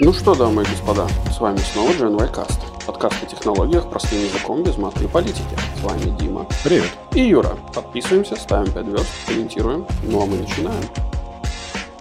Ну 0.00 0.12
что, 0.12 0.34
дамы 0.34 0.62
и 0.62 0.66
господа, 0.66 1.06
с 1.30 1.38
вами 1.38 1.58
снова 1.58 1.90
GNY 1.90 2.34
Cast. 2.34 2.84
Подкаст 2.84 3.22
о 3.22 3.26
технологиях 3.26 3.88
простым 3.88 4.24
языком 4.24 4.64
без 4.64 4.76
мата 4.76 5.04
и 5.04 5.06
политики. 5.06 5.56
С 5.78 5.84
вами 5.84 6.10
Дима. 6.18 6.48
Привет. 6.64 6.90
И 7.12 7.20
Юра. 7.20 7.56
Подписываемся, 7.72 8.34
ставим 8.34 8.72
5 8.72 8.86
звезд, 8.86 9.06
комментируем. 9.28 9.86
Ну 10.02 10.20
а 10.20 10.26
мы 10.26 10.38
начинаем. 10.38 10.82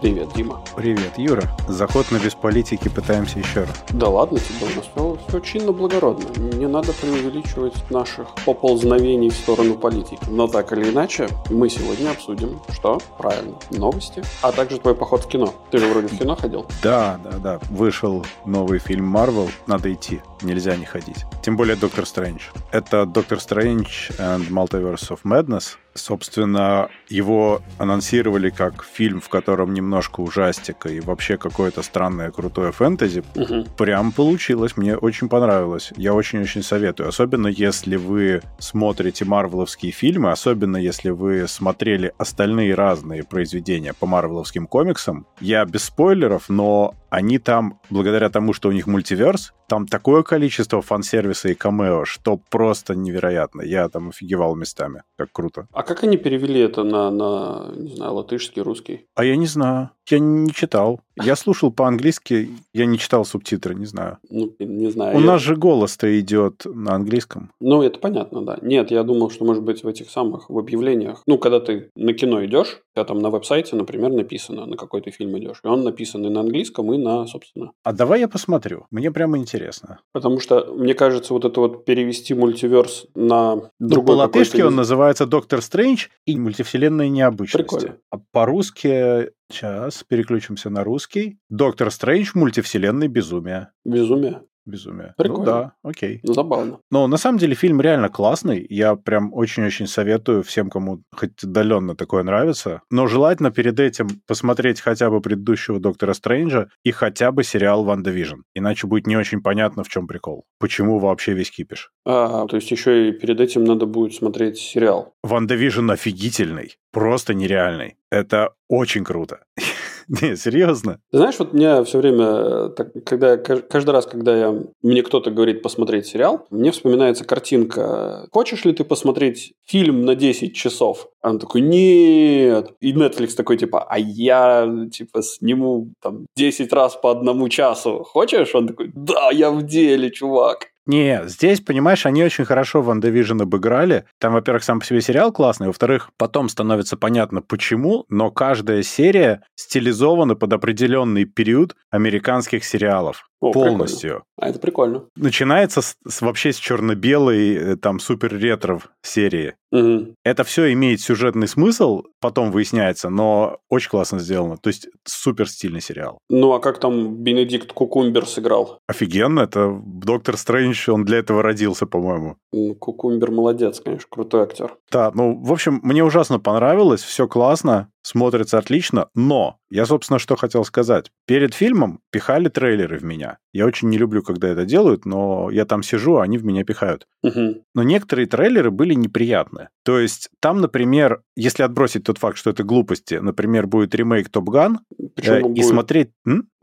Привет, 0.04 0.34
Дима. 0.36 0.62
Привет, 0.76 1.14
Юра. 1.16 1.50
Заход 1.70 2.12
на 2.12 2.18
без 2.18 2.36
политики 2.36 2.90
пытаемся 2.90 3.40
еще 3.40 3.62
раз. 3.62 3.86
Да 3.92 4.10
ладно 4.10 4.38
тебе, 4.38 4.70
у 4.70 4.76
нас 4.76 4.86
все, 4.94 5.18
все 5.30 5.40
чинно 5.40 5.72
благородно. 5.72 6.26
Не 6.58 6.68
надо 6.68 6.92
преувеличивать 6.92 7.90
наших 7.90 8.28
поползновений 8.46 9.30
в 9.30 9.34
сторону 9.34 9.76
политики. 9.76 10.20
Но 10.28 10.50
так 10.50 10.74
или 10.74 10.92
иначе, 10.92 11.30
мы 11.50 11.70
сегодня 11.70 12.12
обсудим, 12.12 12.60
что? 12.74 13.00
Правильно, 13.18 13.56
новости, 13.72 14.22
а 14.42 14.52
также 14.52 14.78
твой 14.78 14.94
поход 14.94 15.24
в 15.24 15.30
кино. 15.30 15.54
Ты 15.72 15.78
же 15.78 15.88
вроде 15.88 16.08
в 16.08 16.20
кино 16.20 16.36
ходил? 16.36 16.66
Да, 16.84 17.18
да, 17.24 17.38
да. 17.38 17.60
Вышел 17.70 18.26
новый 18.46 18.80
фильм 18.80 19.16
Marvel, 19.16 19.50
надо 19.68 19.94
идти, 19.94 20.22
нельзя 20.42 20.76
не 20.76 20.84
ходить. 20.84 21.24
Тем 21.42 21.56
более 21.56 21.78
Доктор 21.78 22.06
Стрэндж. 22.06 22.42
Это 22.72 23.06
Доктор 23.06 23.40
Стрэндж 23.40 24.12
and 24.20 24.50
Multiverse 24.50 25.12
of 25.12 25.20
Madness. 25.24 25.78
Собственно, 25.94 26.90
его 27.08 27.62
анонсировали 27.78 28.50
как 28.50 28.84
фильм, 28.84 29.22
в 29.22 29.30
котором 29.30 29.74
немножко 29.74 30.22
ужастика 30.22 30.90
и 30.90 31.00
вообще 31.00 31.38
какое-то 31.38 31.84
странное 31.84 32.32
крутое 32.32 32.72
фэнтези. 32.72 33.24
Угу. 33.36 33.66
Прям 33.78 34.12
получилось, 34.12 34.76
мне 34.78 34.98
очень 34.98 35.30
понравилось. 35.30 35.92
Я 35.96 36.14
очень-очень 36.14 36.64
советую. 36.64 37.10
Особенно 37.10 37.48
если 37.48 37.96
вы 37.96 38.42
смотрите 38.60 39.26
марвеловские 39.26 39.92
фильмы, 39.92 40.32
особенно 40.32 40.78
если 40.78 41.10
вы 41.10 41.48
смотрели 41.48 42.14
остальные 42.18 42.74
разные 42.74 43.24
произведения 43.24 43.94
по 43.94 44.08
марвеловским 44.08 44.68
комиксам. 44.68 45.28
Я 45.40 45.66
без 45.66 45.84
спойлеров, 45.84 46.50
но 46.50 46.96
они 47.14 47.38
там, 47.38 47.80
благодаря 47.92 48.30
тому, 48.30 48.54
что 48.54 48.70
у 48.70 48.72
них 48.72 48.88
мультиверс, 48.88 49.54
там 49.68 49.86
такое 49.86 50.24
количество 50.24 50.82
фан-сервиса 50.82 51.50
и 51.50 51.54
камео, 51.54 52.06
что 52.06 52.40
просто 52.50 52.96
невероятно. 52.96 53.62
Я 53.62 53.88
там 53.88 54.10
офигевал 54.10 54.56
местами. 54.56 55.04
Как 55.16 55.32
круто. 55.32 55.68
А 55.74 55.84
как 55.84 56.04
они 56.04 56.18
перевели 56.18 56.60
это 56.60 56.84
на, 56.84 57.12
на 57.12 57.72
не 57.76 57.96
знаю, 57.96 58.14
латышский, 58.14 58.64
русский? 58.64 59.06
А 59.14 59.24
я 59.24 59.36
не 59.36 59.46
знаю. 59.46 59.92
Я 60.10 60.20
не 60.20 60.52
читал. 60.52 61.00
Я 61.16 61.36
слушал 61.36 61.72
по-английски, 61.72 62.50
я 62.74 62.86
не 62.86 62.98
читал 62.98 63.24
субтитры, 63.24 63.76
не 63.76 63.86
знаю. 63.86 64.18
Ну, 64.30 64.54
не 64.60 64.90
знаю. 64.92 65.16
У 65.18 65.20
я- 65.22 65.26
нас 65.28 65.42
же 65.42 65.56
голос-то 65.56 66.20
идет 66.20 66.66
на 66.66 66.96
английском. 66.96 67.52
Ну, 67.62 67.84
это 67.84 68.00
понятно, 68.00 68.42
да. 68.42 68.58
Нет, 68.62 68.92
я 68.92 69.04
думал, 69.04 69.30
что, 69.30 69.46
может 69.46 69.64
быть, 69.64 69.84
в 69.84 69.88
этих 69.88 70.10
самых, 70.10 70.50
в 70.50 70.58
объявлениях, 70.58 71.22
ну, 71.28 71.38
когда 71.38 71.60
ты 71.60 71.92
на 71.96 72.14
кино 72.14 72.44
идешь, 72.46 72.82
у 72.92 72.96
тебя 72.96 73.06
там 73.06 73.20
на 73.20 73.30
веб-сайте, 73.30 73.76
например, 73.76 74.12
написано, 74.12 74.66
на 74.66 74.76
какой 74.76 75.02
ты 75.02 75.12
фильм 75.12 75.38
идешь. 75.38 75.60
И 75.64 75.68
он 75.68 75.84
написан 75.84 76.26
и 76.26 76.30
на 76.30 76.42
английском, 76.42 76.92
и 76.94 76.98
на, 76.98 77.28
собственно. 77.28 77.72
А 77.84 77.94
давай 77.94 78.22
я 78.22 78.28
посмотрю. 78.28 78.88
Мне 78.92 79.12
прямо 79.12 79.38
интересно. 79.38 80.00
Потому 80.14 80.40
что, 80.40 80.74
мне 80.74 80.96
кажется, 80.96 81.34
вот 81.34 81.46
это 81.46 81.60
вот 81.60 81.86
перевести 81.86 82.34
мультиверс 82.34 83.06
на 83.16 83.56
Ну, 83.56 83.70
другой 83.80 84.16
по-латышски 84.16 84.62
он 84.62 84.76
называется 84.76 85.26
«Доктор 85.28 85.62
Стрэндж» 85.62 86.08
и 86.26 86.38
«Мультивселенная 86.38 87.10
необычности». 87.10 87.58
Прикольно. 87.70 87.98
А 88.10 88.18
по-русски... 88.32 89.32
Сейчас 89.52 90.04
переключимся 90.04 90.70
на 90.70 90.84
русский. 90.84 91.40
«Доктор 91.50 91.92
Стрэндж. 91.92 92.32
Мультивселенной 92.34 93.08
безумия». 93.08 93.74
Безумие. 93.86 94.44
Безумие. 94.66 95.14
Прикольно. 95.18 95.40
Ну 95.40 95.46
да, 95.46 95.74
окей. 95.84 96.20
Ну, 96.24 96.34
забавно. 96.34 96.80
Но 96.90 97.08
на 97.08 97.18
самом 97.18 97.38
деле 97.38 97.56
фильм 97.56 97.82
реально 97.82 98.10
классный. 98.10 98.66
Я 98.70 98.96
прям 98.96 99.34
очень-очень 99.34 99.88
советую 99.88 100.44
всем, 100.44 100.70
кому 100.70 101.04
хоть 101.12 101.44
отдаленно 101.44 101.96
такое 101.96 102.24
нравится. 102.24 102.82
Но 102.90 103.08
желательно 103.08 103.52
перед 103.52 103.80
этим 103.80 104.08
посмотреть 104.26 104.80
хотя 104.80 105.10
бы 105.10 105.22
предыдущего 105.22 105.80
Доктора 105.80 106.14
Стрэнджа 106.14 106.70
и 106.84 106.92
хотя 106.92 107.32
бы 107.32 107.44
сериал 107.44 107.84
WandaVision. 107.84 108.42
Иначе 108.54 108.88
будет 108.88 109.08
не 109.08 109.18
очень 109.18 109.42
понятно, 109.42 109.84
в 109.84 109.90
чем 109.90 110.08
прикол. 110.08 110.46
Почему 110.60 111.00
вообще 111.00 111.34
весь 111.34 111.52
кипиш. 111.52 111.92
А, 112.06 112.48
то 112.48 112.56
есть 112.56 112.72
еще 112.72 113.10
и 113.10 113.12
перед 113.12 113.40
этим 113.40 113.64
надо 113.64 113.86
будет 113.86 114.14
смотреть 114.14 114.58
сериал. 114.58 115.14
WandaVision 115.24 115.92
офигительный. 115.92 116.78
Просто 116.92 117.34
нереальный. 117.34 117.98
Это 118.12 118.54
очень 118.70 119.04
круто. 119.04 119.40
Не, 120.22 120.36
серьезно. 120.36 121.00
Знаешь, 121.12 121.36
вот 121.40 121.54
мне 121.54 121.84
все 121.84 121.98
время, 121.98 122.26
э, 122.26 122.70
так, 122.76 122.94
когда 123.06 123.36
кажд- 123.36 123.68
каждый 123.70 123.92
раз, 123.92 124.06
когда 124.06 124.38
я, 124.38 124.64
мне 124.82 125.04
кто-то 125.04 125.32
говорит 125.32 125.62
посмотреть 125.62 126.08
сериал, 126.08 126.46
мне 126.50 126.72
вспоминается 126.72 127.26
картинка. 127.26 128.28
Хочешь 128.32 128.66
ли 128.66 128.74
ты 128.74 128.84
посмотреть 128.84 129.54
фильм 129.66 130.06
на 130.06 130.16
10 130.16 130.56
часов? 130.56 131.10
А 131.22 131.30
он 131.30 131.40
такой, 131.40 131.62
нет. 131.62 132.74
И 132.82 132.94
Netflix 132.94 133.36
такой, 133.36 133.58
типа, 133.58 133.86
а 133.90 133.98
я, 133.98 134.70
типа, 134.92 135.22
сниму 135.22 135.90
там 136.02 136.26
10 136.36 136.74
раз 136.74 136.96
по 136.96 137.12
одному 137.12 137.50
часу. 137.50 138.04
Хочешь? 138.04 138.54
Он 138.56 138.68
такой, 138.68 138.92
да, 138.94 139.30
я 139.32 139.52
в 139.52 139.64
деле, 139.64 140.10
чувак. 140.12 140.73
Не, 140.86 141.22
здесь, 141.28 141.62
понимаешь, 141.62 142.06
они 142.06 142.24
очень 142.24 142.44
хорошо 142.44 142.82
WandaVision 142.82 143.42
обыграли. 143.42 144.06
Там, 144.20 144.34
во-первых, 144.34 144.66
сам 144.66 144.80
по 144.80 144.86
себе 144.86 145.00
сериал 145.00 145.32
классный, 145.32 145.68
во-вторых, 145.68 146.10
потом 146.18 146.50
становится 146.50 146.98
понятно, 146.98 147.42
почему, 147.42 148.06
но 148.10 148.32
каждая 148.32 148.84
серия 148.84 149.44
стилизована 149.56 150.36
под 150.36 150.52
определенный 150.52 151.24
период 151.24 151.76
американских 151.90 152.66
сериалов. 152.66 153.30
О, 153.50 153.52
полностью. 153.52 154.24
А 154.40 154.50
это 154.50 154.60
прикольно. 154.60 155.06
Начинается 155.16 155.82
с, 155.82 155.96
с- 156.08 156.22
вообще 156.22 156.54
с 156.54 156.58
черно-белой, 156.58 157.56
э, 157.56 157.76
там, 157.76 158.00
супер-ретро 158.00 158.82
серии. 159.02 159.56
Мгм. 159.72 160.16
Это 160.24 160.44
все 160.44 160.72
имеет 160.74 161.02
сюжетный 161.02 161.48
смысл, 161.48 162.04
потом 162.22 162.52
выясняется, 162.52 163.10
но 163.10 163.58
очень 163.70 163.90
классно 163.90 164.20
сделано. 164.20 164.58
То 164.58 164.68
есть 164.70 164.88
супер 165.04 165.50
стильный 165.50 165.82
сериал. 165.82 166.20
Ну, 166.30 166.54
а 166.54 166.60
как 166.60 166.80
там 166.80 167.16
Бенедикт 167.18 167.74
Кукумбер 167.74 168.28
сыграл? 168.28 168.78
Офигенно, 168.88 169.42
это 169.42 169.82
Доктор 169.84 170.38
Стрэндж, 170.38 170.90
он 170.92 171.06
для 171.06 171.18
этого 171.20 171.42
родился, 171.42 171.86
по-моему. 171.88 172.38
Ну, 172.52 172.76
Кукумбер 172.76 173.32
молодец, 173.32 173.80
конечно, 173.80 174.08
крутой 174.10 174.44
актер. 174.44 174.76
Да, 174.92 175.12
ну, 175.14 175.42
в 175.44 175.52
общем, 175.52 175.80
мне 175.84 176.04
ужасно 176.04 176.40
понравилось, 176.40 177.02
все 177.02 177.28
классно, 177.28 177.90
смотрится 178.04 178.58
отлично, 178.58 179.08
но 179.16 179.58
я, 179.72 179.86
собственно, 179.86 180.20
что 180.20 180.36
хотел 180.36 180.64
сказать. 180.66 181.12
Перед 181.26 181.54
фильмом 181.54 182.02
пихали 182.12 182.50
трейлеры 182.50 183.00
в 183.00 183.04
меня. 183.04 183.38
Я 183.54 183.66
очень 183.66 183.90
не 183.90 183.98
люблю, 183.98 184.22
когда 184.22 184.50
это 184.50 184.66
делают, 184.66 185.06
но 185.06 185.50
я 185.50 185.66
там 185.66 185.82
сижу, 185.82 186.18
а 186.18 186.24
они 186.24 186.38
в 186.38 186.46
меня 186.46 186.64
пихают. 186.64 187.08
Мгм. 187.24 187.62
Но 187.74 187.84
некоторые 187.84 188.28
трейлеры 188.28 188.72
были 188.72 188.94
неприятны. 188.94 189.70
То 189.84 190.00
есть 190.00 190.30
там, 190.40 190.62
например, 190.62 191.22
если 191.36 191.64
отбросить 191.64 192.04
тот 192.04 192.18
факт, 192.18 192.38
что 192.38 192.50
это 192.52 192.64
глупости, 192.64 193.16
например, 193.16 193.68
будет 193.68 193.96
ремейк 193.96 194.30
Топ 194.30 194.50
Ган, 194.50 194.82
он 194.98 195.08
и 195.38 195.42
будет- 195.42 195.66
смотреть... 195.66 196.12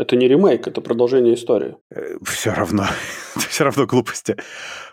Это 0.00 0.16
не 0.16 0.28
ремейк, 0.28 0.66
это 0.66 0.81
продолжение 0.81 1.34
истории. 1.34 1.77
все 2.25 2.55
равно, 2.55 2.87
все 3.49 3.65
равно 3.65 3.84
глупости. 3.87 4.34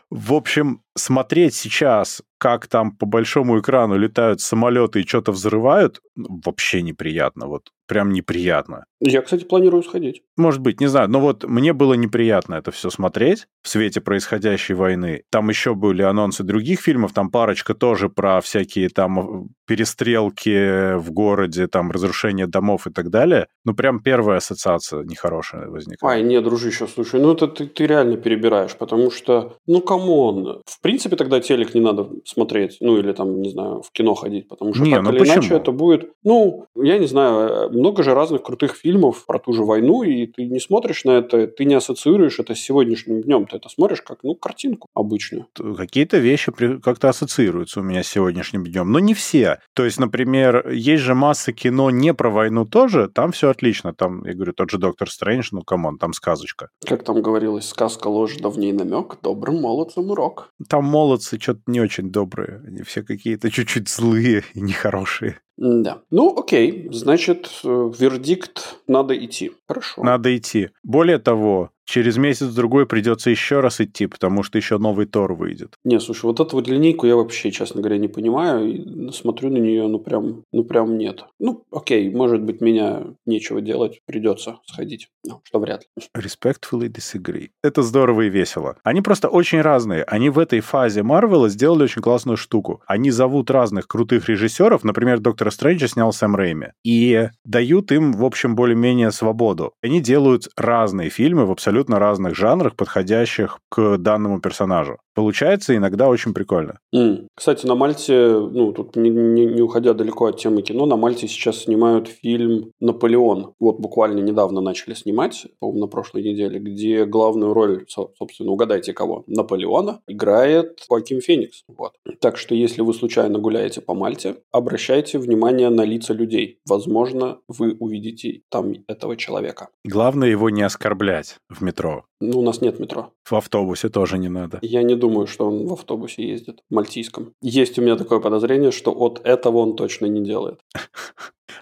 В 0.10 0.34
общем, 0.34 0.82
смотреть 0.98 1.54
сейчас, 1.54 2.22
как 2.38 2.68
там 2.68 2.92
по 2.92 3.06
большому 3.06 3.58
экрану 3.60 3.98
летают 3.98 4.42
самолеты 4.42 5.00
и 5.00 5.08
что-то 5.08 5.32
взрывают, 5.32 6.02
вообще 6.16 6.82
неприятно. 6.82 7.48
Вот 7.48 7.72
прям 7.88 8.12
неприятно. 8.12 8.84
Я, 9.00 9.22
кстати, 9.22 9.44
планирую 9.44 9.84
сходить. 9.84 10.24
Может 10.38 10.62
быть, 10.62 10.82
не 10.82 10.88
знаю, 10.88 11.10
но 11.10 11.20
вот 11.20 11.44
мне 11.44 11.74
было 11.74 11.94
неприятно 11.94 12.56
это 12.56 12.72
все 12.72 12.90
смотреть 12.90 13.48
в 13.62 13.70
свете 13.70 14.02
происходящей 14.02 14.74
войны. 14.74 15.24
Там 15.30 15.50
еще 15.50 15.76
были 15.76 16.02
анонсы 16.02 16.44
других 16.44 16.80
фильмов, 16.80 17.14
там 17.14 17.30
парочка 17.30 17.76
тоже 17.76 18.10
про 18.10 18.42
всякие 18.42 18.90
там 18.90 19.20
э, 19.20 19.48
перестрелки 19.68 20.96
в 20.96 21.12
городе, 21.12 21.68
там 21.68 21.92
разрушение 21.92 22.48
домов 22.48 22.88
и 22.88 22.92
так 22.92 23.10
далее. 23.10 23.48
Ну, 23.66 23.76
прям 23.76 24.02
первая 24.02 24.38
ассоциация 24.38 25.04
нехорошая 25.04 25.68
возникает. 25.68 26.12
Ай, 26.12 26.24
не, 26.24 26.42
дружище, 26.42 26.88
слушай, 26.88 27.20
ну 27.20 27.34
это 27.34 27.48
ты, 27.48 27.68
ты 27.68 27.86
реально 27.86 28.18
перебираешь, 28.18 28.76
потому 28.76 29.12
что, 29.12 29.58
ну, 29.68 29.82
come 29.82 30.27
on. 30.27 30.62
В 30.66 30.82
принципе, 30.82 31.16
тогда 31.16 31.40
телек 31.40 31.76
не 31.76 31.82
надо 31.82 32.10
смотреть, 32.26 32.78
ну, 32.80 32.98
или 32.98 33.12
там, 33.12 33.42
не 33.42 33.52
знаю, 33.52 33.84
в 33.84 33.92
кино 33.92 34.16
ходить, 34.16 34.48
потому 34.48 34.74
что 34.74 34.84
Не, 34.84 34.96
так 34.96 35.04
ну 35.04 35.10
или 35.12 35.20
иначе 35.20 35.40
почему? 35.40 35.58
это 35.58 35.72
будет, 35.72 36.12
ну, 36.24 36.66
я 36.76 36.98
не 36.98 37.06
знаю, 37.06 37.70
много 37.72 38.02
же 38.02 38.14
разных 38.16 38.42
крутых 38.42 38.76
фильмов 38.76 38.87
про 39.26 39.40
ту 39.40 39.54
же 39.54 39.64
войну, 39.64 40.04
и 40.04 40.26
ты 40.28 40.46
не 40.46 40.60
смотришь 40.60 41.04
на 41.04 41.12
это, 41.12 41.48
ты 41.48 41.66
не 41.66 41.76
ассоциируешь 41.76 42.40
это 42.40 42.56
с 42.56 42.60
сегодняшним 42.60 43.22
днем, 43.22 43.46
ты 43.46 43.58
это 43.58 43.70
смотришь 43.70 44.02
как, 44.02 44.20
ну, 44.24 44.36
картинку 44.36 44.88
обычную. 44.94 45.48
какие-то 45.78 46.18
вещи 46.18 46.52
как-то 46.84 47.10
ассоциируются 47.10 47.80
у 47.80 47.84
меня 47.84 48.04
с 48.04 48.08
сегодняшним 48.08 48.66
днем, 48.66 48.92
но 48.92 49.00
не 49.00 49.14
все. 49.14 49.60
То 49.74 49.86
есть, 49.86 50.00
например, 50.00 50.70
есть 50.70 51.04
же 51.04 51.16
масса 51.16 51.54
кино 51.54 51.90
не 51.90 52.14
про 52.14 52.30
войну 52.30 52.66
тоже, 52.66 53.10
там 53.10 53.32
все 53.32 53.50
отлично. 53.50 53.94
Там, 53.94 54.26
я 54.26 54.34
говорю, 54.34 54.54
тот 54.54 54.70
же 54.70 54.78
Доктор 54.78 55.10
Стрэндж, 55.10 55.50
ну, 55.52 55.62
come 55.62 55.82
on, 55.82 55.98
там 55.98 56.14
сказочка. 56.14 56.70
Как 56.86 57.04
там 57.04 57.22
говорилось, 57.22 57.68
сказка 57.68 58.08
ложь, 58.08 58.38
да 58.38 58.50
в 58.50 58.58
ней 58.58 58.74
намек, 58.74 59.18
добрым 59.22 59.62
молодцам 59.62 60.10
урок. 60.12 60.50
Там 60.70 60.86
молодцы 60.86 61.40
что-то 61.40 61.62
не 61.68 61.82
очень 61.82 62.10
добрые. 62.12 62.62
Они 62.66 62.82
все 62.84 63.04
какие-то 63.04 63.52
чуть-чуть 63.52 63.90
злые 63.90 64.44
и 64.54 64.62
нехорошие. 64.62 65.40
Да. 65.58 66.02
Ну, 66.12 66.38
окей. 66.38 66.88
Значит, 66.92 67.50
э, 67.64 67.92
вердикт 68.00 68.80
надо 68.88 69.18
идти. 69.18 69.52
Хорошо. 69.68 70.04
Надо 70.04 70.36
идти. 70.38 70.70
Более 70.84 71.18
того, 71.18 71.72
через 71.88 72.18
месяц-другой 72.18 72.86
придется 72.86 73.30
еще 73.30 73.62
раз 73.62 73.82
идти, 73.82 74.06
потому 74.08 74.44
что 74.44 74.58
еще 74.58 74.78
новый 74.78 75.06
Тор 75.08 75.34
выйдет. 75.34 75.76
Не, 75.84 76.00
слушай, 76.00 76.26
вот 76.26 76.40
эту 76.40 76.58
вот 76.58 76.68
линейку 76.68 77.08
я 77.08 77.16
вообще, 77.16 77.50
честно 77.52 77.82
говоря, 77.82 77.98
не 77.98 78.10
понимаю. 78.10 78.68
И 78.70 79.12
смотрю 79.12 79.50
на 79.50 79.58
нее, 79.58 79.88
ну 79.88 80.00
прям, 80.00 80.44
ну 80.52 80.64
прям 80.64 80.98
нет. 80.98 81.24
Ну, 81.40 81.64
окей, 81.72 82.14
может 82.14 82.44
быть, 82.44 82.62
меня 82.62 83.04
нечего 83.26 83.62
делать, 83.62 84.02
придется 84.06 84.60
сходить. 84.66 85.08
Ну, 85.26 85.42
что 85.44 85.60
вряд 85.60 85.84
ли. 85.96 86.04
Respectfully 86.16 86.90
disagree. 86.90 87.50
Это 87.64 87.82
здорово 87.82 88.24
и 88.24 88.30
весело. 88.30 88.78
Они 88.84 89.02
просто 89.02 89.30
очень 89.30 89.62
разные. 89.62 90.04
Они 90.04 90.30
в 90.30 90.40
этой 90.40 90.60
фазе 90.60 91.04
Марвела 91.04 91.50
сделали 91.50 91.84
очень 91.84 92.02
классную 92.02 92.38
штуку. 92.38 92.82
Они 92.86 93.12
зовут 93.12 93.50
разных 93.50 93.88
крутых 93.88 94.28
режиссеров, 94.28 94.84
например, 94.84 95.20
Доктора 95.20 95.52
Стрэнджа 95.52 95.88
снял 95.88 96.12
Сэм 96.12 96.36
Рэйми, 96.36 96.68
и 96.84 97.30
дают 97.46 97.92
им, 97.92 98.12
в 98.12 98.26
общем, 98.26 98.56
более-менее 98.56 99.12
свободу. 99.12 99.74
Они 99.82 100.02
делают 100.02 100.50
разные 100.58 101.10
фильмы 101.10 101.46
в 101.46 101.52
абсолютно 101.52 101.77
разных 101.86 102.36
жанрах, 102.36 102.76
подходящих 102.76 103.60
к 103.70 103.98
данному 103.98 104.40
персонажу. 104.40 104.98
Получается 105.14 105.76
иногда 105.76 106.10
очень 106.10 106.34
прикольно. 106.34 106.80
Mm. 106.94 107.28
Кстати, 107.36 107.66
на 107.66 107.76
Мальте, 107.76 108.38
ну, 108.38 108.72
тут 108.72 108.96
не, 108.96 109.10
не, 109.10 109.46
не 109.46 109.62
уходя 109.62 109.94
далеко 109.94 110.28
от 110.28 110.38
темы 110.38 110.62
кино, 110.62 110.86
на 110.86 110.96
Мальте 110.96 111.28
сейчас 111.28 111.64
снимают 111.64 112.08
фильм 112.08 112.72
«Наполеон». 112.80 113.54
Вот 113.60 113.80
буквально 113.80 114.20
недавно 114.20 114.62
начали 114.62 114.94
снимать, 114.94 115.48
по-моему, 115.60 115.82
на 115.82 115.88
прошлой 115.88 116.22
неделе, 116.22 116.60
где 116.60 117.06
главную 117.06 117.54
роль, 117.54 117.86
собственно, 117.88 118.52
угадайте 118.52 118.94
кого, 118.94 119.24
Наполеона 119.26 120.02
играет 120.08 120.80
Хоаким 120.88 121.20
Феникс. 121.20 121.64
Вот. 121.68 121.94
Так 122.22 122.38
что, 122.38 122.54
если 122.54 122.82
вы 122.82 122.94
случайно 122.94 123.40
гуляете 123.40 123.82
по 123.82 123.94
Мальте, 123.94 124.36
обращайте 124.52 125.18
внимание 125.18 125.70
на 125.70 125.84
лица 125.84 126.14
людей. 126.14 126.60
Возможно, 126.68 127.40
вы 127.48 127.76
увидите 127.80 128.42
там 128.50 128.74
этого 128.88 129.18
человека. 129.18 129.70
Главное 129.84 130.30
его 130.30 130.50
не 130.50 130.62
оскорблять 130.62 131.38
в 131.50 131.62
метро. 131.68 132.06
Ну, 132.22 132.40
у 132.40 132.44
нас 132.44 132.62
нет 132.62 132.80
метро. 132.80 133.12
В 133.30 133.36
автобусе 133.36 133.90
тоже 133.90 134.18
не 134.18 134.30
надо. 134.30 134.60
Я 134.62 134.84
не 134.84 134.96
думаю, 134.96 135.28
что 135.28 135.48
он 135.48 135.68
в 135.68 135.74
автобусе 135.74 136.24
ездит, 136.24 136.62
в 136.70 136.74
мальтийском. 136.74 137.34
Есть 137.42 137.78
у 137.80 137.82
меня 137.82 137.96
такое 137.96 138.20
подозрение, 138.20 138.72
что 138.72 138.92
от 138.92 139.22
этого 139.24 139.58
он 139.58 139.76
точно 139.76 140.08
не 140.08 140.24
делает. 140.24 140.60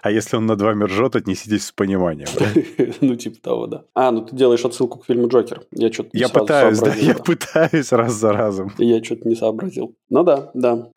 А 0.02 0.10
если 0.10 0.36
он 0.36 0.46
над 0.46 0.60
вами 0.60 0.84
ржет, 0.84 1.16
отнеситесь 1.16 1.66
с 1.66 1.72
пониманием. 1.72 2.28
Ну, 3.00 3.16
типа 3.16 3.36
того, 3.40 3.66
да. 3.66 3.84
А, 3.94 4.10
ну 4.10 4.24
ты 4.24 4.36
делаешь 4.36 4.64
отсылку 4.64 4.98
к 4.98 5.06
фильму 5.06 5.28
Джокер. 5.28 5.62
Я 5.72 5.92
что-то 5.92 6.10
Я 6.12 6.28
пытаюсь, 6.28 6.78
да, 6.78 6.94
я 6.94 7.14
пытаюсь 7.14 7.92
раз 7.92 8.12
за 8.12 8.32
разом. 8.32 8.72
Я 8.78 9.02
что-то 9.02 9.28
не 9.28 9.34
сообразил. 9.34 9.94
Ну 10.10 10.22
да, 10.22 10.50
да. 10.54 10.90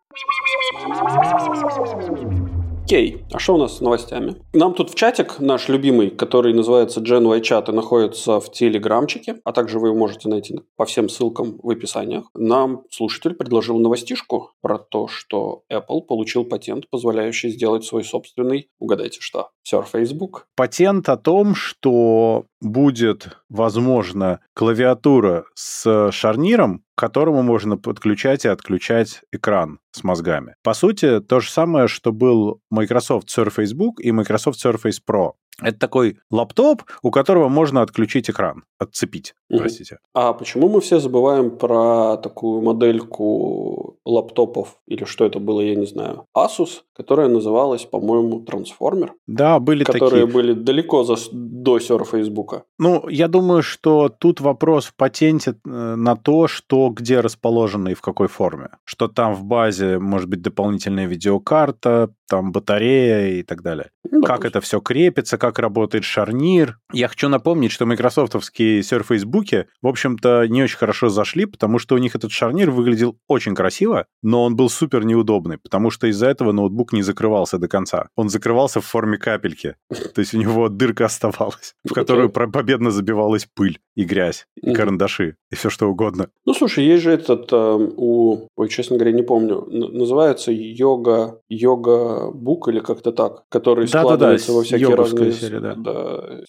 Окей, 2.89 3.23
а 3.31 3.37
что 3.37 3.53
у 3.53 3.57
нас 3.59 3.77
с 3.77 3.81
новостями? 3.81 4.37
Нам 4.51 4.73
тут 4.73 4.89
в 4.89 4.95
чатик 4.95 5.39
наш 5.39 5.69
любимый, 5.69 6.09
который 6.09 6.55
называется 6.55 7.01
Gen 7.01 7.23
Y 7.23 7.41
Chat 7.41 7.69
и 7.69 7.71
находится 7.71 8.39
в 8.39 8.51
Телеграмчике, 8.51 9.35
а 9.43 9.51
также 9.51 9.77
вы 9.77 9.89
его 9.89 9.95
можете 9.95 10.27
найти 10.27 10.59
по 10.75 10.85
всем 10.85 11.07
ссылкам 11.07 11.59
в 11.61 11.69
описаниях. 11.69 12.25
Нам 12.33 12.81
слушатель 12.89 13.35
предложил 13.35 13.77
новостишку 13.77 14.53
про 14.61 14.79
то, 14.79 15.07
что 15.07 15.61
Apple 15.71 16.01
получил 16.01 16.45
патент, 16.45 16.89
позволяющий 16.89 17.49
сделать 17.49 17.85
свой 17.85 18.03
собственный, 18.03 18.71
угадайте 18.79 19.19
что, 19.21 19.49
Surface 19.71 20.17
Book. 20.17 20.45
Патент 20.55 21.09
о 21.09 21.17
том, 21.17 21.53
что 21.53 22.45
будет, 22.59 23.37
возможно, 23.49 24.39
клавиатура 24.55 25.45
с 25.53 26.09
шарниром, 26.11 26.83
к 26.99 27.01
которому 27.01 27.43
можно 27.43 27.77
подключать 27.77 28.43
и 28.43 28.49
отключать 28.49 29.21
экран 29.31 29.79
с 29.91 30.03
мозгами. 30.03 30.55
По 30.63 30.73
сути, 30.73 31.21
то 31.21 31.39
же 31.39 31.49
самое, 31.49 31.87
что 31.87 32.11
был 32.11 32.59
Microsoft 32.69 33.29
Surface 33.29 33.73
Book 33.73 34.01
и 34.01 34.11
Microsoft 34.11 34.65
Surface 34.65 34.99
Pro. 35.09 35.31
Это 35.61 35.77
такой 35.77 36.17
лаптоп, 36.31 36.83
у 37.01 37.11
которого 37.11 37.49
можно 37.49 37.81
отключить 37.81 38.29
экран, 38.29 38.63
отцепить, 38.77 39.33
угу. 39.49 39.59
простите. 39.59 39.99
А 40.13 40.33
почему 40.33 40.69
мы 40.69 40.79
все 40.79 40.99
забываем 40.99 41.57
про 41.57 42.17
такую 42.17 42.61
модельку 42.61 43.97
лаптопов, 44.05 44.77
или 44.87 45.03
что 45.03 45.25
это 45.25 45.39
было, 45.39 45.61
я 45.61 45.75
не 45.75 45.85
знаю, 45.85 46.25
Asus, 46.35 46.81
которая 46.95 47.27
называлась, 47.27 47.85
по-моему, 47.85 48.45
Transformer? 48.45 49.11
Да, 49.27 49.59
были 49.59 49.83
которые 49.83 50.25
такие. 50.25 50.33
были 50.33 50.53
далеко 50.53 51.03
за, 51.03 51.15
до 51.31 51.77
Surface 51.77 52.29
Book. 52.29 52.61
Ну, 52.77 53.07
я 53.09 53.27
думаю, 53.27 53.61
что 53.61 54.09
тут 54.09 54.41
вопрос 54.41 54.85
в 54.85 54.95
патенте 54.95 55.51
э, 55.51 55.69
на 55.69 56.15
то, 56.15 56.47
что 56.47 56.88
где 56.89 57.19
расположено 57.19 57.89
и 57.89 57.93
в 57.93 58.01
какой 58.01 58.27
форме. 58.27 58.69
Что 58.83 59.07
там 59.07 59.33
в 59.33 59.43
базе 59.43 59.99
может 59.99 60.29
быть 60.29 60.41
дополнительная 60.41 61.05
видеокарта, 61.05 62.13
там 62.29 62.51
батарея 62.51 63.39
и 63.39 63.43
так 63.43 63.61
далее. 63.61 63.89
Ну, 64.09 64.21
как 64.23 64.45
это 64.45 64.61
все 64.61 64.79
крепится, 64.79 65.37
как 65.37 65.59
работает 65.59 66.03
шарнир. 66.03 66.79
Я 66.93 67.07
хочу 67.07 67.27
напомнить, 67.29 67.71
что 67.71 67.85
майкрософтовские 67.85 68.81
Surface 68.81 69.25
Book, 69.25 69.65
в 69.81 69.87
общем-то, 69.87 70.47
не 70.47 70.63
очень 70.63 70.77
хорошо 70.77 71.09
зашли, 71.09 71.45
потому 71.45 71.79
что 71.79 71.95
у 71.95 71.97
них 71.97 72.15
этот 72.15 72.31
шарнир 72.31 72.71
выглядел 72.71 73.17
очень 73.27 73.55
красиво, 73.55 74.05
но 74.21 74.43
он 74.43 74.55
был 74.55 74.69
супер 74.69 75.03
неудобный, 75.05 75.57
потому 75.57 75.89
что 75.89 76.07
из-за 76.07 76.27
этого 76.27 76.51
ноутбук 76.51 76.93
не 76.93 77.01
закрывался 77.01 77.57
до 77.57 77.67
конца. 77.67 78.09
Он 78.15 78.29
закрывался 78.29 78.81
в 78.81 78.85
форме 78.85 79.17
капельки. 79.17 79.75
То 79.89 80.19
есть 80.19 80.33
у 80.33 80.37
него 80.37 80.69
дырка 80.69 81.05
оставалась, 81.05 81.75
в 81.83 81.93
которую 81.93 82.29
победно 82.29 82.91
забивалась 82.91 83.47
пыль 83.53 83.79
и 83.95 84.03
грязь, 84.03 84.45
и 84.55 84.73
карандаши, 84.73 85.35
и 85.51 85.55
все 85.55 85.69
что 85.69 85.87
угодно. 85.87 86.29
Ну, 86.45 86.53
слушай, 86.53 86.85
есть 86.85 87.03
же 87.03 87.11
этот 87.11 87.51
э, 87.51 87.55
у... 87.97 88.47
Ой, 88.55 88.69
честно 88.69 88.97
говоря, 88.97 89.11
не 89.11 89.23
помню. 89.23 89.65
Называется 89.67 90.51
йога... 90.51 91.41
Йога 91.49 92.18
бук 92.31 92.67
или 92.67 92.79
как-то 92.79 93.11
так, 93.11 93.43
который 93.49 93.87
да, 93.87 94.01
складывается 94.01 94.47
да, 94.47 94.53
да, 94.53 94.57
во 94.57 94.63
всякие 94.63 94.95
разные... 94.95 95.31
Серия, 95.31 95.59
да. 95.59 95.75
Да, 95.75 96.41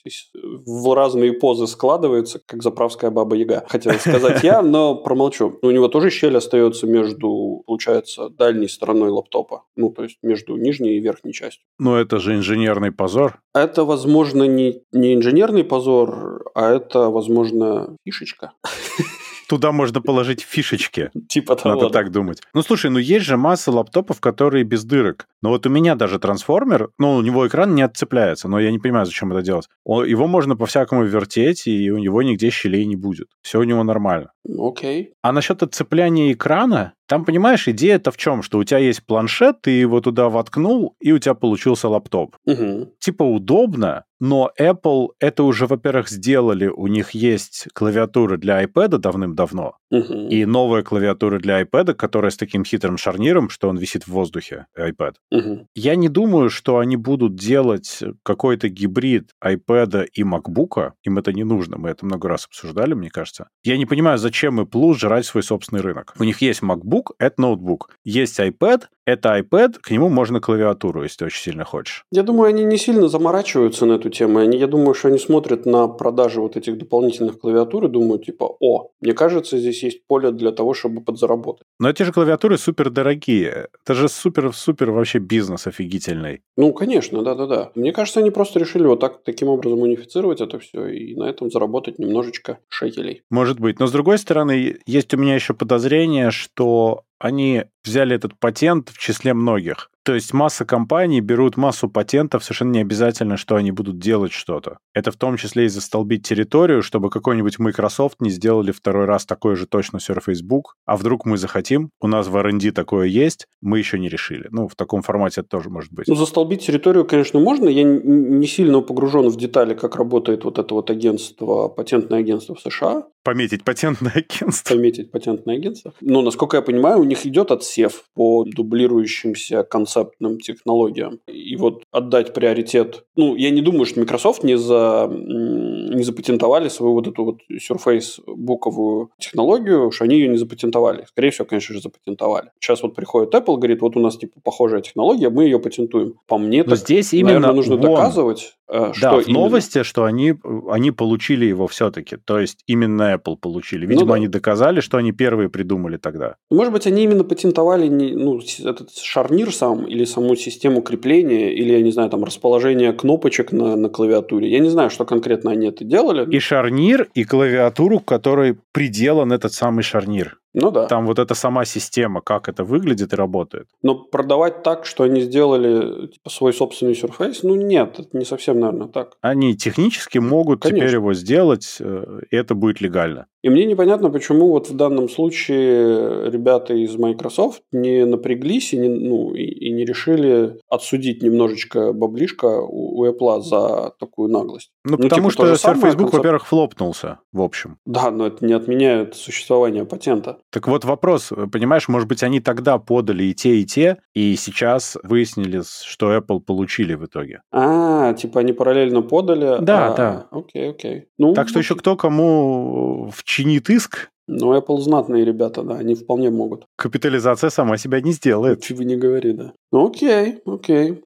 в 0.66 0.94
разные 0.94 1.32
позы 1.32 1.66
складывается, 1.66 2.40
как 2.46 2.62
заправская 2.62 3.10
баба 3.10 3.36
Яга, 3.36 3.64
хотел 3.68 3.92
сказать 3.94 4.42
я, 4.42 4.62
но 4.62 4.94
промолчу. 4.94 5.58
У 5.62 5.70
него 5.70 5.88
тоже 5.88 6.10
щель 6.10 6.36
остается 6.36 6.86
между, 6.86 7.62
получается, 7.66 8.28
дальней 8.28 8.68
стороной 8.68 9.10
лаптопа. 9.10 9.64
Ну, 9.76 9.90
то 9.90 10.02
есть 10.02 10.18
между 10.22 10.56
нижней 10.56 10.96
и 10.96 11.00
верхней 11.00 11.32
частью. 11.32 11.64
Но 11.78 11.98
это 11.98 12.18
же 12.18 12.34
инженерный 12.34 12.92
позор. 12.92 13.40
Это, 13.54 13.84
возможно, 13.84 14.44
не, 14.44 14.82
не 14.92 15.14
инженерный 15.14 15.64
позор, 15.64 16.50
а 16.54 16.70
это, 16.70 17.10
возможно, 17.10 17.96
фишечка. 18.04 18.52
Туда 19.50 19.72
можно 19.72 20.00
положить 20.00 20.42
фишечки. 20.42 21.10
Типа 21.28 21.56
того. 21.56 21.74
Надо 21.74 21.90
так 21.90 22.12
думать. 22.12 22.40
Ну, 22.54 22.62
слушай, 22.62 22.88
ну 22.88 23.00
есть 23.00 23.26
же 23.26 23.36
масса 23.36 23.72
лаптопов, 23.72 24.20
которые 24.20 24.62
без 24.62 24.84
дырок. 24.84 25.26
Но 25.42 25.48
вот 25.48 25.66
у 25.66 25.70
меня 25.70 25.96
даже 25.96 26.20
трансформер, 26.20 26.90
ну, 26.98 27.16
у 27.16 27.20
него 27.20 27.48
экран 27.48 27.74
не 27.74 27.82
отцепляется, 27.82 28.46
но 28.46 28.60
я 28.60 28.70
не 28.70 28.78
понимаю, 28.78 29.06
зачем 29.06 29.32
это 29.32 29.42
делать. 29.42 29.68
Его 29.84 30.28
можно 30.28 30.54
по-всякому 30.54 31.02
вертеть, 31.02 31.66
и 31.66 31.90
у 31.90 31.98
него 31.98 32.22
нигде 32.22 32.50
щелей 32.50 32.86
не 32.86 32.94
будет. 32.94 33.26
Все 33.42 33.58
у 33.58 33.64
него 33.64 33.82
нормально. 33.82 34.30
Окей. 34.46 35.02
Okay. 35.02 35.06
А 35.20 35.32
насчет 35.32 35.64
отцепления 35.64 36.32
экрана, 36.32 36.92
там, 37.10 37.24
понимаешь, 37.24 37.66
идея-то 37.66 38.12
в 38.12 38.16
чем? 38.16 38.40
Что 38.40 38.58
у 38.58 38.64
тебя 38.64 38.78
есть 38.78 39.04
планшет, 39.04 39.62
ты 39.62 39.72
его 39.72 40.00
туда 40.00 40.28
воткнул, 40.28 40.94
и 41.00 41.10
у 41.10 41.18
тебя 41.18 41.34
получился 41.34 41.88
лаптоп. 41.88 42.36
Угу. 42.46 42.94
Типа 43.00 43.24
удобно, 43.24 44.04
но 44.20 44.52
Apple 44.60 45.08
это 45.18 45.42
уже, 45.44 45.66
во-первых, 45.66 46.08
сделали. 46.08 46.66
У 46.66 46.86
них 46.86 47.10
есть 47.12 47.68
клавиатура 47.72 48.36
для 48.36 48.62
iPad 48.62 48.98
давным-давно. 48.98 49.76
Угу. 49.90 50.28
И 50.28 50.44
новая 50.44 50.82
клавиатура 50.82 51.38
для 51.38 51.62
iPad, 51.62 51.94
которая 51.94 52.30
с 52.30 52.36
таким 52.36 52.64
хитрым 52.64 52.98
шарниром, 52.98 53.48
что 53.48 53.68
он 53.68 53.78
висит 53.78 54.04
в 54.04 54.08
воздухе, 54.08 54.66
iPad. 54.78 55.14
Угу. 55.32 55.66
Я 55.74 55.96
не 55.96 56.08
думаю, 56.08 56.50
что 56.50 56.78
они 56.78 56.96
будут 56.96 57.34
делать 57.34 58.00
какой-то 58.22 58.68
гибрид 58.68 59.30
iPad 59.42 60.06
и 60.12 60.22
MacBook. 60.22 60.92
Им 61.02 61.18
это 61.18 61.32
не 61.32 61.44
нужно. 61.44 61.78
Мы 61.78 61.88
это 61.88 62.04
много 62.04 62.28
раз 62.28 62.44
обсуждали, 62.44 62.92
мне 62.92 63.08
кажется. 63.08 63.48
Я 63.64 63.78
не 63.78 63.86
понимаю, 63.86 64.18
зачем 64.18 64.60
Apple 64.60 64.94
жрать 64.98 65.24
свой 65.24 65.42
собственный 65.42 65.80
рынок. 65.80 66.14
У 66.18 66.24
них 66.24 66.42
есть 66.42 66.62
MacBook, 66.62 66.99
это 67.18 67.40
ноутбук. 67.40 67.96
Есть 68.04 68.38
iPad, 68.38 68.84
это 69.06 69.38
iPad, 69.38 69.78
к 69.80 69.90
нему 69.90 70.08
можно 70.08 70.40
клавиатуру, 70.40 71.02
если 71.02 71.18
ты 71.18 71.24
очень 71.26 71.42
сильно 71.42 71.64
хочешь. 71.64 72.04
Я 72.10 72.22
думаю, 72.22 72.48
они 72.48 72.64
не 72.64 72.76
сильно 72.76 73.08
заморачиваются 73.08 73.86
на 73.86 73.94
эту 73.94 74.10
тему. 74.10 74.38
Они, 74.38 74.58
я 74.58 74.66
думаю, 74.66 74.94
что 74.94 75.08
они 75.08 75.18
смотрят 75.18 75.66
на 75.66 75.88
продажи 75.88 76.40
вот 76.40 76.56
этих 76.56 76.78
дополнительных 76.78 77.38
клавиатур 77.40 77.86
и 77.86 77.88
думают, 77.88 78.24
типа, 78.24 78.56
о, 78.60 78.90
мне 79.00 79.12
кажется, 79.12 79.58
здесь 79.58 79.82
есть 79.82 80.06
поле 80.06 80.30
для 80.30 80.52
того, 80.52 80.74
чтобы 80.74 81.02
подзаработать. 81.02 81.66
Но 81.78 81.88
эти 81.88 82.02
же 82.02 82.12
клавиатуры 82.12 82.58
супер 82.58 82.90
дорогие. 82.90 83.68
Это 83.84 83.94
же 83.94 84.08
супер-супер 84.08 84.90
вообще 84.90 85.18
бизнес 85.18 85.66
офигительный. 85.66 86.42
Ну, 86.56 86.72
конечно, 86.72 87.22
да-да-да. 87.22 87.70
Мне 87.74 87.92
кажется, 87.92 88.20
они 88.20 88.30
просто 88.30 88.58
решили 88.58 88.86
вот 88.86 89.00
так, 89.00 89.22
таким 89.24 89.48
образом 89.48 89.80
унифицировать 89.80 90.40
это 90.40 90.58
все 90.58 90.86
и 90.86 91.14
на 91.16 91.24
этом 91.24 91.50
заработать 91.50 91.98
немножечко 91.98 92.58
шекелей. 92.68 93.22
Может 93.30 93.60
быть. 93.60 93.80
Но, 93.80 93.86
с 93.86 93.92
другой 93.92 94.18
стороны, 94.18 94.78
есть 94.86 95.14
у 95.14 95.16
меня 95.16 95.34
еще 95.34 95.54
подозрение, 95.54 96.30
что 96.30 97.04
они 97.20 97.66
взяли 97.84 98.16
этот 98.16 98.36
патент 98.38 98.88
в 98.88 98.98
числе 98.98 99.34
многих. 99.34 99.90
То 100.04 100.14
есть 100.14 100.32
масса 100.32 100.64
компаний 100.64 101.20
берут 101.20 101.56
массу 101.56 101.88
патентов, 101.88 102.42
совершенно 102.42 102.72
не 102.72 102.80
обязательно, 102.80 103.36
что 103.36 103.56
они 103.56 103.70
будут 103.70 103.98
делать 103.98 104.32
что-то. 104.32 104.78
Это 104.94 105.10
в 105.12 105.16
том 105.16 105.36
числе 105.36 105.66
и 105.66 105.68
застолбить 105.68 106.26
территорию, 106.26 106.82
чтобы 106.82 107.10
какой-нибудь 107.10 107.58
Microsoft 107.58 108.20
не 108.20 108.30
сделали 108.30 108.72
второй 108.72 109.04
раз 109.04 109.26
такой 109.26 109.56
же 109.56 109.66
точно 109.66 109.98
Surface 109.98 110.42
Book, 110.42 110.72
а 110.86 110.96
вдруг 110.96 111.26
мы 111.26 111.36
захотим, 111.36 111.90
у 112.00 112.06
нас 112.06 112.28
в 112.28 112.36
R&D 112.36 112.72
такое 112.72 113.06
есть, 113.06 113.46
мы 113.60 113.78
еще 113.78 113.98
не 113.98 114.08
решили. 114.08 114.48
Ну, 114.50 114.68
в 114.68 114.74
таком 114.74 115.02
формате 115.02 115.42
это 115.42 115.50
тоже 115.50 115.68
может 115.70 115.92
быть. 115.92 116.08
Ну, 116.08 116.14
застолбить 116.14 116.66
территорию, 116.66 117.04
конечно, 117.04 117.38
можно. 117.38 117.68
Я 117.68 117.84
не 117.84 118.46
сильно 118.46 118.80
погружен 118.80 119.28
в 119.28 119.36
детали, 119.36 119.74
как 119.74 119.96
работает 119.96 120.44
вот 120.44 120.58
это 120.58 120.74
вот 120.74 120.90
агентство, 120.90 121.68
патентное 121.68 122.20
агентство 122.20 122.54
в 122.54 122.60
США. 122.60 123.04
Пометить 123.22 123.64
патентное 123.64 124.12
агентство. 124.12 124.74
Пометить 124.74 125.10
патентное 125.10 125.56
агентство. 125.56 125.92
Но, 126.00 126.22
насколько 126.22 126.56
я 126.56 126.62
понимаю, 126.62 127.00
у 127.00 127.04
них 127.04 127.26
идет 127.26 127.50
отсев 127.50 128.04
по 128.14 128.44
дублирующимся 128.44 129.62
концептным 129.90 130.38
технологиям. 130.38 131.20
И 131.26 131.56
вот 131.56 131.82
отдать 131.90 132.32
приоритет... 132.32 133.04
Ну, 133.16 133.34
я 133.36 133.50
не 133.50 133.60
думаю, 133.60 133.86
что 133.86 134.00
Microsoft 134.00 134.44
не, 134.44 134.56
за, 134.56 135.08
не 135.10 136.02
запатентовали 136.02 136.68
свою 136.68 136.94
вот 136.94 137.06
эту 137.06 137.24
вот 137.24 137.38
Surface 137.50 138.20
буковую 138.26 139.10
технологию, 139.18 139.90
что 139.90 140.04
они 140.04 140.16
ее 140.16 140.28
не 140.28 140.38
запатентовали. 140.38 141.04
Скорее 141.08 141.30
всего, 141.30 141.44
конечно 141.44 141.74
же, 141.74 141.82
запатентовали. 141.82 142.50
Сейчас 142.60 142.82
вот 142.82 142.94
приходит 142.94 143.34
Apple, 143.34 143.56
говорит, 143.56 143.82
вот 143.82 143.96
у 143.96 144.00
нас 144.00 144.16
типа 144.16 144.40
похожая 144.42 144.80
технология, 144.80 145.30
мы 145.30 145.44
ее 145.44 145.58
патентуем. 145.58 146.14
По 146.26 146.38
мне, 146.38 146.62
Но 146.62 146.70
так, 146.70 146.78
здесь 146.78 147.12
именно 147.12 147.40
наверное, 147.40 147.54
нужно 147.54 147.76
вон. 147.76 147.94
доказывать, 147.94 148.54
э, 148.68 148.92
что 148.92 149.00
Да, 149.02 149.16
в 149.16 149.26
именно. 149.26 149.40
новости, 149.40 149.82
что 149.82 150.04
они, 150.04 150.34
они 150.68 150.90
получили 150.90 151.44
его 151.44 151.66
все-таки. 151.66 152.16
То 152.16 152.38
есть 152.38 152.62
именно 152.66 153.14
Apple 153.14 153.36
получили. 153.36 153.86
Видимо, 153.86 154.06
ну, 154.06 154.12
да. 154.12 154.14
они 154.14 154.28
доказали, 154.28 154.80
что 154.80 154.96
они 154.96 155.12
первые 155.12 155.48
придумали 155.48 155.96
тогда. 155.96 156.36
Может 156.50 156.72
быть, 156.72 156.86
они 156.86 157.04
именно 157.04 157.24
патентовали 157.24 157.88
не, 157.88 158.12
ну, 158.12 158.40
этот 158.64 158.90
шарнир 158.94 159.52
сам, 159.52 159.79
или 159.86 160.04
саму 160.04 160.36
систему 160.36 160.82
крепления, 160.82 161.50
или, 161.50 161.72
я 161.72 161.80
не 161.80 161.92
знаю, 161.92 162.10
там, 162.10 162.24
расположение 162.24 162.92
кнопочек 162.92 163.52
на, 163.52 163.76
на 163.76 163.88
клавиатуре. 163.88 164.50
Я 164.50 164.58
не 164.58 164.68
знаю, 164.68 164.90
что 164.90 165.04
конкретно 165.04 165.50
они 165.50 165.68
это 165.68 165.84
делали. 165.84 166.30
И 166.30 166.38
шарнир, 166.38 167.08
и 167.14 167.24
клавиатуру, 167.24 168.00
к 168.00 168.04
которой 168.04 168.56
приделан 168.72 169.32
этот 169.32 169.52
самый 169.52 169.82
шарнир. 169.82 170.38
Ну 170.54 170.70
да. 170.70 170.86
Там 170.86 171.06
вот 171.06 171.18
эта 171.18 171.34
сама 171.34 171.64
система, 171.64 172.20
как 172.20 172.48
это 172.48 172.64
выглядит 172.64 173.12
и 173.12 173.16
работает. 173.16 173.68
Но 173.82 173.94
продавать 173.94 174.62
так, 174.62 174.84
что 174.84 175.04
они 175.04 175.20
сделали 175.20 176.08
типа, 176.08 176.30
свой 176.30 176.52
собственный 176.52 176.94
Surface, 176.94 177.40
ну 177.42 177.54
нет, 177.54 177.98
это 177.98 178.16
не 178.16 178.24
совсем, 178.24 178.60
наверное, 178.60 178.88
так. 178.88 179.16
Они 179.20 179.56
технически 179.56 180.18
могут 180.18 180.62
Конечно. 180.62 180.80
теперь 180.80 180.94
его 180.94 181.14
сделать, 181.14 181.76
э, 181.80 182.20
и 182.30 182.36
это 182.36 182.54
будет 182.54 182.80
легально. 182.80 183.26
И 183.42 183.48
мне 183.48 183.64
непонятно, 183.64 184.10
почему 184.10 184.48
вот 184.48 184.68
в 184.68 184.76
данном 184.76 185.08
случае 185.08 186.30
ребята 186.30 186.74
из 186.74 186.94
Microsoft 186.96 187.62
не 187.72 188.04
напряглись 188.04 188.74
и 188.74 188.78
не, 188.78 188.88
ну, 188.88 189.32
и, 189.32 189.42
и 189.42 189.72
не 189.72 189.84
решили 189.84 190.58
отсудить 190.68 191.22
немножечко 191.22 191.92
баблишка 191.92 192.60
у, 192.60 193.00
у 193.00 193.06
Apple 193.06 193.40
за 193.40 193.94
такую 193.98 194.30
наглость. 194.30 194.72
Ну, 194.84 194.96
ну 194.98 195.08
потому 195.08 195.30
типа, 195.30 195.54
что 195.54 195.72
Surface 195.72 195.96
Book, 195.96 196.10
во-первых, 196.12 196.46
флопнулся, 196.46 197.20
в 197.32 197.40
общем. 197.40 197.78
Да, 197.86 198.10
но 198.10 198.26
это 198.26 198.44
не 198.44 198.52
отменяет 198.52 199.14
существование 199.14 199.86
патента. 199.86 200.39
Так 200.52 200.66
вот 200.66 200.84
вопрос, 200.84 201.32
понимаешь, 201.52 201.88
может 201.88 202.08
быть, 202.08 202.22
они 202.22 202.40
тогда 202.40 202.78
подали 202.78 203.24
и 203.24 203.34
те, 203.34 203.56
и 203.56 203.64
те, 203.64 203.98
и 204.14 204.34
сейчас 204.34 204.96
выяснили, 205.02 205.62
что 205.84 206.16
Apple 206.16 206.40
получили 206.40 206.94
в 206.94 207.06
итоге. 207.06 207.42
А, 207.52 208.14
типа 208.14 208.40
они 208.40 208.52
параллельно 208.52 209.02
подали? 209.02 209.62
Да, 209.62 209.92
а, 209.92 209.96
да. 209.96 210.26
Окей, 210.30 210.70
окей. 210.70 211.06
Ну, 211.18 211.34
так 211.34 211.48
что 211.48 211.60
еще 211.60 211.76
кто 211.76 211.96
кому 211.96 213.10
вчинит 213.14 213.70
иск, 213.70 214.10
ну, 214.32 214.56
Apple 214.56 214.78
знатные 214.78 215.24
ребята, 215.24 215.64
да, 215.64 215.74
они 215.74 215.96
вполне 215.96 216.30
могут. 216.30 216.64
Капитализация 216.76 217.50
сама 217.50 217.76
себя 217.76 218.00
не 218.00 218.12
сделает. 218.12 218.62
Чего 218.62 218.84
не 218.84 218.94
говори, 218.94 219.32
да. 219.32 219.52
Ну, 219.72 219.88
окей, 219.88 220.38
окей. 220.46 221.02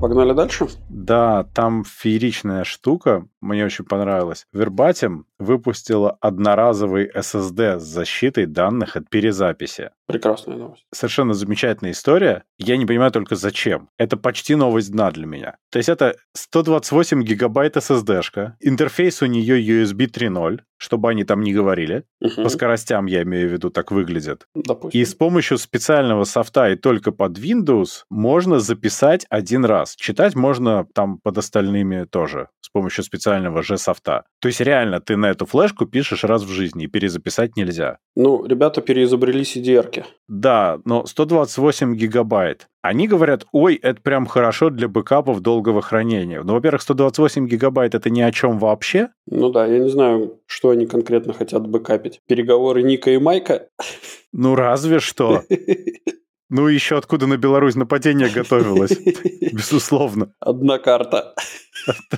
Погнали 0.00 0.32
дальше? 0.32 0.68
Да, 0.88 1.44
там 1.54 1.84
фееричная 1.84 2.64
штука, 2.64 3.26
мне 3.40 3.64
очень 3.64 3.84
понравилось. 3.84 4.46
Verbatim 4.54 5.24
выпустила 5.38 6.16
одноразовый 6.20 7.10
SSD 7.14 7.78
с 7.78 7.82
защитой 7.82 8.46
данных 8.46 8.96
от 8.96 9.08
перезаписи. 9.08 9.90
Прекрасная 10.06 10.56
новость. 10.56 10.84
Совершенно 10.92 11.34
замечательная 11.34 11.92
история. 11.92 12.44
Я 12.58 12.76
не 12.76 12.86
понимаю 12.86 13.10
только 13.10 13.36
зачем. 13.36 13.90
Это 13.98 14.16
почти 14.16 14.54
новость 14.54 14.90
дна 14.90 15.10
для 15.10 15.26
меня. 15.26 15.56
То 15.70 15.78
есть 15.78 15.88
это 15.88 16.16
128 16.34 17.22
гигабайт 17.22 17.76
SSD-шка, 17.76 18.54
интерфейс 18.60 19.22
у 19.22 19.26
нее 19.26 19.60
USB 19.60 20.06
3.0, 20.06 20.60
чтобы 20.78 21.10
они 21.10 21.24
там 21.24 21.42
не 21.42 21.52
говорили. 21.52 22.04
Угу. 22.20 22.42
По 22.44 22.48
скоростям, 22.48 23.06
я 23.06 23.22
имею 23.22 23.48
в 23.48 23.52
виду, 23.52 23.70
так 23.70 23.90
выглядят. 23.90 24.46
Допустим. 24.54 25.00
И 25.00 25.04
с 25.04 25.14
помощью 25.14 25.58
специального 25.58 26.24
софта 26.24 26.70
и 26.70 26.76
только 26.76 27.12
под 27.12 27.38
Windows 27.38 28.04
можно 28.08 28.60
записать 28.60 29.26
один 29.28 29.64
раз. 29.64 29.94
Читать 29.96 30.34
можно 30.34 30.86
там 30.94 31.18
под 31.18 31.38
остальными 31.38 32.04
тоже 32.04 32.48
с 32.60 32.70
помощью 32.70 33.02
специального 33.02 33.62
же 33.62 33.78
софта. 33.78 34.24
То 34.40 34.48
есть 34.48 34.60
реально 34.60 35.00
ты 35.00 35.16
на 35.16 35.27
эту 35.30 35.46
флешку 35.46 35.86
пишешь 35.86 36.24
раз 36.24 36.42
в 36.42 36.48
жизни, 36.48 36.84
и 36.84 36.86
перезаписать 36.86 37.56
нельзя. 37.56 37.98
Ну, 38.16 38.44
ребята 38.44 38.80
переизобрели 38.80 39.42
CDR. 39.42 39.90
-ки. 39.90 40.04
Да, 40.28 40.80
но 40.84 41.06
128 41.06 41.94
гигабайт. 41.94 42.68
Они 42.82 43.08
говорят, 43.08 43.46
ой, 43.52 43.74
это 43.74 44.00
прям 44.00 44.26
хорошо 44.26 44.70
для 44.70 44.88
бэкапов 44.88 45.40
долгого 45.40 45.82
хранения. 45.82 46.42
Ну, 46.42 46.52
во-первых, 46.54 46.82
128 46.82 47.46
гигабайт 47.46 47.94
это 47.94 48.10
ни 48.10 48.20
о 48.20 48.32
чем 48.32 48.58
вообще. 48.58 49.08
Ну 49.26 49.50
да, 49.50 49.66
я 49.66 49.78
не 49.78 49.90
знаю, 49.90 50.40
что 50.46 50.70
они 50.70 50.86
конкретно 50.86 51.32
хотят 51.32 51.66
бэкапить. 51.66 52.20
Переговоры 52.26 52.82
Ника 52.82 53.10
и 53.10 53.18
Майка? 53.18 53.68
Ну, 54.32 54.54
разве 54.54 55.00
что. 55.00 55.42
Ну, 56.50 56.66
еще 56.66 56.96
откуда 56.96 57.26
на 57.26 57.36
Беларусь 57.36 57.74
нападение 57.74 58.30
готовилось, 58.30 58.98
безусловно. 59.52 60.32
Одна 60.40 60.78
карта. 60.78 61.34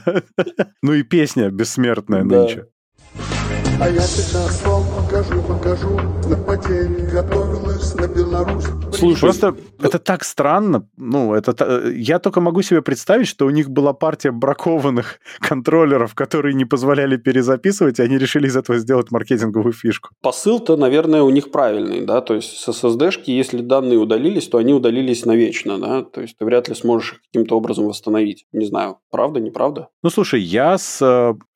Ну 0.83 0.95
и 0.95 1.03
песня 1.03 1.51
бессмертная 1.51 2.25
нынче. 2.25 2.69
А 3.81 3.89
я 3.89 4.03
сейчас 4.03 4.63
вам 4.67 4.85
покажу, 4.91 5.43
на 7.95 8.09
Беларусь. 8.09 8.65
Слушай, 8.93 9.21
просто 9.21 9.57
это 9.81 9.99
так 9.99 10.25
странно. 10.25 10.89
Ну, 10.97 11.35
это 11.35 11.91
я 11.91 12.19
только 12.19 12.41
могу 12.41 12.63
себе 12.63 12.83
представить, 12.83 13.27
что 13.27 13.47
у 13.47 13.51
них 13.51 13.71
была 13.71 13.93
партия 13.93 14.31
бракованных 14.31 15.21
контроллеров, 15.41 16.15
которые 16.15 16.55
не 16.55 16.65
позволяли 16.65 17.17
перезаписывать, 17.17 17.99
и 17.99 18.03
они 18.03 18.19
решили 18.19 18.47
из 18.47 18.57
этого 18.57 18.79
сделать 18.79 19.11
маркетинговую 19.11 19.73
фишку. 19.73 20.11
Посыл-то, 20.23 20.77
наверное, 20.77 21.23
у 21.23 21.31
них 21.31 21.51
правильный, 21.51 22.05
да, 22.05 22.21
то 22.21 22.35
есть 22.35 22.59
с 22.59 22.69
SSD-шки, 22.69 23.31
если 23.31 23.61
данные 23.61 23.99
удалились, 23.99 24.49
то 24.49 24.59
они 24.59 24.73
удалились 24.73 25.25
навечно, 25.25 25.79
да, 25.79 26.03
то 26.03 26.21
есть 26.21 26.37
ты 26.39 26.45
вряд 26.45 26.69
ли 26.69 26.75
сможешь 26.75 27.13
их 27.13 27.21
каким-то 27.33 27.57
образом 27.57 27.87
восстановить. 27.87 28.47
Не 28.53 28.67
знаю, 28.67 28.99
правда, 29.11 29.41
неправда? 29.41 29.89
Ну, 30.03 30.11
слушай, 30.11 30.41
я 30.41 30.79
с 30.79 31.03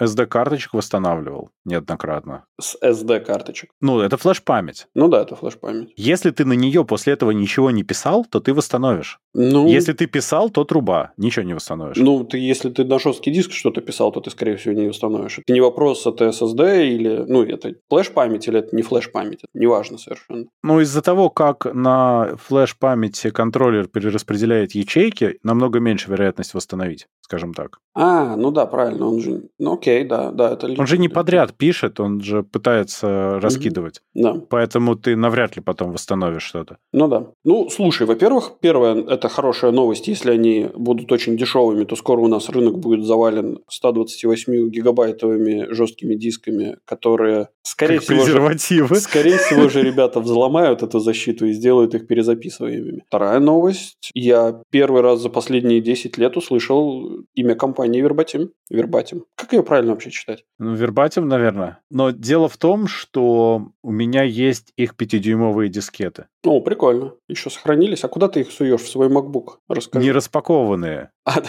SD-карточек 0.01 0.71
э, 0.75 0.77
восстанавливал 0.77 1.51
неоднократно. 1.65 2.45
С 2.61 2.77
SD-карточек? 2.83 3.71
Ну, 3.81 4.01
это 4.01 4.17
флеш-память. 4.17 4.87
Ну 4.95 5.04
да, 5.09 5.23
это 5.23 5.37
флеш-память. 5.37 5.93
Если 5.97 6.31
ты 6.31 6.45
на 6.45 6.53
нее 6.55 6.85
после 6.85 7.13
этого 7.13 7.31
ничего 7.31 7.71
не 7.71 7.83
писал, 7.83 8.25
то 8.25 8.41
ты 8.41 8.53
восстановишь. 8.55 9.19
Ну... 9.35 9.67
Если 9.67 9.93
ты 9.93 10.07
писал, 10.07 10.51
то 10.51 10.65
труба. 10.65 11.13
Ничего 11.17 11.45
не 11.45 11.55
восстановишь. 11.55 11.97
Ну, 11.97 12.25
ты, 12.25 12.39
если 12.39 12.71
ты 12.71 12.85
на 12.85 12.99
жесткий 12.99 13.33
диск 13.33 13.53
что-то 13.53 13.81
писал, 13.81 14.13
то 14.13 14.21
ты, 14.21 14.31
скорее 14.31 14.57
всего, 14.57 14.75
не 14.75 14.87
восстановишь. 14.87 15.39
Это 15.39 15.53
не 15.53 15.61
вопрос, 15.61 16.07
это 16.07 16.27
SSD 16.27 16.89
или... 16.89 17.25
Ну, 17.27 17.43
это 17.43 17.75
флеш-память 17.91 18.47
или 18.49 18.61
это 18.61 18.75
не 18.77 18.83
флеш-память. 18.83 19.41
Это 19.43 19.49
неважно 19.55 19.99
совершенно. 19.99 20.47
Ну, 20.63 20.81
из-за 20.81 21.03
того, 21.03 21.31
как 21.31 21.67
на 21.75 22.37
флеш-памяти 22.37 23.31
контроллер 23.31 23.89
перераспределяет 23.89 24.73
ячейки, 24.73 25.39
намного 25.43 25.81
меньше 25.81 26.11
вероятность 26.11 26.55
восстановить, 26.55 27.09
скажем 27.21 27.55
так. 27.55 27.79
А, 27.95 28.37
ну 28.37 28.51
да, 28.51 28.67
правильно. 28.67 29.07
Он 29.07 29.21
же... 29.21 29.43
Ну, 29.59 29.75
окей, 29.75 30.05
да, 30.05 30.31
да. 30.31 30.53
Это... 30.53 30.67
Он 30.79 30.87
же 30.87 30.99
не 30.99 31.09
подряд 31.09 31.55
пишет, 31.55 32.01
он 32.01 32.21
же 32.21 32.43
пытается 32.43 33.41
раскидывать. 33.41 34.03
Да. 34.15 34.35
Поэтому 34.51 34.94
ты 34.97 35.17
навряд 35.17 35.57
ли 35.57 35.63
потом 35.63 35.93
восстановишь 35.93 36.43
что-то. 36.43 36.79
Ну 36.93 37.09
да. 37.09 37.27
Ну, 37.45 37.69
слушай, 37.71 38.07
во-первых, 38.07 38.55
первое, 38.61 39.03
это 39.03 39.29
хорошая 39.29 39.73
новость. 39.73 40.09
Если 40.09 40.31
они 40.31 40.69
будут 40.75 41.13
очень 41.13 41.37
дешевыми, 41.37 41.85
то 41.85 41.97
скоро 41.97 42.21
у 42.21 42.29
нас 42.29 42.49
рынок 42.49 42.79
будет 42.79 43.05
завален 43.05 43.59
128 43.69 44.69
гигабайтовыми 44.71 45.73
жесткими 45.73 46.15
дисками, 46.15 46.77
которые, 46.85 47.49
скорее 47.65 47.97
как 47.97 48.05
всего, 48.05 48.23
презервативы. 48.23 48.95
Же, 48.95 49.01
скорее 49.01 49.39
всего 49.39 49.69
же 49.69 49.83
ребята 49.83 50.21
взломают 50.21 50.83
эту 50.83 51.01
защиту 51.01 51.47
и 51.47 51.53
сделают 51.53 51.95
их 51.95 52.07
перезаписываемыми. 52.07 53.05
Вторая 53.09 53.41
новость. 53.41 54.11
Я 54.15 54.63
первый 54.71 55.03
раз 55.03 55.21
за 55.21 55.31
последние 55.31 55.81
10 55.81 56.17
лет 56.19 56.37
услышал 56.37 57.25
имя 57.35 57.55
компании 57.55 58.05
Verbatim. 58.05 58.51
Verbatim. 58.73 59.23
Как 59.35 59.53
ее 59.53 59.63
правильно 59.63 59.93
вообще 59.93 60.11
читать? 60.11 60.45
Ну, 60.59 60.75
Verbatim, 60.75 61.25
наверное. 61.25 61.81
Но 61.91 62.11
дело 62.11 62.49
в 62.49 62.57
том, 62.57 62.87
что 62.87 63.69
у 63.83 63.91
меня 63.91 64.23
есть 64.23 64.73
их 64.77 64.95
5-дюймовые 64.95 65.69
дискеты. 65.69 66.27
О, 66.45 66.61
прикольно. 66.61 67.15
Еще 67.29 67.49
сохранились. 67.49 68.05
А 68.05 68.09
куда 68.09 68.29
ты 68.29 68.41
их 68.41 68.51
суешь? 68.51 68.83
В 68.83 68.89
свой 68.89 69.09
MacBook? 69.09 69.57
Расскажи. 69.69 70.05
Не 70.05 70.13
распакованные. 70.13 71.11
А, 71.25 71.43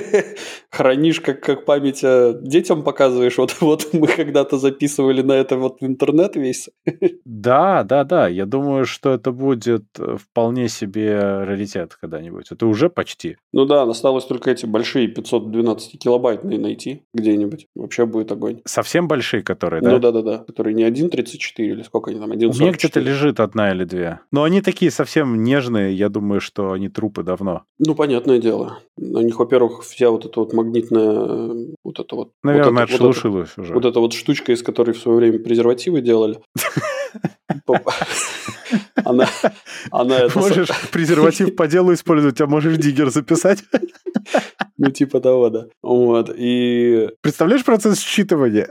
хранишь 0.70 1.20
как, 1.20 1.40
как 1.40 1.64
память 1.64 2.02
а 2.02 2.32
детям 2.32 2.82
показываешь. 2.82 3.38
Вот, 3.38 3.56
вот 3.60 3.88
мы 3.92 4.08
когда-то 4.08 4.58
записывали 4.58 5.22
на 5.22 5.32
этом 5.32 5.51
это 5.52 5.60
вот 5.60 5.80
в 5.80 5.86
интернет 5.86 6.36
весь. 6.36 6.70
Да, 7.24 7.82
да, 7.82 8.04
да. 8.04 8.28
Я 8.28 8.46
думаю, 8.46 8.84
что 8.84 9.10
это 9.10 9.32
будет 9.32 9.84
э, 9.98 10.16
вполне 10.16 10.68
себе 10.68 11.18
раритет 11.44 11.96
когда-нибудь. 12.00 12.46
Это 12.50 12.66
уже 12.66 12.88
почти. 12.88 13.36
Ну 13.52 13.64
да, 13.64 13.82
осталось 13.82 14.24
только 14.24 14.50
эти 14.50 14.66
большие 14.66 15.08
512 15.08 15.98
килобайтные 15.98 16.58
найти 16.58 17.02
где-нибудь. 17.14 17.66
Вообще 17.74 18.06
будет 18.06 18.30
огонь. 18.32 18.60
Совсем 18.64 19.08
большие, 19.08 19.42
которые, 19.42 19.82
да? 19.82 19.90
Ну 19.90 19.98
да-да-да. 19.98 20.38
Которые 20.38 20.74
не 20.74 20.84
1.34 20.84 21.38
или 21.58 21.82
сколько 21.82 22.10
они 22.10 22.20
там, 22.20 22.32
1.44. 22.32 22.46
У 22.46 22.60
меня 22.60 22.72
где-то 22.72 23.00
лежит 23.00 23.40
одна 23.40 23.72
или 23.72 23.84
две. 23.84 24.20
Но 24.30 24.44
они 24.44 24.62
такие 24.62 24.90
совсем 24.90 25.42
нежные. 25.42 25.94
Я 25.94 26.08
думаю, 26.08 26.40
что 26.40 26.72
они 26.72 26.88
трупы 26.88 27.22
давно. 27.22 27.62
Ну, 27.78 27.94
понятное 27.94 28.38
дело. 28.38 28.78
На 28.96 29.18
них, 29.18 29.38
во-первых, 29.38 29.82
вся 29.82 30.10
вот 30.10 30.26
эта 30.26 30.40
вот 30.40 30.52
магнитная... 30.52 31.66
Вот 31.82 31.98
это 31.98 32.16
вот... 32.16 32.30
Наверное, 32.42 32.72
вот 32.72 32.82
это, 32.82 32.94
отшелушилась 32.94 33.50
вот 33.56 33.64
уже. 33.64 33.74
Вот 33.74 33.84
эта 33.84 34.00
вот 34.00 34.12
штучка, 34.12 34.52
из 34.52 34.62
которой 34.62 34.92
в 34.92 34.98
свое 34.98 35.18
время 35.18 35.38
презервативы 35.42 36.00
делали. 36.00 36.40
Она, 39.04 39.28
она 39.90 40.18
это... 40.18 40.38
Можешь 40.38 40.68
презерватив 40.90 41.54
по 41.56 41.66
делу 41.66 41.92
использовать, 41.92 42.40
а 42.40 42.46
можешь 42.46 42.78
диггер 42.78 43.10
записать. 43.10 43.62
Ну, 44.78 44.90
типа 44.90 45.20
того, 45.20 45.50
да. 45.50 45.66
Вот, 45.82 46.30
и... 46.34 47.10
Представляешь 47.20 47.64
процесс 47.64 47.98
считывания? 47.98 48.68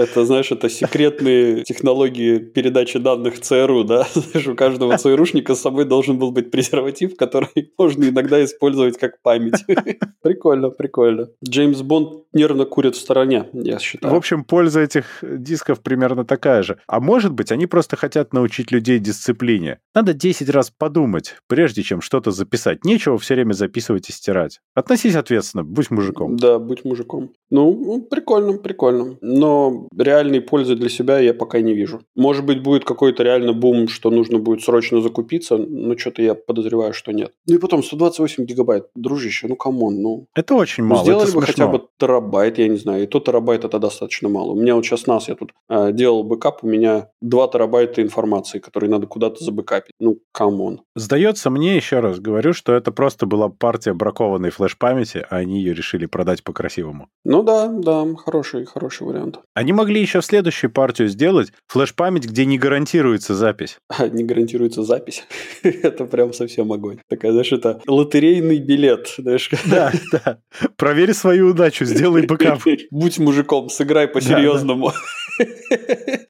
Это, 0.00 0.24
знаешь, 0.24 0.50
это 0.50 0.70
секретные 0.70 1.62
технологии 1.62 2.38
передачи 2.38 2.98
данных 2.98 3.38
ЦРУ, 3.38 3.84
да? 3.84 4.06
Знаешь, 4.14 4.48
у 4.48 4.54
каждого 4.54 4.96
ЦРУшника 4.96 5.54
с 5.54 5.60
собой 5.60 5.84
должен 5.84 6.18
был 6.18 6.30
быть 6.32 6.50
презерватив, 6.50 7.16
который 7.16 7.50
можно 7.78 8.04
иногда 8.08 8.42
использовать 8.42 8.96
как 8.96 9.20
память. 9.20 9.62
Прикольно, 10.22 10.70
прикольно. 10.70 11.28
Джеймс 11.46 11.82
Бонд 11.82 12.24
нервно 12.32 12.64
курит 12.64 12.94
в 12.94 13.00
стороне, 13.00 13.48
я 13.52 13.78
считаю. 13.78 14.14
В 14.14 14.16
общем, 14.16 14.44
польза 14.44 14.80
этих 14.80 15.22
дисков 15.22 15.80
примерно 15.80 16.24
такая 16.24 16.62
же. 16.62 16.78
А 16.86 17.00
может 17.00 17.32
быть, 17.32 17.52
они 17.52 17.66
просто 17.66 17.96
хотят 17.96 18.32
научить 18.32 18.70
людей 18.70 18.98
дисциплине. 18.98 19.80
Надо 19.94 20.14
10 20.14 20.48
раз 20.50 20.70
подумать, 20.70 21.36
прежде 21.46 21.82
чем 21.82 22.00
что-то 22.00 22.30
записать. 22.30 22.84
Нечего 22.84 23.18
все 23.18 23.34
время 23.34 23.52
записывать 23.52 24.08
и 24.08 24.12
стирать. 24.12 24.60
Относись 24.74 25.16
ответственно, 25.16 25.64
будь 25.64 25.90
мужиком. 25.90 26.36
Да, 26.36 26.58
будь 26.58 26.84
мужиком. 26.84 27.32
Ну, 27.50 28.02
прикольно, 28.10 28.58
прикольно. 28.58 29.16
Но 29.20 29.88
реальной 29.96 30.40
пользы 30.40 30.74
для 30.74 30.88
себя 30.88 31.18
я 31.18 31.34
пока 31.34 31.60
не 31.60 31.74
вижу. 31.74 32.00
Может 32.16 32.44
быть, 32.44 32.62
будет 32.62 32.84
какой-то 32.84 33.22
реально 33.22 33.52
бум, 33.52 33.88
что 33.88 34.10
нужно 34.10 34.38
будет 34.38 34.62
срочно 34.62 35.00
закупиться, 35.00 35.56
но 35.56 35.96
что-то 35.96 36.22
я 36.22 36.34
подозреваю, 36.34 36.92
что 36.92 37.12
нет. 37.12 37.32
Ну 37.46 37.54
и 37.56 37.58
потом 37.58 37.82
128 37.82 38.44
гигабайт, 38.44 38.86
дружище, 38.94 39.46
ну 39.48 39.56
come 39.56 39.81
on, 39.81 40.00
ну. 40.00 40.26
Это 40.34 40.54
очень 40.54 40.84
мало, 40.84 41.02
Сделали 41.02 41.28
это 41.28 41.36
бы 41.36 41.44
смешно. 41.44 41.64
хотя 41.66 41.78
бы 41.78 41.88
терабайт, 41.98 42.58
я 42.58 42.68
не 42.68 42.76
знаю, 42.76 43.02
и 43.04 43.06
то 43.06 43.20
терабайт 43.20 43.64
это 43.64 43.78
достаточно 43.78 44.28
мало. 44.28 44.52
У 44.52 44.56
меня 44.60 44.74
вот 44.74 44.84
сейчас 44.84 45.06
NAS, 45.06 45.28
я 45.28 45.34
тут 45.34 45.52
э, 45.68 45.92
делал 45.92 46.24
бэкап, 46.24 46.62
у 46.62 46.66
меня 46.66 47.08
2 47.20 47.48
терабайта 47.48 48.02
информации, 48.02 48.58
которые 48.58 48.90
надо 48.90 49.06
куда-то 49.06 49.42
забэкапить. 49.44 49.94
Ну, 50.00 50.18
come 50.32 50.61
on. 50.61 50.82
Сдается 50.94 51.50
мне, 51.50 51.76
еще 51.76 52.00
раз 52.00 52.18
говорю, 52.20 52.52
что 52.52 52.72
это 52.74 52.92
просто 52.92 53.26
была 53.26 53.48
партия 53.48 53.92
бракованной 53.94 54.50
флеш-памяти, 54.50 55.24
а 55.28 55.36
они 55.36 55.58
ее 55.60 55.74
решили 55.74 56.06
продать 56.06 56.44
по-красивому. 56.44 57.08
Ну 57.24 57.42
да, 57.42 57.68
да, 57.68 58.06
хороший, 58.16 58.64
хороший 58.64 59.06
вариант. 59.06 59.40
Они 59.54 59.69
могли 59.72 60.00
еще 60.00 60.20
в 60.20 60.24
следующую 60.24 60.70
партию 60.70 61.08
сделать 61.08 61.52
флеш-память, 61.68 62.26
где 62.26 62.44
не 62.44 62.58
гарантируется 62.58 63.34
запись. 63.34 63.78
А, 64.00 64.08
не 64.08 64.24
гарантируется 64.24 64.82
запись. 64.82 65.24
это 65.62 66.06
прям 66.06 66.32
совсем 66.32 66.72
огонь. 66.72 66.98
Такая, 67.08 67.32
знаешь, 67.32 67.52
это 67.52 67.80
лотерейный 67.86 68.58
билет, 68.58 69.14
знаешь. 69.18 69.50
Да, 69.70 69.92
да. 70.12 70.38
Проверь 70.76 71.12
свою 71.12 71.48
удачу, 71.48 71.84
сделай 71.84 72.26
бэкап. 72.26 72.60
Будь 72.90 73.18
мужиком, 73.18 73.68
сыграй 73.68 74.08
по-серьезному. 74.08 74.92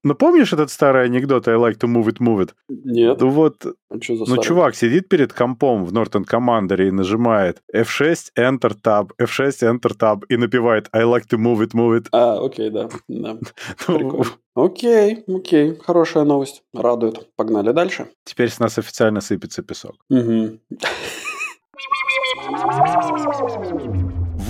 Ну, 0.02 0.14
помнишь 0.14 0.52
этот 0.52 0.70
старый 0.70 1.04
анекдот 1.04 1.48
«I 1.48 1.54
like 1.54 1.78
to 1.78 1.88
move 1.88 2.06
it, 2.06 2.18
move 2.20 2.44
it»? 2.44 2.50
Нет. 2.68 3.20
Ну 3.20 3.28
вот, 3.30 3.66
А 3.90 3.94
ну, 4.08 4.42
чувак 4.42 4.74
сидит 4.76 5.08
перед 5.08 5.32
компом 5.32 5.84
в 5.84 5.92
Norton 5.92 6.24
Commander 6.24 6.86
и 6.86 6.90
нажимает 6.90 7.60
F6, 7.74 8.16
Enter, 8.38 8.74
Tab, 8.82 9.10
F6, 9.20 9.50
Enter, 9.62 9.96
Tab 9.98 10.22
и 10.28 10.36
напевает 10.36 10.88
I 10.92 11.02
like 11.02 11.26
to 11.30 11.38
move 11.38 11.60
it, 11.60 11.72
move 11.74 11.98
it. 11.98 12.06
А, 12.12 12.44
окей, 12.44 12.70
да. 12.70 12.88
Да. 13.34 13.94
Окей, 14.54 15.24
окей. 15.28 15.76
Хорошая 15.76 16.24
новость. 16.24 16.62
Радует. 16.74 17.34
Погнали 17.36 17.72
дальше. 17.72 18.08
теперь 18.24 18.50
с 18.50 18.58
нас 18.58 18.78
официально 18.78 19.20
сыпется 19.20 19.62
песок. 19.62 19.94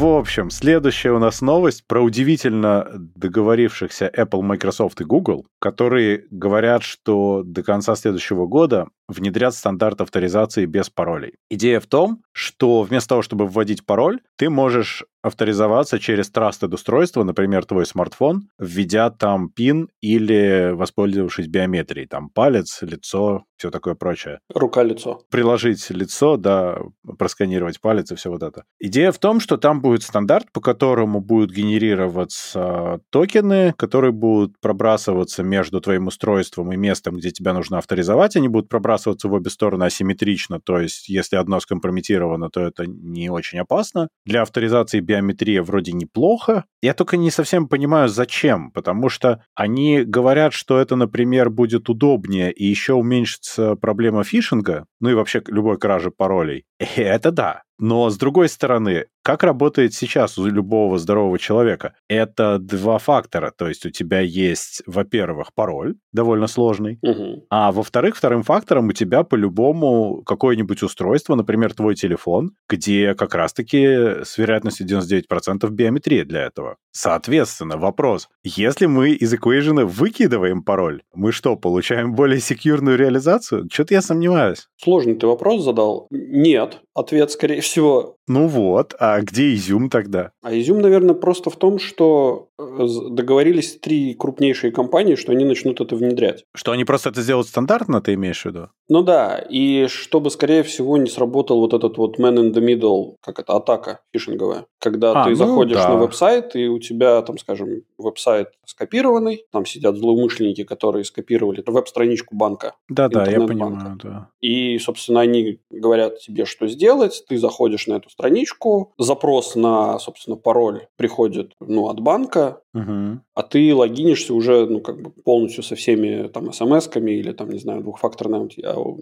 В 0.00 0.06
общем, 0.06 0.50
следующая 0.50 1.10
у 1.10 1.18
нас 1.18 1.42
новость 1.42 1.86
про 1.86 2.00
удивительно 2.00 2.88
договорившихся 2.94 4.10
Apple, 4.16 4.40
Microsoft 4.40 5.00
и 5.02 5.04
Google, 5.04 5.46
которые 5.60 6.26
говорят, 6.30 6.82
что 6.82 7.42
до 7.44 7.62
конца 7.62 7.94
следующего 7.94 8.46
года 8.46 8.88
внедрят 9.10 9.54
стандарт 9.54 10.00
авторизации 10.00 10.66
без 10.66 10.88
паролей. 10.88 11.34
Идея 11.50 11.80
в 11.80 11.86
том, 11.86 12.22
что 12.32 12.82
вместо 12.82 13.10
того, 13.10 13.22
чтобы 13.22 13.46
вводить 13.46 13.84
пароль, 13.84 14.20
ты 14.36 14.48
можешь 14.50 15.04
авторизоваться 15.22 15.98
через 15.98 16.32
trusted 16.32 16.72
устройство, 16.72 17.24
например, 17.24 17.66
твой 17.66 17.84
смартфон, 17.84 18.48
введя 18.58 19.10
там 19.10 19.50
PIN 19.54 19.88
или 20.00 20.70
воспользовавшись 20.72 21.46
биометрией, 21.48 22.06
там 22.06 22.30
палец, 22.30 22.80
лицо, 22.80 23.44
все 23.56 23.70
такое 23.70 23.94
прочее 23.94 24.38
Рука-лицо. 24.54 25.22
приложить 25.30 25.90
лицо, 25.90 26.38
да, 26.38 26.78
просканировать 27.18 27.80
палец 27.82 28.10
и 28.12 28.14
все 28.14 28.30
вот 28.30 28.42
это. 28.42 28.64
Идея 28.78 29.12
в 29.12 29.18
том, 29.18 29.40
что 29.40 29.58
там 29.58 29.82
будет 29.82 30.02
стандарт, 30.02 30.50
по 30.52 30.62
которому 30.62 31.20
будут 31.20 31.50
генерироваться 31.50 33.00
токены, 33.10 33.74
которые 33.76 34.12
будут 34.12 34.58
пробрасываться 34.60 35.42
между 35.50 35.80
твоим 35.80 36.06
устройством 36.06 36.72
и 36.72 36.76
местом, 36.76 37.16
где 37.16 37.30
тебя 37.30 37.52
нужно 37.52 37.78
авторизовать. 37.78 38.36
Они 38.36 38.48
будут 38.48 38.68
пробрасываться 38.68 39.28
в 39.28 39.32
обе 39.32 39.50
стороны 39.50 39.84
асимметрично, 39.84 40.60
то 40.60 40.78
есть 40.78 41.08
если 41.08 41.36
одно 41.36 41.60
скомпрометировано, 41.60 42.48
то 42.48 42.60
это 42.60 42.86
не 42.86 43.28
очень 43.28 43.58
опасно. 43.58 44.08
Для 44.24 44.42
авторизации 44.42 45.00
биометрия 45.00 45.62
вроде 45.62 45.92
неплохо. 45.92 46.64
Я 46.80 46.94
только 46.94 47.16
не 47.16 47.30
совсем 47.30 47.68
понимаю, 47.68 48.08
зачем, 48.08 48.70
потому 48.70 49.08
что 49.08 49.44
они 49.54 50.04
говорят, 50.04 50.52
что 50.52 50.78
это, 50.78 50.96
например, 50.96 51.50
будет 51.50 51.88
удобнее 51.88 52.52
и 52.52 52.64
еще 52.64 52.94
уменьшится 52.94 53.74
проблема 53.74 54.24
фишинга, 54.24 54.86
ну 55.00 55.10
и 55.10 55.14
вообще 55.14 55.42
любой 55.48 55.78
кражи 55.78 56.10
паролей. 56.10 56.64
Это 56.80 57.30
да. 57.30 57.62
Но 57.82 58.10
с 58.10 58.18
другой 58.18 58.50
стороны, 58.50 59.06
как 59.22 59.42
работает 59.42 59.94
сейчас 59.94 60.36
у 60.38 60.44
любого 60.44 60.98
здорового 60.98 61.38
человека? 61.38 61.94
Это 62.08 62.58
два 62.58 62.98
фактора. 62.98 63.52
То 63.56 63.68
есть 63.68 63.86
у 63.86 63.90
тебя 63.90 64.20
есть, 64.20 64.82
во-первых, 64.86 65.54
пароль 65.54 65.94
довольно 66.12 66.46
сложный, 66.46 66.98
Мгм. 67.02 67.42
а 67.48 67.72
во-вторых, 67.72 68.16
вторым 68.16 68.42
фактором 68.42 68.88
у 68.88 68.92
тебя 68.92 69.22
по-любому 69.24 70.22
какое-нибудь 70.24 70.82
устройство, 70.82 71.34
например, 71.36 71.72
твой 71.72 71.94
телефон, 71.94 72.50
где 72.68 73.14
как 73.14 73.34
раз-таки 73.34 74.22
с 74.24 74.36
вероятностью 74.36 74.86
99% 74.86 75.70
биометрия 75.70 76.26
для 76.26 76.42
этого. 76.42 76.76
Соответственно, 76.92 77.78
вопрос. 77.78 78.28
Если 78.44 78.84
мы 78.86 79.12
из 79.12 79.32
equation 79.32 79.84
выкидываем 79.86 80.62
пароль, 80.62 81.00
мы 81.14 81.32
что, 81.32 81.56
получаем 81.56 82.14
более 82.14 82.40
секьюрную 82.40 82.98
реализацию? 82.98 83.68
Что-то 83.72 83.94
я 83.94 84.02
сомневаюсь. 84.02 84.68
Сложный 84.76 85.14
ты 85.14 85.26
вопрос 85.26 85.64
задал. 85.64 86.06
Нет. 86.10 86.69
Ответ, 86.94 87.30
скорее 87.30 87.60
всего, 87.60 88.16
Ну 88.26 88.46
вот, 88.46 88.94
а 88.98 89.20
где 89.20 89.54
изюм 89.54 89.90
тогда? 89.90 90.32
А 90.42 90.52
изюм, 90.56 90.80
наверное, 90.80 91.14
просто 91.14 91.50
в 91.50 91.56
том, 91.56 91.78
что 91.78 92.48
э, 92.58 92.86
договорились 93.10 93.78
три 93.80 94.14
крупнейшие 94.14 94.72
компании, 94.72 95.14
что 95.14 95.32
они 95.32 95.44
начнут 95.44 95.80
это 95.80 95.96
внедрять. 95.96 96.44
Что 96.54 96.72
они 96.72 96.84
просто 96.84 97.08
это 97.10 97.22
сделают 97.22 97.48
стандартно, 97.48 98.00
ты 98.00 98.14
имеешь 98.14 98.42
в 98.42 98.46
виду? 98.46 98.68
Ну 98.88 99.02
да, 99.02 99.38
и 99.38 99.86
чтобы, 99.86 100.30
скорее 100.30 100.62
всего, 100.62 100.96
не 100.96 101.08
сработал 101.08 101.60
вот 101.60 101.74
этот 101.74 101.96
вот 101.96 102.18
man 102.18 102.34
in 102.36 102.52
the 102.52 102.60
middle, 102.60 103.14
как 103.20 103.38
это, 103.38 103.54
атака 103.54 104.00
фишинговая. 104.12 104.66
Когда 104.80 105.22
А, 105.22 105.24
ты 105.24 105.30
ну 105.30 105.36
заходишь 105.36 105.76
да. 105.76 105.88
на 105.90 105.96
веб-сайт, 105.96 106.56
и 106.56 106.68
у 106.68 106.78
тебя, 106.78 107.22
там, 107.22 107.38
скажем, 107.38 107.82
веб-сайт 107.98 108.48
скопированный, 108.64 109.44
там 109.52 109.64
сидят 109.66 109.96
злоумышленники, 109.96 110.64
которые 110.64 111.04
скопировали 111.04 111.62
веб-страничку 111.66 112.36
банка. 112.36 112.74
Да-да, 112.88 113.26
я 113.30 113.40
понимаю, 113.40 113.98
да. 114.02 114.28
И, 114.40 114.78
собственно, 114.78 115.20
они 115.20 115.60
говорят 115.70 116.18
тебе, 116.18 116.44
что 116.44 116.59
сделать. 116.68 117.24
Ты 117.28 117.38
заходишь 117.38 117.86
на 117.86 117.94
эту 117.94 118.10
страничку, 118.10 118.92
запрос 118.98 119.54
на, 119.54 119.98
собственно, 119.98 120.36
пароль 120.36 120.86
приходит 120.96 121.52
ну, 121.60 121.88
от 121.88 122.00
банка, 122.00 122.62
Мгм. 122.72 123.22
а 123.34 123.42
ты 123.42 123.74
логинишься 123.74 124.34
уже, 124.34 124.66
ну, 124.66 124.80
как 124.80 125.00
бы 125.02 125.10
полностью 125.10 125.62
со 125.62 125.74
всеми 125.74 126.28
там 126.28 126.52
смс-ками 126.52 127.10
или 127.12 127.32
там, 127.32 127.50
не 127.50 127.58
знаю, 127.58 127.80
двухфакторным, 127.82 128.48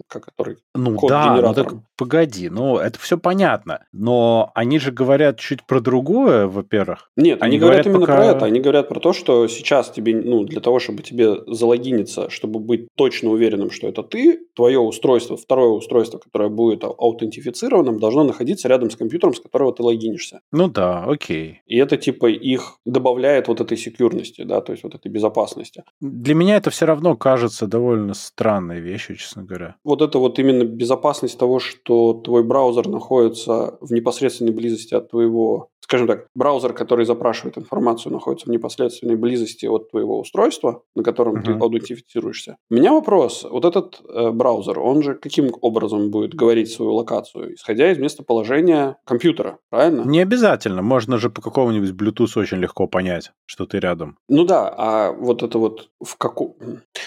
как 0.07 0.25
который... 0.25 0.57
Ну 0.75 0.97
да, 1.07 1.35
ну 1.41 1.53
так 1.53 1.73
погоди, 1.97 2.49
ну 2.49 2.77
это 2.77 2.97
все 2.99 3.17
понятно. 3.17 3.85
Но 3.91 4.51
они 4.55 4.79
же 4.79 4.91
говорят 4.91 5.39
чуть 5.39 5.65
про 5.65 5.81
другое, 5.81 6.47
во-первых. 6.47 7.09
Нет, 7.15 7.41
они, 7.41 7.49
Они 7.51 7.59
говорят, 7.59 7.85
говорят 7.85 7.87
именно 7.87 7.99
пока- 7.99 8.15
про 8.15 8.25
это. 8.37 8.45
Они 8.45 8.59
говорят 8.59 8.87
про 8.89 8.99
то, 8.99 9.13
что 9.13 9.47
сейчас 9.47 9.91
тебе, 9.91 10.15
ну, 10.15 10.43
для 10.45 10.61
того, 10.61 10.79
чтобы 10.79 11.03
тебе 11.03 11.35
залогиниться, 11.47 12.29
чтобы 12.29 12.59
быть 12.59 12.87
точно 12.95 13.29
уверенным, 13.31 13.71
что 13.71 13.87
это 13.87 14.03
ты, 14.03 14.39
твое 14.55 14.79
устройство, 14.79 15.37
второе 15.37 15.69
устройство, 15.69 16.17
которое 16.17 16.49
будет 16.49 16.83
ау- 16.83 16.95
аутентифицированным, 16.97 17.99
должно 17.99 18.23
находиться 18.23 18.67
рядом 18.67 18.89
с 18.89 18.95
компьютером, 18.95 19.33
с 19.33 19.39
которого 19.39 19.73
ты 19.73 19.83
логинишься. 19.83 20.41
Ну 20.51 20.69
да, 20.69 21.03
окей. 21.05 21.61
И 21.67 21.77
это 21.77 21.97
типа 21.97 22.27
их 22.27 22.77
добавляет 22.85 23.47
вот 23.47 23.58
вот 23.59 23.67
этой 23.67 23.77
секьюрности, 23.77 24.43
да, 24.43 24.61
то 24.61 24.71
есть 24.71 24.83
вот 24.83 24.95
этой 24.95 25.11
безопасности. 25.11 25.83
Для 26.01 26.35
меня 26.35 26.55
это 26.57 26.69
все 26.69 26.85
равно 26.85 27.15
кажется 27.15 27.67
довольно 27.67 28.13
странной 28.13 28.79
вещью, 28.79 29.15
честно 29.15 29.43
говоря. 29.43 29.75
Вот 29.83 30.01
это 30.01 30.19
вот 30.19 30.39
именно 30.39 30.63
безопасность 30.63 31.37
того, 31.37 31.59
что 31.59 32.13
твой 32.13 32.43
браузер 32.43 32.87
находится 32.87 33.77
в 33.81 33.91
непосредственной 33.91 34.51
близости 34.51 34.93
от 34.93 35.09
твоего 35.11 35.69
скажем 35.89 36.05
так, 36.05 36.27
браузер, 36.35 36.73
который 36.73 37.03
запрашивает 37.03 37.57
информацию, 37.57 38.13
находится 38.13 38.45
в 38.45 38.51
непосредственной 38.51 39.15
близости 39.15 39.65
от 39.65 39.89
твоего 39.89 40.19
устройства, 40.19 40.83
на 40.95 41.03
котором 41.03 41.37
uh-huh. 41.37 41.45
ты 41.45 41.51
аутентифицируешься. 41.53 42.57
У 42.69 42.75
меня 42.75 42.93
вопрос. 42.93 43.43
Вот 43.49 43.65
этот 43.65 43.99
э, 44.07 44.29
браузер, 44.29 44.79
он 44.79 45.01
же 45.01 45.15
каким 45.15 45.49
образом 45.61 46.11
будет 46.11 46.35
говорить 46.35 46.69
свою 46.69 46.93
локацию? 46.93 47.55
Исходя 47.55 47.91
из 47.91 47.97
местоположения 47.97 48.97
компьютера, 49.03 49.57
правильно? 49.71 50.03
Не 50.03 50.19
обязательно. 50.19 50.83
Можно 50.83 51.17
же 51.17 51.31
по 51.31 51.41
какому-нибудь 51.41 51.89
Bluetooth 51.89 52.39
очень 52.39 52.57
легко 52.57 52.85
понять, 52.85 53.31
что 53.47 53.65
ты 53.65 53.79
рядом. 53.79 54.19
Ну 54.27 54.43
да, 54.43 54.71
а 54.77 55.11
вот 55.11 55.41
это 55.41 55.57
вот 55.57 55.89
в 55.99 56.17
каком... 56.17 56.55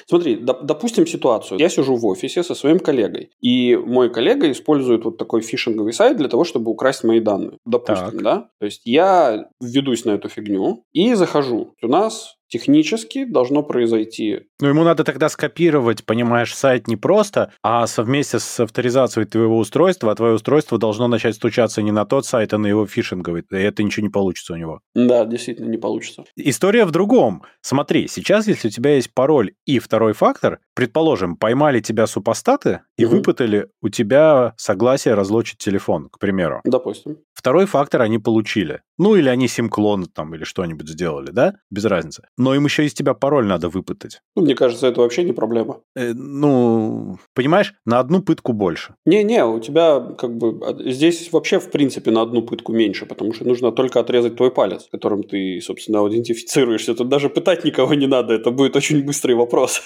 Смотри, 0.08 0.34
доп- 0.34 0.64
допустим 0.64 1.06
ситуацию. 1.06 1.60
Я 1.60 1.68
сижу 1.68 1.94
в 1.94 2.04
офисе 2.04 2.42
со 2.42 2.56
своим 2.56 2.80
коллегой, 2.80 3.30
и 3.40 3.76
мой 3.76 4.10
коллега 4.10 4.50
использует 4.50 5.04
вот 5.04 5.18
такой 5.18 5.40
фишинговый 5.40 5.92
сайт 5.92 6.16
для 6.16 6.28
того, 6.28 6.42
чтобы 6.42 6.72
украсть 6.72 7.04
мои 7.04 7.20
данные. 7.20 7.58
Допустим, 7.64 8.10
так. 8.10 8.22
да? 8.22 8.48
То 8.58 8.71
есть 8.72 8.82
я 8.85 9.48
введусь 9.61 10.04
на 10.04 10.12
эту 10.12 10.28
фигню 10.28 10.85
и 10.92 11.14
захожу. 11.14 11.74
У 11.82 11.88
нас 11.88 12.37
технически 12.52 13.24
должно 13.24 13.62
произойти. 13.62 14.40
Ну, 14.60 14.68
ему 14.68 14.84
надо 14.84 15.04
тогда 15.04 15.30
скопировать, 15.30 16.04
понимаешь, 16.04 16.54
сайт 16.54 16.86
не 16.86 16.96
просто, 16.96 17.50
а 17.62 17.86
совместе 17.86 18.38
с 18.38 18.60
авторизацией 18.60 19.26
твоего 19.26 19.56
устройства, 19.56 20.12
а 20.12 20.14
твое 20.14 20.34
устройство 20.34 20.76
должно 20.76 21.08
начать 21.08 21.34
стучаться 21.34 21.80
не 21.80 21.92
на 21.92 22.04
тот 22.04 22.26
сайт, 22.26 22.52
а 22.52 22.58
на 22.58 22.66
его 22.66 22.86
фишинговый. 22.86 23.44
И 23.50 23.56
это 23.56 23.82
ничего 23.82 24.04
не 24.04 24.10
получится 24.10 24.52
у 24.52 24.56
него. 24.56 24.80
Да, 24.94 25.24
действительно 25.24 25.70
не 25.70 25.78
получится. 25.78 26.24
История 26.36 26.84
в 26.84 26.90
другом. 26.90 27.42
Смотри, 27.62 28.06
сейчас, 28.06 28.46
если 28.46 28.68
у 28.68 28.70
тебя 28.70 28.96
есть 28.96 29.14
пароль 29.14 29.54
и 29.64 29.78
второй 29.78 30.12
фактор, 30.12 30.58
предположим, 30.74 31.36
поймали 31.36 31.80
тебя 31.80 32.06
супостаты 32.06 32.80
и 32.98 33.06
угу. 33.06 33.16
выпытали 33.16 33.68
у 33.80 33.88
тебя 33.88 34.52
согласие 34.58 35.14
разлочить 35.14 35.56
телефон, 35.56 36.10
к 36.10 36.18
примеру. 36.18 36.60
Допустим. 36.64 37.16
Второй 37.32 37.64
фактор 37.64 38.02
они 38.02 38.18
получили. 38.18 38.82
Ну, 38.98 39.16
или 39.16 39.28
они 39.28 39.48
сим-клон 39.48 40.07
там 40.07 40.35
или 40.35 40.44
что-нибудь 40.44 40.88
сделали, 40.88 41.31
да? 41.31 41.55
Без 41.70 41.85
разницы 41.85 42.22
но 42.42 42.55
им 42.55 42.64
еще 42.64 42.85
из 42.85 42.94
тебя 42.94 43.14
пароль 43.14 43.46
надо 43.46 43.68
выпытать. 43.68 44.20
Ну, 44.37 44.42
мне 44.42 44.55
кажется, 44.55 44.87
это 44.87 45.00
вообще 45.00 45.22
не 45.22 45.33
проблема. 45.33 45.81
Э, 45.94 46.12
ну, 46.12 47.18
понимаешь, 47.35 47.74
на 47.85 48.00
одну 48.00 48.20
пытку 48.22 48.52
больше. 48.52 48.94
Не-не, 49.07 49.44
у 49.44 49.61
тебя 49.61 50.00
как 50.00 50.37
бы 50.37 50.61
а, 50.66 50.90
здесь 50.90 51.31
вообще 51.33 51.61
в 51.61 51.70
принципе 51.70 52.11
на 52.11 52.22
одну 52.22 52.42
пытку 52.42 52.72
меньше, 52.72 53.07
потому 53.07 53.33
что 53.33 53.46
нужно 53.46 53.70
только 53.72 54.00
отрезать 54.00 54.37
твой 54.37 54.50
палец, 54.50 54.88
которым 54.90 55.22
ты, 55.22 55.61
собственно, 55.61 56.07
идентифицируешься. 56.09 56.94
Тут 56.94 57.09
даже 57.09 57.28
пытать 57.28 57.64
никого 57.64 57.94
не 57.94 58.07
надо, 58.07 58.35
это 58.35 58.50
будет 58.50 58.76
очень 58.76 59.05
быстрый 59.05 59.35
вопрос. 59.35 59.83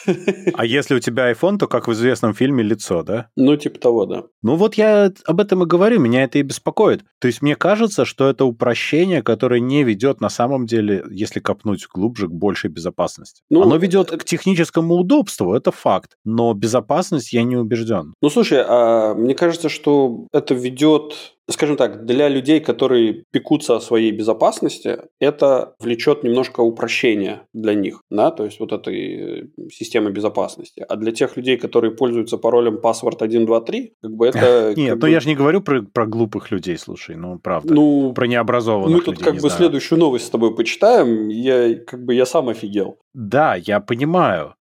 А 0.55 0.65
если 0.65 0.95
у 0.95 1.01
тебя 1.01 1.31
iPhone, 1.31 1.59
то, 1.59 1.67
как 1.67 1.89
в 1.89 1.93
известном 1.93 2.33
фильме, 2.33 2.63
лицо, 2.63 3.03
да? 3.03 3.29
Ну, 3.37 3.57
типа 3.57 3.79
того, 3.79 4.07
да. 4.07 4.25
Ну, 4.43 4.57
вот 4.57 4.75
я 4.75 5.13
об 5.27 5.41
этом 5.41 5.63
и 5.63 5.67
говорю, 5.67 6.01
меня 6.01 6.25
это 6.25 6.39
и 6.39 6.43
беспокоит. 6.43 7.05
То 7.21 7.27
есть 7.27 7.43
мне 7.43 7.57
кажется, 7.57 8.05
что 8.05 8.31
это 8.31 8.45
упрощение, 8.45 8.96
которое 9.23 9.61
не 9.61 9.83
ведет 9.85 10.21
на 10.21 10.29
самом 10.29 10.67
деле, 10.67 11.05
если 11.11 11.41
копнуть 11.41 11.87
глубже, 11.93 12.29
к 12.29 12.33
большей 12.33 12.71
безопасности. 12.71 13.43
Ну, 13.51 13.63
Оно 13.63 13.77
ведет 13.77 14.11
к 14.11 14.25
техническому 14.25 14.95
удобству, 14.95 15.55
это 15.55 15.71
факт, 15.71 16.17
но 16.25 16.55
безопасность 16.55 17.33
я 17.33 17.43
не 17.43 17.57
убежден. 17.57 18.15
Ну, 18.23 18.31
слушай, 18.31 18.63
а 18.67 19.15
мне 19.15 19.35
кажется, 19.35 19.69
что 19.69 20.27
это 20.33 20.55
ведет 20.55 21.36
скажем 21.51 21.77
так, 21.77 22.05
для 22.05 22.29
людей, 22.29 22.61
которые 22.61 23.25
пекутся 23.31 23.77
о 23.77 23.81
своей 23.81 24.11
безопасности, 24.11 24.99
это 25.21 25.75
влечет 25.79 26.25
немножко 26.25 26.61
упрощения 26.61 27.43
для 27.53 27.75
них, 27.75 28.01
да, 28.11 28.31
то 28.31 28.45
есть 28.45 28.61
вот 28.61 28.73
этой 28.73 29.43
э, 29.43 29.69
системы 29.71 30.11
безопасности. 30.11 30.85
А 30.89 30.97
для 30.97 31.13
тех 31.13 31.37
людей, 31.37 31.57
которые 31.57 31.93
пользуются 31.93 32.37
паролем 32.37 32.79
password 32.83 33.15
123, 33.15 33.95
как 34.03 34.13
бы 34.13 34.27
это... 34.27 34.75
Нет, 34.77 34.95
ну 34.95 35.01
бы... 35.01 35.11
я 35.11 35.21
же 35.21 35.29
не 35.29 35.37
говорю 35.37 35.61
про, 35.61 36.07
глупых 36.07 36.51
людей, 36.51 36.77
слушай, 36.79 37.17
ну 37.17 37.39
правда. 37.39 37.73
Ну, 37.73 38.13
про 38.13 38.27
необразованных 38.27 38.99
Мы 38.99 39.03
тут 39.03 39.19
как 39.19 39.37
бы 39.37 39.51
следующую 39.51 39.99
новость 39.99 40.27
с 40.27 40.31
тобой 40.31 40.55
почитаем, 40.55 41.29
я 41.29 41.77
как 41.77 42.05
бы 42.05 42.15
я 42.15 42.27
сам 42.27 42.49
офигел. 42.49 42.99
Да, 43.15 43.55
я 43.55 43.81
понимаю. 43.81 44.55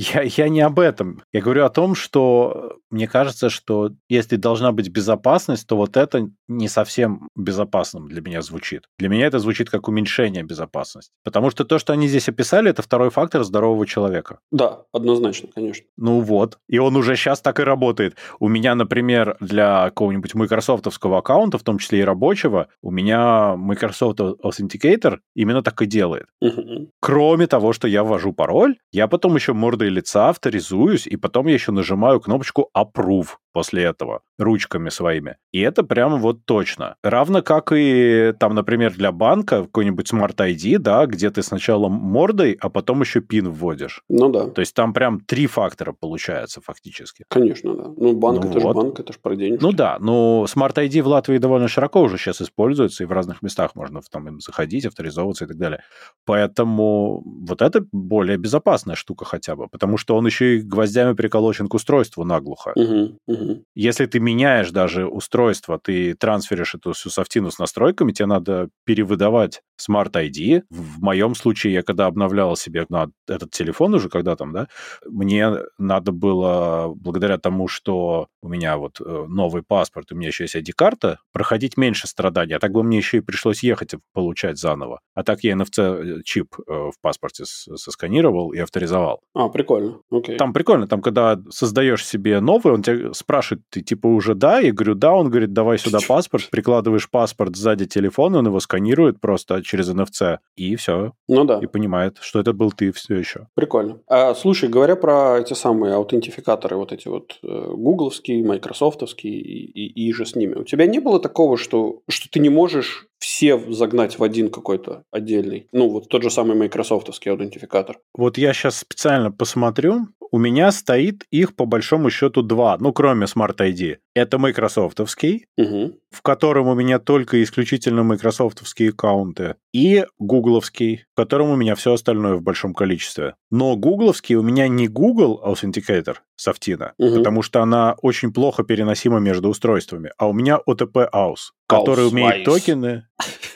Я, 0.00 0.22
я 0.22 0.48
не 0.48 0.62
об 0.62 0.80
этом. 0.80 1.22
Я 1.30 1.42
говорю 1.42 1.66
о 1.66 1.68
том, 1.68 1.94
что 1.94 2.78
мне 2.88 3.06
кажется, 3.06 3.50
что 3.50 3.90
если 4.08 4.36
должна 4.36 4.72
быть 4.72 4.88
безопасность, 4.88 5.66
то 5.66 5.76
вот 5.76 5.98
это 5.98 6.30
не 6.48 6.68
совсем 6.68 7.28
безопасным 7.36 8.08
для 8.08 8.22
меня 8.22 8.40
звучит. 8.40 8.84
Для 8.98 9.10
меня 9.10 9.26
это 9.26 9.38
звучит 9.38 9.68
как 9.68 9.88
уменьшение 9.88 10.42
безопасности. 10.42 11.12
Потому 11.22 11.50
что 11.50 11.66
то, 11.66 11.78
что 11.78 11.92
они 11.92 12.08
здесь 12.08 12.30
описали, 12.30 12.70
это 12.70 12.80
второй 12.80 13.10
фактор 13.10 13.44
здорового 13.44 13.86
человека. 13.86 14.38
Да, 14.50 14.84
однозначно, 14.90 15.50
конечно. 15.54 15.84
Ну 15.98 16.20
вот. 16.20 16.58
И 16.66 16.78
он 16.78 16.96
уже 16.96 17.14
сейчас 17.14 17.42
так 17.42 17.60
и 17.60 17.62
работает. 17.62 18.16
У 18.38 18.48
меня, 18.48 18.74
например, 18.74 19.36
для 19.40 19.84
какого-нибудь 19.90 20.34
майкрософтовского 20.34 21.18
аккаунта, 21.18 21.58
в 21.58 21.62
том 21.62 21.76
числе 21.76 22.00
и 22.00 22.04
рабочего, 22.04 22.68
у 22.80 22.90
меня 22.90 23.54
Microsoft 23.54 24.20
Authenticator 24.20 25.18
именно 25.34 25.62
так 25.62 25.82
и 25.82 25.86
делает. 25.86 26.26
Угу. 26.40 26.88
Кроме 27.00 27.46
того, 27.46 27.74
что 27.74 27.86
я 27.86 28.02
ввожу 28.02 28.32
пароль, 28.32 28.78
я 28.92 29.06
потом 29.06 29.36
еще 29.36 29.52
мордой 29.52 29.89
лица 29.90 30.28
авторизуюсь, 30.28 31.06
и 31.06 31.16
потом 31.16 31.46
я 31.46 31.54
еще 31.54 31.72
нажимаю 31.72 32.20
кнопочку 32.20 32.70
Approve 32.76 33.28
после 33.52 33.84
этого 33.84 34.20
ручками 34.38 34.88
своими. 34.88 35.36
И 35.52 35.60
это 35.60 35.82
прямо 35.82 36.16
вот 36.16 36.44
точно. 36.44 36.96
Равно 37.02 37.42
как 37.42 37.72
и 37.72 38.32
там, 38.38 38.54
например, 38.54 38.94
для 38.94 39.12
банка 39.12 39.62
какой-нибудь 39.62 40.12
Smart 40.12 40.36
ID, 40.36 40.78
да, 40.78 41.06
где 41.06 41.30
ты 41.30 41.42
сначала 41.42 41.88
мордой, 41.88 42.56
а 42.60 42.70
потом 42.70 43.00
еще 43.00 43.20
пин 43.20 43.50
вводишь. 43.50 44.02
Ну 44.08 44.30
да. 44.30 44.48
То 44.48 44.60
есть 44.60 44.74
там 44.74 44.92
прям 44.92 45.20
три 45.20 45.46
фактора 45.46 45.92
получается 45.98 46.60
фактически. 46.60 47.24
Конечно, 47.28 47.74
да. 47.74 47.84
Ну 47.96 48.14
банк 48.14 48.44
ну, 48.44 48.50
это 48.50 48.60
вот. 48.60 48.74
же 48.74 48.74
банк, 48.74 49.00
это 49.00 49.12
же 49.12 49.18
про 49.20 49.36
денежки. 49.36 49.62
Ну 49.62 49.72
да, 49.72 49.98
но 50.00 50.46
Smart 50.48 50.74
ID 50.74 51.02
в 51.02 51.08
Латвии 51.08 51.38
довольно 51.38 51.68
широко 51.68 52.00
уже 52.02 52.16
сейчас 52.16 52.40
используется, 52.40 53.04
и 53.04 53.06
в 53.06 53.12
разных 53.12 53.42
местах 53.42 53.74
можно 53.74 54.00
там 54.10 54.28
им 54.28 54.40
заходить, 54.40 54.86
авторизовываться 54.86 55.44
и 55.44 55.48
так 55.48 55.58
далее. 55.58 55.82
Поэтому 56.24 57.22
вот 57.24 57.62
это 57.62 57.84
более 57.92 58.38
безопасная 58.38 58.96
штука 58.96 59.24
хотя 59.24 59.56
бы, 59.56 59.68
потому 59.68 59.96
что 59.96 60.16
он 60.16 60.26
еще 60.26 60.56
и 60.56 60.60
гвоздями 60.60 61.14
приколочен 61.14 61.68
к 61.68 61.74
устройству 61.74 62.24
наглухо. 62.24 62.72
Угу, 62.74 63.18
угу. 63.26 63.39
Если 63.74 64.06
ты 64.06 64.20
меняешь 64.20 64.70
даже 64.70 65.06
устройство, 65.06 65.78
ты 65.78 66.14
трансферишь 66.14 66.74
эту 66.74 66.92
всю 66.92 67.10
софтину 67.10 67.50
с 67.50 67.58
настройками, 67.58 68.12
тебе 68.12 68.26
надо 68.26 68.68
перевыдавать 68.84 69.62
Smart 69.80 70.12
ID. 70.12 70.62
В 70.70 71.00
моем 71.00 71.34
случае, 71.34 71.72
я 71.74 71.82
когда 71.82 72.06
обновлял 72.06 72.56
себе 72.56 72.86
на 72.88 73.10
этот 73.26 73.50
телефон 73.50 73.94
уже, 73.94 74.08
когда 74.08 74.36
там, 74.36 74.52
да, 74.52 74.68
мне 75.06 75.50
надо 75.78 76.12
было, 76.12 76.92
благодаря 76.94 77.38
тому, 77.38 77.68
что 77.68 78.28
у 78.42 78.48
меня 78.48 78.76
вот 78.76 79.00
э, 79.00 79.26
новый 79.28 79.62
паспорт, 79.62 80.12
у 80.12 80.16
меня 80.16 80.28
еще 80.28 80.44
есть 80.44 80.56
ID-карта, 80.56 81.18
проходить 81.32 81.76
меньше 81.76 82.06
страданий. 82.06 82.54
А 82.54 82.58
так 82.58 82.72
бы 82.72 82.82
мне 82.82 82.98
еще 82.98 83.18
и 83.18 83.20
пришлось 83.20 83.62
ехать 83.62 83.94
получать 84.12 84.58
заново. 84.58 85.00
А 85.14 85.22
так 85.22 85.42
я 85.44 85.52
NFC-чип 85.54 86.54
э, 86.58 86.72
в 86.72 86.94
паспорте 87.00 87.44
сосканировал 87.44 88.52
и 88.52 88.58
авторизовал. 88.58 89.20
А, 89.34 89.48
прикольно. 89.48 90.00
Окей. 90.10 90.36
Там 90.36 90.52
прикольно. 90.52 90.86
Там, 90.86 91.02
когда 91.02 91.40
создаешь 91.50 92.06
себе 92.06 92.40
новый, 92.40 92.74
он 92.74 92.82
тебя 92.82 93.12
спрашивает, 93.30 93.62
ты 93.70 93.80
типа 93.80 94.08
уже 94.08 94.34
да? 94.34 94.58
Я 94.58 94.72
говорю, 94.72 94.96
да. 94.96 95.12
Он 95.12 95.30
говорит, 95.30 95.52
давай 95.52 95.78
сюда 95.78 95.98
паспорт. 96.08 96.50
Прикладываешь 96.50 97.08
паспорт 97.08 97.54
сзади 97.54 97.86
телефона, 97.86 98.38
он 98.38 98.46
его 98.46 98.58
сканирует 98.58 99.20
просто 99.20 99.62
через 99.62 99.88
NFC, 99.88 100.38
и 100.56 100.74
все. 100.74 101.12
Ну 101.28 101.44
да. 101.44 101.60
И 101.62 101.66
понимает, 101.66 102.18
что 102.20 102.40
это 102.40 102.52
был 102.52 102.72
ты 102.72 102.90
все 102.90 103.14
еще. 103.14 103.46
Прикольно. 103.54 104.00
А, 104.08 104.34
слушай, 104.34 104.68
говоря 104.68 104.96
про 104.96 105.38
эти 105.38 105.54
самые 105.54 105.94
аутентификаторы, 105.94 106.76
вот 106.76 106.92
эти 106.92 107.06
вот 107.06 107.38
э, 107.44 107.46
гугловские, 107.46 108.44
майкрософтовские 108.44 109.34
и, 109.34 109.64
и, 109.64 110.08
и 110.08 110.12
же 110.12 110.26
с 110.26 110.34
ними, 110.34 110.54
у 110.54 110.64
тебя 110.64 110.86
не 110.86 110.98
было 110.98 111.20
такого, 111.20 111.56
что, 111.56 112.00
что 112.08 112.28
ты 112.28 112.40
не 112.40 112.48
можешь 112.48 113.06
все 113.20 113.58
загнать 113.72 114.18
в 114.18 114.24
один 114.24 114.50
какой-то 114.50 115.04
отдельный. 115.10 115.68
Ну, 115.72 115.88
вот 115.88 116.08
тот 116.08 116.22
же 116.22 116.30
самый 116.30 116.56
майкрософтовский 116.56 117.30
аутентификатор. 117.30 117.98
Вот 118.14 118.38
я 118.38 118.52
сейчас 118.52 118.78
специально 118.78 119.30
посмотрю. 119.30 120.08
У 120.32 120.38
меня 120.38 120.72
стоит 120.72 121.24
их 121.30 121.54
по 121.54 121.66
большому 121.66 122.10
счету 122.10 122.42
два, 122.42 122.76
ну, 122.78 122.92
кроме 122.92 123.26
Smart 123.26 123.56
ID. 123.56 123.98
Это 124.14 124.38
майкрософтовский, 124.38 125.46
угу. 125.56 125.99
В 126.10 126.22
котором 126.22 126.68
у 126.68 126.74
меня 126.74 126.98
только 126.98 127.42
исключительно 127.42 128.02
майкрософтовские 128.02 128.90
аккаунты, 128.90 129.56
и 129.72 130.04
гугловский, 130.18 131.04
в 131.12 131.16
котором 131.16 131.50
у 131.50 131.56
меня 131.56 131.74
все 131.74 131.92
остальное 131.92 132.34
в 132.34 132.42
большом 132.42 132.74
количестве. 132.74 133.34
Но 133.50 133.76
гугловский 133.76 134.34
у 134.34 134.42
меня 134.42 134.68
не 134.68 134.88
Google 134.88 135.42
Authenticator 135.44 136.16
софтина, 136.36 136.94
угу. 136.98 137.16
потому 137.16 137.42
что 137.42 137.62
она 137.62 137.96
очень 138.02 138.32
плохо 138.32 138.64
переносима 138.64 139.18
между 139.18 139.48
устройствами, 139.48 140.10
а 140.18 140.28
у 140.28 140.32
меня 140.32 140.58
OTP 140.66 141.08
AUS, 141.12 141.52
который 141.66 142.08
умеет 142.08 142.44
токены 142.44 143.04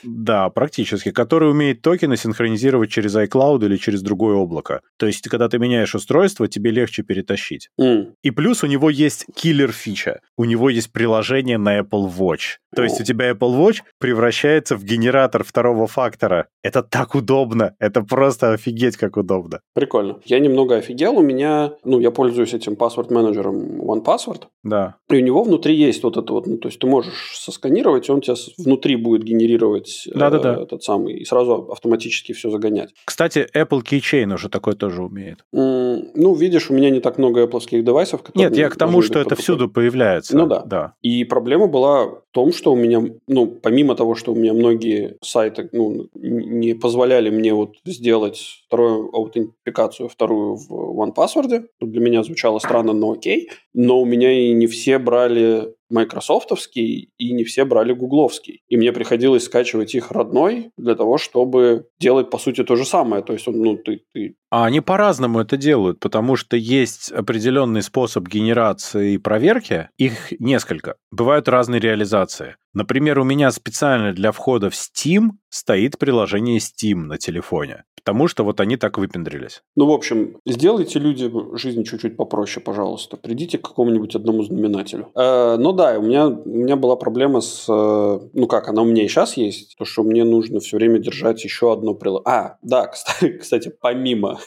Да, 0.03 0.49
практически. 0.49 1.11
Который 1.11 1.49
умеет 1.49 1.81
токены 1.81 2.15
синхронизировать 2.17 2.91
через 2.91 3.15
iCloud 3.15 3.65
или 3.65 3.77
через 3.77 4.01
другое 4.01 4.35
облако. 4.35 4.81
То 4.97 5.07
есть, 5.07 5.27
когда 5.27 5.49
ты 5.49 5.57
меняешь 5.57 5.95
устройство, 5.95 6.47
тебе 6.47 6.71
легче 6.71 7.03
перетащить. 7.03 7.69
М. 7.79 8.13
И 8.21 8.31
плюс 8.31 8.63
у 8.63 8.67
него 8.67 8.89
есть 8.89 9.25
киллер-фича. 9.35 10.19
У 10.37 10.45
него 10.45 10.69
есть 10.69 10.91
приложение 10.91 11.57
на 11.57 11.79
Apple 11.79 12.11
Watch. 12.15 12.44
То 12.75 12.83
есть 12.83 12.99
у 12.99 13.03
тебя 13.05 13.31
Apple 13.31 13.57
Watch 13.57 13.77
превращается 13.99 14.75
в 14.75 14.83
генератор 14.83 15.43
второго 15.45 15.87
фактора. 15.87 16.47
Это 16.61 16.83
так 16.83 17.15
удобно. 17.15 17.73
Это 17.79 18.01
просто 18.01 18.51
офигеть 18.53 18.97
как 18.97 19.15
удобно. 19.15 19.61
Прикольно. 19.73 20.19
Я 20.25 20.39
немного 20.39 20.75
офигел. 20.75 21.17
У 21.17 21.21
меня, 21.21 21.71
ну, 21.85 21.99
я 21.99 22.11
пользуюсь 22.11 22.53
этим 22.53 22.75
паспорт-менеджером 22.75 23.81
OnePassword. 23.81 24.43
Да. 24.63 24.95
И 25.09 25.15
у 25.15 25.19
него 25.21 25.43
внутри 25.43 25.75
есть 25.75 26.03
вот 26.03 26.17
это 26.17 26.33
вот, 26.33 26.47
ну, 26.47 26.57
то 26.57 26.67
есть 26.67 26.79
ты 26.79 26.87
можешь 26.87 27.37
сосканировать, 27.37 28.09
и 28.09 28.11
он 28.11 28.19
тебя 28.21 28.35
внутри 28.57 28.95
будет 28.97 29.23
генерировать 29.23 30.07
э, 30.13 30.17
Да-да-да. 30.17 30.61
этот 30.63 30.83
самый, 30.83 31.13
и 31.15 31.23
сразу 31.25 31.69
автоматически 31.71 32.33
все 32.33 32.49
загонять. 32.49 32.93
Кстати, 33.05 33.47
Apple 33.55 33.83
Keychain 33.83 34.33
уже 34.33 34.49
такой 34.49 34.75
тоже 34.75 35.01
умеет. 35.03 35.45
М, 35.53 36.09
Ну, 36.15 36.35
видишь, 36.35 36.69
у 36.69 36.73
меня 36.73 36.89
не 36.89 36.99
так 36.99 37.17
много 37.17 37.43
Apple 37.43 37.81
девайсов, 37.81 38.21
которые... 38.23 38.49
Нет, 38.49 38.57
я 38.57 38.69
к 38.69 38.75
тому, 38.75 39.01
что 39.01 39.19
это 39.19 39.35
всюду 39.35 39.69
появляется. 39.69 40.35
Ну 40.35 40.45
да. 40.47 40.63
Да. 40.65 40.93
И 41.01 41.23
проблема 41.23 41.67
была 41.67 42.07
том, 42.35 42.51
что 42.51 42.73
у 42.73 42.75
меня, 42.75 43.01
ну, 43.27 43.47
помимо 43.47 43.95
того, 43.95 44.13
что 44.13 44.33
у 44.33 44.35
меня 44.35 44.53
многие 44.53 45.15
сайты, 45.21 45.69
ну, 45.71 46.09
не 46.13 46.73
позволяли 46.73 47.29
мне 47.29 47.53
вот 47.53 47.77
сделать 47.85 48.64
вторую 48.75 49.15
аутентификацию, 49.15 50.09
вторую 50.09 50.57
в 50.57 50.99
OnePassword, 51.01 51.67
для 51.79 52.01
меня 52.01 52.23
звучало 52.23 52.59
странно, 52.59 52.93
но 52.93 53.11
окей, 53.11 53.49
но 53.73 54.01
у 54.01 54.05
меня 54.05 54.31
и 54.31 54.51
не 54.51 54.67
все 54.67 54.99
брали 54.99 55.73
майкрософтовский, 55.89 57.11
и 57.17 57.33
не 57.33 57.43
все 57.43 57.63
брали 57.63 57.93
гугловский. 57.93 58.63
И 58.67 58.75
мне 58.75 58.91
приходилось 58.91 59.45
скачивать 59.45 59.95
их 59.95 60.11
родной 60.11 60.71
для 60.77 60.95
того, 60.95 61.17
чтобы 61.17 61.87
делать, 61.99 62.29
по 62.29 62.37
сути, 62.37 62.63
то 62.63 62.75
же 62.75 62.85
самое. 62.85 63.23
То 63.23 63.33
есть, 63.33 63.47
ну, 63.47 63.77
ты, 63.77 64.01
ты 64.13 64.35
А 64.49 64.65
они 64.65 64.81
по-разному 64.81 65.39
это 65.39 65.57
делают, 65.57 65.99
потому 65.99 66.35
что 66.35 66.57
есть 66.57 67.11
определенный 67.11 67.83
способ 67.83 68.27
генерации 68.27 69.13
и 69.13 69.17
проверки. 69.17 69.89
Их 69.97 70.33
несколько. 70.39 70.95
Бывают 71.11 71.47
разные 71.47 71.79
реализации. 71.79 72.55
Например, 72.75 73.19
у 73.19 73.23
меня 73.23 73.51
специально 73.51 74.13
для 74.13 74.33
входа 74.33 74.69
в 74.69 74.73
Steam 74.73 75.29
стоит 75.49 75.97
приложение 75.97 76.59
Steam 76.59 77.05
на 77.05 77.17
телефоне. 77.17 77.85
Потому 77.95 78.27
что 78.27 78.43
вот 78.43 78.59
они 78.59 78.77
так 78.77 78.99
выпендрились. 78.99 79.63
Ну, 79.75 79.87
в 79.87 79.91
общем, 79.91 80.37
сделайте 80.45 80.99
людям 80.99 81.57
жизнь 81.57 81.83
чуть-чуть 81.83 82.17
попроще, 82.17 82.63
пожалуйста. 82.63 83.17
Придите 83.17 83.57
к 83.57 83.61
какому-нибудь 83.67 84.13
одному 84.13 84.43
знаменателю. 84.43 85.07
Э, 85.15 85.55
ну 85.57 85.71
да, 85.71 85.97
у 85.97 86.03
меня, 86.03 86.27
у 86.27 86.49
меня 86.49 86.75
была 86.75 86.97
проблема 86.97 87.41
с... 87.41 87.65
э, 87.67 88.19
ну 88.33 88.47
как, 88.47 88.67
она 88.67 88.83
у 88.83 88.85
меня 88.85 89.05
и 89.05 89.07
сейчас 89.07 89.37
есть. 89.37 89.75
То, 89.77 89.85
что 89.85 90.03
мне 90.03 90.23
нужно 90.23 90.59
все 90.59 90.77
время 90.77 90.99
держать 90.99 91.43
еще 91.43 91.73
одно 91.73 91.95
приложение. 91.95 92.27
А, 92.27 92.57
да, 92.61 92.87
кстати, 92.87 93.37
кстати 93.41 93.71
помимо 93.81 94.39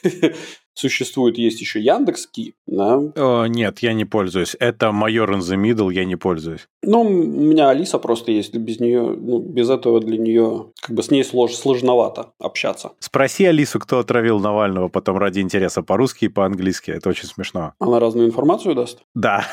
существует, 0.78 1.38
есть 1.38 1.60
еще 1.60 1.80
Яндекс.Ки. 1.80 2.54
Да. 2.66 3.00
О, 3.16 3.46
нет, 3.46 3.80
я 3.80 3.92
не 3.92 4.04
пользуюсь. 4.04 4.56
Это 4.58 4.92
майор 4.92 5.32
in 5.32 5.40
the 5.40 5.56
middle, 5.56 5.92
я 5.92 6.04
не 6.04 6.16
пользуюсь. 6.16 6.68
Ну, 6.82 7.02
у 7.02 7.08
меня 7.08 7.70
Алиса 7.70 7.98
просто 7.98 8.32
есть. 8.32 8.54
Без 8.54 8.80
нее, 8.80 9.02
ну, 9.02 9.40
без 9.40 9.70
этого 9.70 10.00
для 10.00 10.18
нее, 10.18 10.66
как 10.80 10.94
бы 10.96 11.02
с 11.02 11.10
ней 11.10 11.24
слож, 11.24 11.54
сложновато 11.54 12.32
общаться. 12.38 12.92
Спроси 13.00 13.44
Алису, 13.44 13.78
кто 13.78 13.98
отравил 13.98 14.38
Навального 14.38 14.88
потом 14.88 15.18
ради 15.18 15.40
интереса 15.40 15.82
по-русски 15.82 16.26
и 16.26 16.28
по-английски. 16.28 16.90
Это 16.90 17.08
очень 17.08 17.26
смешно. 17.26 17.74
Она 17.78 18.00
разную 18.00 18.26
информацию 18.26 18.74
даст. 18.74 19.00
Да. 19.14 19.44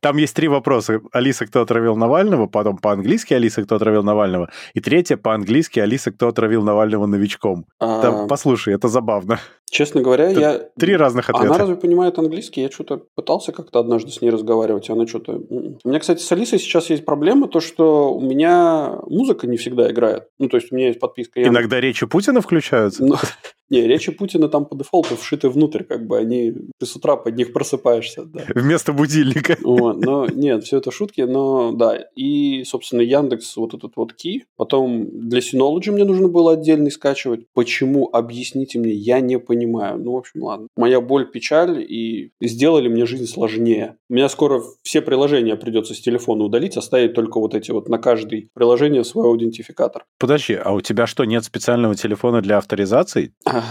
Там 0.00 0.16
есть 0.16 0.34
три 0.34 0.48
вопроса. 0.48 1.00
Алиса, 1.12 1.46
кто 1.46 1.62
отравил 1.62 1.96
Навального, 1.96 2.46
потом 2.46 2.78
по-английски 2.78 3.34
Алиса, 3.34 3.62
кто 3.62 3.76
отравил 3.76 4.02
Навального, 4.02 4.50
и 4.74 4.80
третье 4.80 5.16
по-английски 5.16 5.80
Алиса, 5.80 6.12
кто 6.12 6.28
отравил 6.28 6.62
Навального 6.62 7.06
новичком. 7.06 7.66
А, 7.78 8.00
Да, 8.02 8.26
послушай, 8.26 8.74
это 8.74 8.88
забавно. 8.88 9.38
Честно 9.70 10.00
говоря, 10.00 10.30
Это 10.30 10.40
я... 10.40 10.58
Три 10.78 10.96
разных 10.96 11.28
ответа. 11.28 11.46
Она 11.46 11.58
разве 11.58 11.76
понимает 11.76 12.18
английский? 12.18 12.62
Я 12.62 12.70
что-то 12.70 13.02
пытался 13.14 13.52
как-то 13.52 13.80
однажды 13.80 14.10
с 14.10 14.20
ней 14.20 14.30
разговаривать, 14.30 14.88
и 14.88 14.92
она 14.92 15.06
что-то... 15.06 15.32
У 15.32 15.88
меня, 15.88 15.98
кстати, 15.98 16.22
с 16.22 16.32
Алисой 16.32 16.58
сейчас 16.58 16.90
есть 16.90 17.04
проблема, 17.04 17.48
то, 17.48 17.60
что 17.60 18.14
у 18.14 18.20
меня 18.20 18.98
музыка 19.06 19.46
не 19.46 19.56
всегда 19.56 19.90
играет. 19.90 20.28
Ну, 20.38 20.48
то 20.48 20.56
есть 20.56 20.72
у 20.72 20.76
меня 20.76 20.88
есть 20.88 21.00
подписка 21.00 21.40
Яндекс. 21.40 21.58
Иногда 21.58 21.80
речи 21.80 22.06
Путина 22.06 22.40
включаются? 22.40 23.04
Ну, 23.04 23.16
не, 23.70 23.82
речи 23.82 24.12
Путина 24.12 24.48
там 24.48 24.64
по 24.66 24.76
дефолту 24.76 25.16
вшиты 25.16 25.48
внутрь, 25.48 25.82
как 25.82 26.06
бы 26.06 26.16
они... 26.16 26.54
Ты 26.78 26.86
с 26.86 26.94
утра 26.94 27.16
под 27.16 27.36
них 27.36 27.52
просыпаешься, 27.52 28.24
да. 28.24 28.44
Вместо 28.54 28.92
будильника. 28.92 29.56
Вот, 29.62 29.96
но 29.96 30.26
нет, 30.26 30.64
все 30.64 30.78
это 30.78 30.90
шутки, 30.90 31.22
но 31.22 31.72
да. 31.72 31.98
И, 32.14 32.62
собственно, 32.64 33.00
Яндекс, 33.00 33.56
вот 33.56 33.74
этот 33.74 33.92
вот 33.96 34.12
ки. 34.12 34.44
Потом 34.56 35.06
для 35.28 35.40
Synology 35.40 35.90
мне 35.90 36.04
нужно 36.04 36.28
было 36.28 36.52
отдельный 36.52 36.90
скачивать. 36.90 37.46
Почему? 37.52 38.08
Объясните 38.12 38.78
мне, 38.78 38.92
я 38.92 39.20
не 39.20 39.38
понимаю. 39.38 39.55
Ну, 39.64 40.12
в 40.12 40.16
общем, 40.16 40.42
ладно. 40.42 40.68
Моя 40.76 41.00
боль, 41.00 41.30
печаль, 41.30 41.80
и 41.80 42.32
сделали 42.40 42.88
мне 42.88 43.06
жизнь 43.06 43.26
сложнее. 43.26 43.96
У 44.08 44.14
меня 44.14 44.28
скоро 44.28 44.62
все 44.82 45.00
приложения 45.00 45.56
придется 45.56 45.94
с 45.94 46.00
телефона 46.00 46.44
удалить, 46.44 46.76
оставить 46.76 47.14
только 47.14 47.38
вот 47.38 47.54
эти 47.54 47.70
вот 47.70 47.88
на 47.88 47.98
каждое 47.98 48.48
приложение 48.54 49.04
свой 49.04 49.26
аутентификатор. 49.26 50.04
Подожди, 50.18 50.54
а 50.54 50.72
у 50.72 50.80
тебя 50.80 51.06
что, 51.06 51.24
нет 51.24 51.44
специального 51.44 51.94
телефона 51.94 52.42
для 52.42 52.58
авторизаций? 52.58 53.32
Ах, 53.44 53.64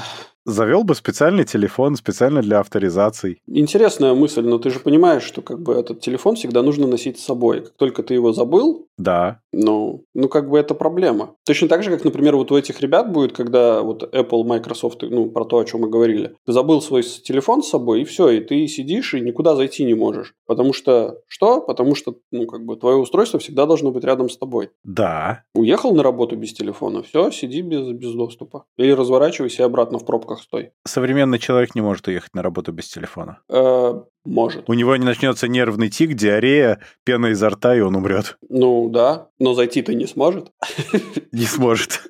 Завел 0.46 0.84
бы 0.84 0.94
специальный 0.94 1.44
телефон 1.44 1.96
специально 1.96 2.42
для 2.44 2.60
авторизаций. 2.60 3.42
Интересная 3.48 4.14
мысль, 4.14 4.44
но 4.44 4.60
ты 4.60 4.70
же 4.70 4.80
понимаешь, 4.80 5.24
что 5.24 5.42
как 5.42 5.60
бы 5.60 5.74
этот 5.74 6.02
телефон 6.02 6.36
всегда 6.36 6.62
нужно 6.62 6.86
носить 6.86 7.20
с 7.20 7.26
собой. 7.26 7.62
Как 7.62 7.74
только 7.74 8.04
ты 8.04 8.14
его 8.14 8.32
забыл, 8.32 8.88
Да. 8.98 9.42
Ну, 9.52 10.06
ну, 10.14 10.30
как 10.30 10.50
бы 10.50 10.58
это 10.58 10.74
проблема. 10.74 11.36
Точно 11.46 11.68
так 11.68 11.84
же, 11.84 11.90
как, 11.90 12.04
например, 12.04 12.36
вот 12.36 12.52
у 12.52 12.58
этих 12.58 12.80
ребят 12.82 13.12
будет, 13.12 13.34
когда 13.34 13.82
вот 13.82 14.04
Apple, 14.14 14.44
Microsoft, 14.44 15.02
ну, 15.04 15.30
про 15.30 15.46
то, 15.46 15.60
о 15.60 15.66
чем 15.66 15.82
мы 15.82 15.90
говорили. 15.90 16.36
Ты 16.46 16.54
забыл 16.54 16.82
свой 16.82 17.04
телефон 17.04 17.64
с 17.64 17.70
собой, 17.70 18.02
и 18.02 18.06
все, 18.06 18.30
и 18.30 18.40
ты 18.40 18.68
сидишь 18.68 19.14
и 19.14 19.22
никуда 19.22 19.56
зайти 19.56 19.84
не 19.84 19.94
можешь. 19.94 20.34
Потому 20.46 20.74
что... 20.74 21.20
Что? 21.28 21.62
Потому 21.62 21.96
что, 21.96 22.16
ну, 22.32 22.48
как 22.48 22.66
бы 22.66 22.76
твое 22.78 22.98
устройство 22.98 23.40
всегда 23.40 23.66
должно 23.66 23.92
быть 23.92 24.04
рядом 24.04 24.30
с 24.30 24.38
тобой. 24.38 24.72
Да. 24.84 25.44
Уехал 25.54 25.94
на 25.94 26.04
работу 26.04 26.36
без 26.36 26.54
телефона, 26.54 27.04
все, 27.04 27.32
сиди 27.32 27.62
без, 27.62 27.88
без 27.92 28.14
доступа. 28.14 28.66
Или 28.78 28.92
разворачивайся 28.92 29.64
и 29.64 29.66
обратно 29.66 30.00
в 30.00 30.06
пробках 30.06 30.42
стой. 30.42 30.72
Современный 30.86 31.40
человек 31.40 31.76
не 31.76 31.82
может 31.82 32.08
уехать 32.08 32.34
на 32.34 32.42
работу 32.42 32.72
без 32.72 32.88
телефона. 32.88 33.40
Э, 33.50 34.02
может. 34.26 34.70
У 34.70 34.74
него 34.74 34.96
не 34.96 35.06
начнется 35.06 35.48
нервный 35.48 35.90
тик, 35.90 36.14
диарея, 36.14 36.80
пена 37.04 37.28
изо 37.28 37.50
рта, 37.50 37.76
и 37.76 37.80
он 37.80 37.96
умрет. 37.96 38.38
Ну, 38.50 38.90
да, 38.90 39.30
но 39.40 39.54
зайти-то 39.54 39.94
не 39.94 40.08
сможет. 40.08 40.52
Не 41.32 41.46
сможет. 41.46 42.02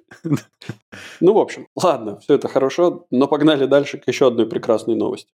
Ну, 1.20 1.34
в 1.34 1.38
общем, 1.38 1.68
ладно, 1.76 2.20
все 2.20 2.36
это 2.36 2.48
хорошо, 2.48 3.06
но 3.12 3.28
погнали 3.28 3.66
дальше 3.66 3.98
к 3.98 4.08
еще 4.08 4.28
одной 4.28 4.48
прекрасной 4.48 4.96
новости. 4.96 5.30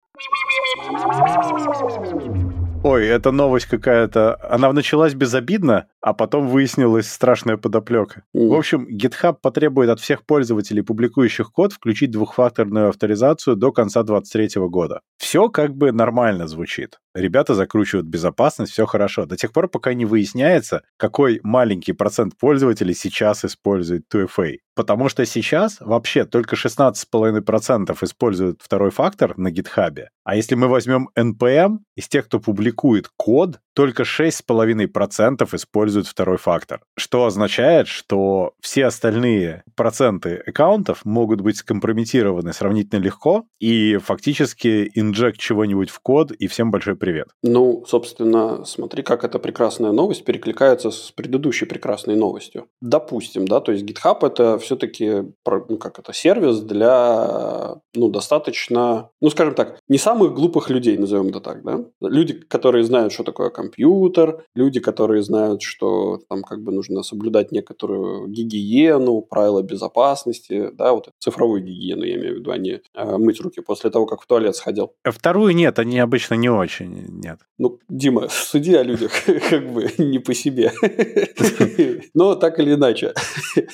Ой, 2.84 3.06
эта 3.06 3.32
новость 3.32 3.68
какая-то... 3.68 4.40
Она 4.50 4.74
началась 4.74 5.14
безобидно, 5.14 5.86
а 6.02 6.14
потом 6.14 6.48
выяснилась 6.48 7.08
страшная 7.08 7.58
подоплека. 7.58 8.24
М. 8.34 8.50
В 8.50 8.54
общем, 8.54 8.88
GitHub 8.88 9.36
потребует 9.40 9.92
от 9.92 10.00
всех 10.00 10.26
пользователей, 10.26 10.82
публикующих 10.82 11.52
код, 11.52 11.74
включить 11.74 12.10
двухфакторную 12.10 12.90
авторизацию 12.90 13.56
до 13.56 13.72
конца 13.72 14.02
2023 14.02 14.68
года. 14.68 15.02
Все 15.18 15.50
как 15.50 15.76
бы 15.76 15.92
нормально 15.92 16.48
звучит. 16.48 17.00
Ребята 17.14 17.56
закручивают 17.56 18.08
безопасность, 18.08 18.72
все 18.72 18.86
хорошо. 18.86 19.26
До 19.26 19.36
тех 19.36 19.52
пор, 19.52 19.68
пока 19.68 19.94
не 19.94 20.06
выясняется, 20.06 20.84
какой 20.98 21.40
маленький 21.44 21.94
процент 21.94 22.38
пользователей 22.38 22.94
сейчас 22.94 23.44
использует 23.44 24.04
2FA. 24.14 24.58
Потому 24.74 25.10
что 25.10 25.26
сейчас 25.26 25.78
вообще 25.82 26.26
только 26.26 26.56
16,5% 26.56 27.98
используют 28.02 28.62
второй 28.62 28.92
фактор 28.92 29.38
на 29.38 29.52
GitHub. 29.52 30.06
А 30.24 30.36
если 30.36 30.56
мы 30.56 30.68
возьмем 30.68 31.10
NPM, 31.18 31.80
из 31.96 32.08
тех, 32.08 32.26
кто 32.26 32.40
публикует 32.40 33.10
код, 33.18 33.60
только 33.74 34.04
6,5% 34.04 35.56
используют 35.56 36.08
второй 36.08 36.38
фактор. 36.38 36.82
Что 36.98 37.26
означает, 37.26 37.88
что 37.88 38.54
все 38.62 38.86
остальные 38.86 39.64
проценты 39.76 40.42
аккаунтов 40.46 41.06
могут 41.06 41.42
быть 41.42 41.58
скомпрометированы 41.58 42.54
сравнительно 42.54 43.00
легко, 43.00 43.46
и 43.60 43.98
фактически 43.98 44.92
инжект 44.96 45.40
чего-нибудь 45.40 45.90
в 45.90 46.00
код, 46.00 46.32
и 46.32 46.48
всем 46.48 46.72
большой 46.72 46.96
привет. 47.02 47.28
Ну, 47.44 47.84
собственно, 47.88 48.64
смотри, 48.64 49.04
как 49.04 49.24
эта 49.24 49.40
прекрасная 49.40 49.92
новость 49.92 50.24
перекликается 50.24 50.92
с 50.92 51.12
предыдущей 51.12 51.66
прекрасной 51.66 52.16
новостью. 52.16 52.68
Допустим, 52.80 53.48
да, 53.48 53.60
то 53.60 53.72
есть 53.72 53.84
GitHub 53.84 54.26
это 54.26 54.60
все-таки, 54.60 55.24
ну, 55.46 55.78
как 55.78 56.00
это, 56.00 56.14
сервис 56.14 56.60
для, 56.60 57.76
ну, 57.96 58.10
достаточно, 58.10 59.10
ну, 59.20 59.30
скажем 59.32 59.56
так, 59.56 59.80
не 59.90 59.98
самых 59.98 60.36
глупых 60.36 60.70
людей, 60.70 60.98
назовем 60.98 61.30
это 61.30 61.42
так, 61.42 61.64
да. 61.64 61.84
Люди, 62.02 62.34
которые 62.34 62.84
знают, 62.84 63.12
что 63.12 63.24
такое 63.24 63.50
компьютер, 63.50 64.46
люди, 64.56 64.80
которые 64.80 65.24
знают, 65.24 65.64
что 65.64 66.20
там 66.30 66.44
как 66.44 66.62
бы 66.62 66.72
нужно 66.72 67.02
соблюдать 67.02 67.52
некоторую 67.52 68.28
гигиену, 68.28 69.22
правила 69.22 69.64
безопасности, 69.64 70.70
да, 70.74 70.94
вот 70.94 71.10
цифровую 71.20 71.64
гигиену, 71.64 72.04
я 72.04 72.16
имею 72.16 72.36
в 72.36 72.38
виду, 72.40 72.52
а 72.52 72.58
не 72.58 72.82
э, 72.94 73.18
мыть 73.18 73.42
руки 73.42 73.62
после 73.62 73.90
того, 73.90 74.06
как 74.06 74.22
в 74.22 74.28
туалет 74.28 74.56
сходил. 74.56 74.94
Вторую 75.04 75.56
нет, 75.56 75.80
они 75.80 75.98
обычно 75.98 76.36
не 76.36 76.50
очень. 76.50 76.91
Нет. 76.92 77.40
Ну, 77.58 77.80
Дима, 77.90 78.28
суди 78.30 78.74
о 78.76 78.84
людях 78.84 79.12
как 79.50 79.72
бы 79.72 79.90
не 79.98 80.20
по 80.20 80.34
себе. 80.34 80.72
Но 82.14 82.36
так 82.36 82.60
или 82.60 82.74
иначе. 82.74 83.14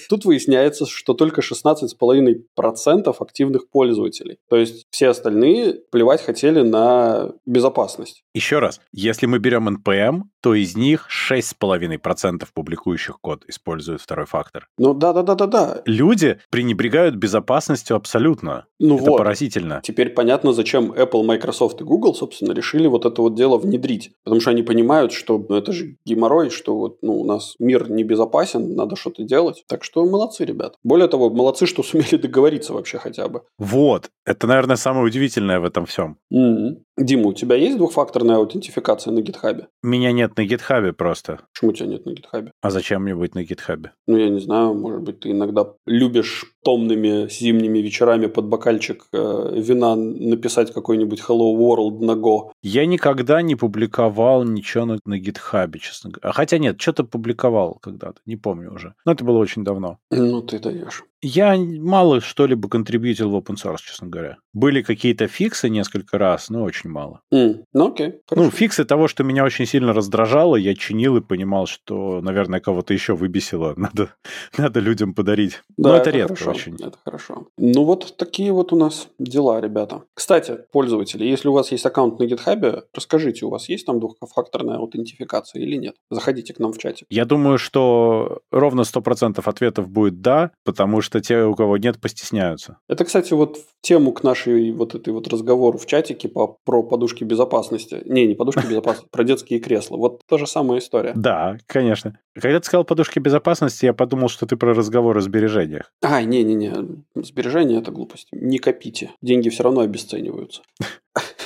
Тут 0.09 0.25
выясняется, 0.25 0.85
что 0.85 1.13
только 1.13 1.41
16,5% 1.41 3.15
активных 3.19 3.69
пользователей. 3.69 4.37
То 4.49 4.57
есть 4.57 4.85
все 4.89 5.09
остальные 5.09 5.81
плевать 5.91 6.21
хотели 6.21 6.61
на 6.61 7.33
безопасность. 7.45 8.23
Еще 8.33 8.59
раз, 8.59 8.79
если 8.91 9.25
мы 9.25 9.39
берем 9.39 9.67
NPM, 9.67 10.23
то 10.41 10.53
из 10.53 10.77
них 10.77 11.07
6,5% 11.09 12.43
публикующих 12.53 13.19
код 13.19 13.43
используют 13.47 14.01
второй 14.01 14.25
фактор. 14.27 14.67
Ну 14.77 14.93
да-да-да-да-да. 14.93 15.81
Люди 15.85 16.39
пренебрегают 16.51 17.15
безопасностью 17.15 17.95
абсолютно. 17.95 18.65
Ну 18.79 18.97
Это 18.97 19.09
вот. 19.09 19.17
поразительно. 19.17 19.81
Теперь 19.83 20.09
понятно, 20.11 20.53
зачем 20.53 20.91
Apple, 20.91 21.23
Microsoft 21.23 21.81
и 21.81 21.83
Google, 21.83 22.13
собственно, 22.13 22.53
решили 22.53 22.87
вот 22.87 23.05
это 23.07 23.21
вот 23.21 23.35
дело 23.35 23.57
внедрить. 23.57 24.11
Потому 24.23 24.41
что 24.41 24.51
они 24.51 24.63
понимают, 24.63 25.11
что 25.11 25.43
ну, 25.49 25.55
это 25.55 25.71
же 25.71 25.97
геморрой, 26.05 26.49
что 26.49 26.77
вот 26.77 26.97
ну, 27.01 27.19
у 27.19 27.25
нас 27.25 27.55
мир 27.59 27.89
небезопасен, 27.89 28.75
надо 28.75 28.95
что-то 28.95 29.23
делать. 29.23 29.63
Так 29.67 29.83
что 29.83 30.05
молодцы, 30.05 30.45
ребят. 30.45 30.75
Более 30.83 31.07
того, 31.07 31.29
молодцы, 31.29 31.65
что 31.65 31.83
сумели 31.87 32.17
договориться 32.17 32.73
вообще 32.73 32.97
хотя 32.97 33.27
бы. 33.27 33.41
Вот. 33.57 34.09
Это, 34.25 34.47
наверное, 34.47 34.75
самое 34.75 35.05
удивительное 35.05 35.59
в 35.59 35.65
этом 35.65 35.85
всем. 35.85 36.17
М-м. 36.31 36.83
Дима, 36.97 37.27
у 37.27 37.33
тебя 37.33 37.55
есть 37.55 37.77
двухфакторная 37.77 38.37
аутентификация 38.37 39.13
на 39.13 39.21
гитхабе? 39.21 39.67
Меня 39.83 40.11
нет 40.11 40.35
на 40.35 40.45
гитхабе 40.45 40.93
просто. 40.93 41.41
Почему 41.53 41.71
тебя 41.71 41.87
нет 41.89 42.05
на 42.05 42.11
гитхабе? 42.11 42.51
А 42.61 42.71
зачем 42.71 43.03
мне 43.03 43.13
быть 43.15 43.35
на 43.35 43.43
гитхабе? 43.43 43.91
Ну, 44.07 44.17
я 44.17 44.29
не 44.29 44.39
знаю, 44.39 44.73
может 44.73 45.03
быть, 45.03 45.19
ты 45.19 45.29
иногда 45.29 45.73
любишь 45.85 46.45
томными 46.63 47.29
зимними 47.29 47.79
вечерами 47.79 48.25
под 48.25 48.45
бокальчик 48.45 49.05
э, 49.13 49.53
вина 49.55 49.95
написать 49.95 50.73
какой-нибудь 50.73 51.21
Hello 51.21 51.55
World 51.55 52.03
на 52.03 52.13
Go. 52.13 52.49
Я 52.63 52.87
никогда 52.87 53.43
не 53.43 53.55
публиковал 53.55 54.43
ничего 54.43 54.85
на, 54.85 54.99
на 55.05 55.19
гитхабе, 55.19 55.79
честно 55.79 56.09
говоря. 56.09 56.29
А 56.31 56.33
Хотя 56.33 56.57
нет, 56.57 56.81
что-то 56.81 57.03
публиковал 57.03 57.75
когда-то, 57.75 58.21
не 58.25 58.37
помню 58.37 58.73
уже. 58.73 58.95
Но 59.05 59.11
это 59.11 59.23
было 59.23 59.37
очень 59.37 59.63
давно. 59.63 59.99
Ну, 60.09 60.41
ты 60.41 60.57
даешь. 60.57 61.03
Я 61.21 61.57
мало 61.57 62.21
что-либо 62.21 62.69
контрибьютил 62.69 63.31
в 63.31 63.35
open 63.35 63.55
source, 63.55 63.77
честно 63.83 64.07
говоря. 64.07 64.37
Были 64.53 64.81
какие-то 64.83 65.27
фиксы 65.27 65.67
несколько 65.69 66.17
раз, 66.17 66.49
но 66.49 66.63
очень 66.63 66.89
мало. 66.89 67.21
М, 67.31 67.63
Ну, 67.73 67.87
окей. 67.87 68.07
Ну, 68.31 68.35
хорошо. 68.43 68.51
фиксы 68.51 68.85
того, 68.85 69.07
что 69.07 69.23
меня 69.23 69.43
очень 69.43 69.65
сильно 69.65 69.93
раздражало, 69.93 70.55
я 70.55 70.75
чинил 70.75 71.17
и 71.17 71.21
понимал, 71.21 71.65
что, 71.65 72.21
наверное, 72.21 72.59
кого-то 72.59 72.93
еще 72.93 73.15
выбесило. 73.15 73.73
Надо, 73.77 74.09
надо 74.57 74.79
людям 74.79 75.13
подарить. 75.13 75.61
Да, 75.77 75.89
Но 75.89 75.95
это, 75.97 76.09
редко 76.11 76.35
хорошо, 76.35 76.51
очень. 76.51 76.75
Это 76.75 76.97
хорошо. 77.03 77.47
Ну, 77.57 77.83
вот 77.83 78.15
такие 78.17 78.51
вот 78.51 78.71
у 78.73 78.75
нас 78.75 79.07
дела, 79.19 79.59
ребята. 79.61 80.03
Кстати, 80.13 80.57
пользователи, 80.71 81.23
если 81.25 81.47
у 81.49 81.53
вас 81.53 81.71
есть 81.71 81.85
аккаунт 81.85 82.19
на 82.19 82.23
GitHub, 82.23 82.83
расскажите, 82.93 83.45
у 83.45 83.49
вас 83.49 83.69
есть 83.69 83.85
там 83.85 83.99
двухфакторная 83.99 84.77
аутентификация 84.77 85.61
или 85.61 85.77
нет? 85.77 85.95
Заходите 86.11 86.53
к 86.53 86.59
нам 86.59 86.73
в 86.73 86.77
чатик. 86.77 87.07
Я 87.09 87.25
думаю, 87.25 87.57
что 87.57 88.39
ровно 88.51 88.81
100% 88.81 89.41
ответов 89.43 89.89
будет 89.89 90.21
«да», 90.21 90.51
потому 90.63 91.01
что 91.01 91.16
те, 91.21 91.43
у 91.43 91.55
кого 91.55 91.77
нет, 91.77 91.99
постесняются. 91.99 92.77
Это, 92.87 93.05
кстати, 93.05 93.33
вот 93.33 93.57
тему 93.81 94.11
к 94.11 94.23
нашей 94.23 94.71
вот 94.71 94.95
этой 94.95 95.13
вот 95.13 95.27
разговору 95.27 95.77
в 95.77 95.85
чатике 95.85 96.27
по, 96.29 96.57
про 96.63 96.83
подушки 96.83 97.23
безопасности. 97.23 98.01
Не, 98.05 98.27
не 98.27 98.35
подушки 98.35 98.65
безопасности, 98.69 99.09
про 99.11 99.23
детские 99.23 99.59
кресла. 99.59 99.97
Вот 99.97 100.21
та 100.27 100.37
же 100.37 100.47
самая 100.47 100.79
история. 100.79 101.13
Да, 101.15 101.57
конечно. 101.67 102.19
Когда 102.33 102.59
ты 102.59 102.65
сказал 102.65 102.83
подушки 102.83 103.19
безопасности, 103.19 103.85
я 103.85 103.93
подумал, 103.93 104.29
что 104.29 104.45
ты 104.45 104.57
про 104.57 104.73
разговор 104.73 105.17
о 105.17 105.21
сбережениях. 105.21 105.91
Ай, 106.03 106.25
не-не-не, 106.25 107.03
сбережения– 107.15 107.77
это 107.79 107.91
глупость. 107.91 108.27
Не 108.31 108.59
копите, 108.59 109.11
деньги 109.21 109.49
все 109.49 109.63
равно 109.63 109.81
обесцениваются. 109.81 110.61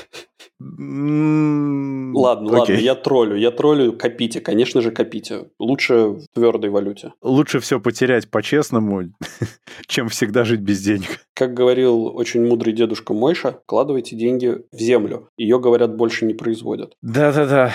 Ладно, 2.13 2.49
ладно, 2.51 2.63
окей. 2.63 2.81
я 2.81 2.95
троллю, 2.95 3.35
я 3.35 3.51
троллю, 3.51 3.93
копите, 3.93 4.41
конечно 4.41 4.81
же, 4.81 4.91
копите. 4.91 5.49
Лучше 5.59 5.95
в 5.95 6.25
твердой 6.33 6.69
валюте. 6.69 7.13
Лучше 7.21 7.59
все 7.59 7.79
потерять 7.79 8.29
по-честному, 8.29 9.03
чем 9.87 10.09
всегда 10.09 10.43
жить 10.43 10.61
без 10.61 10.81
денег. 10.81 11.25
Как 11.33 11.53
говорил 11.53 12.07
очень 12.15 12.45
мудрый 12.45 12.73
дедушка 12.73 13.13
Мойша, 13.13 13.59
вкладывайте 13.63 14.15
деньги 14.15 14.57
в 14.71 14.79
землю. 14.79 15.29
Ее, 15.37 15.59
говорят, 15.59 15.95
больше 15.95 16.25
не 16.25 16.33
производят. 16.33 16.93
Да-да-да. 17.01 17.73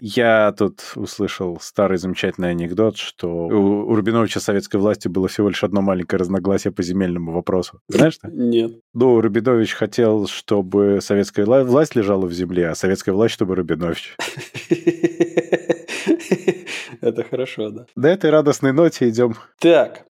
Я 0.00 0.52
тут 0.52 0.92
услышал 0.96 1.58
старый 1.60 1.98
замечательный 1.98 2.50
анекдот, 2.50 2.96
что 2.96 3.28
у, 3.28 3.90
у 3.90 3.94
Рубиновича 3.94 4.40
советской 4.40 4.76
власти 4.76 5.08
было 5.08 5.28
всего 5.28 5.48
лишь 5.48 5.64
одно 5.64 5.80
маленькое 5.80 6.18
разногласие 6.20 6.72
по 6.72 6.82
земельному 6.82 7.32
вопросу. 7.32 7.80
Знаешь 7.88 8.14
что? 8.14 8.28
Нет. 8.28 8.72
Ну, 8.94 9.20
Рубинович 9.20 9.72
хотел, 9.74 10.26
чтобы 10.26 11.00
советская 11.00 11.46
ла- 11.46 11.64
власть 11.64 11.94
лежала 11.96 12.26
в 12.26 12.32
земле, 12.32 12.68
а 12.70 12.74
советская 12.74 13.14
власть, 13.14 13.34
чтобы 13.34 13.54
Рубинович. 13.56 14.16
Это 17.00 17.22
хорошо, 17.24 17.70
да. 17.70 17.86
На 17.94 18.06
этой 18.08 18.30
радостной 18.30 18.72
ноте 18.72 19.08
идем. 19.08 19.34
Так, 19.58 20.04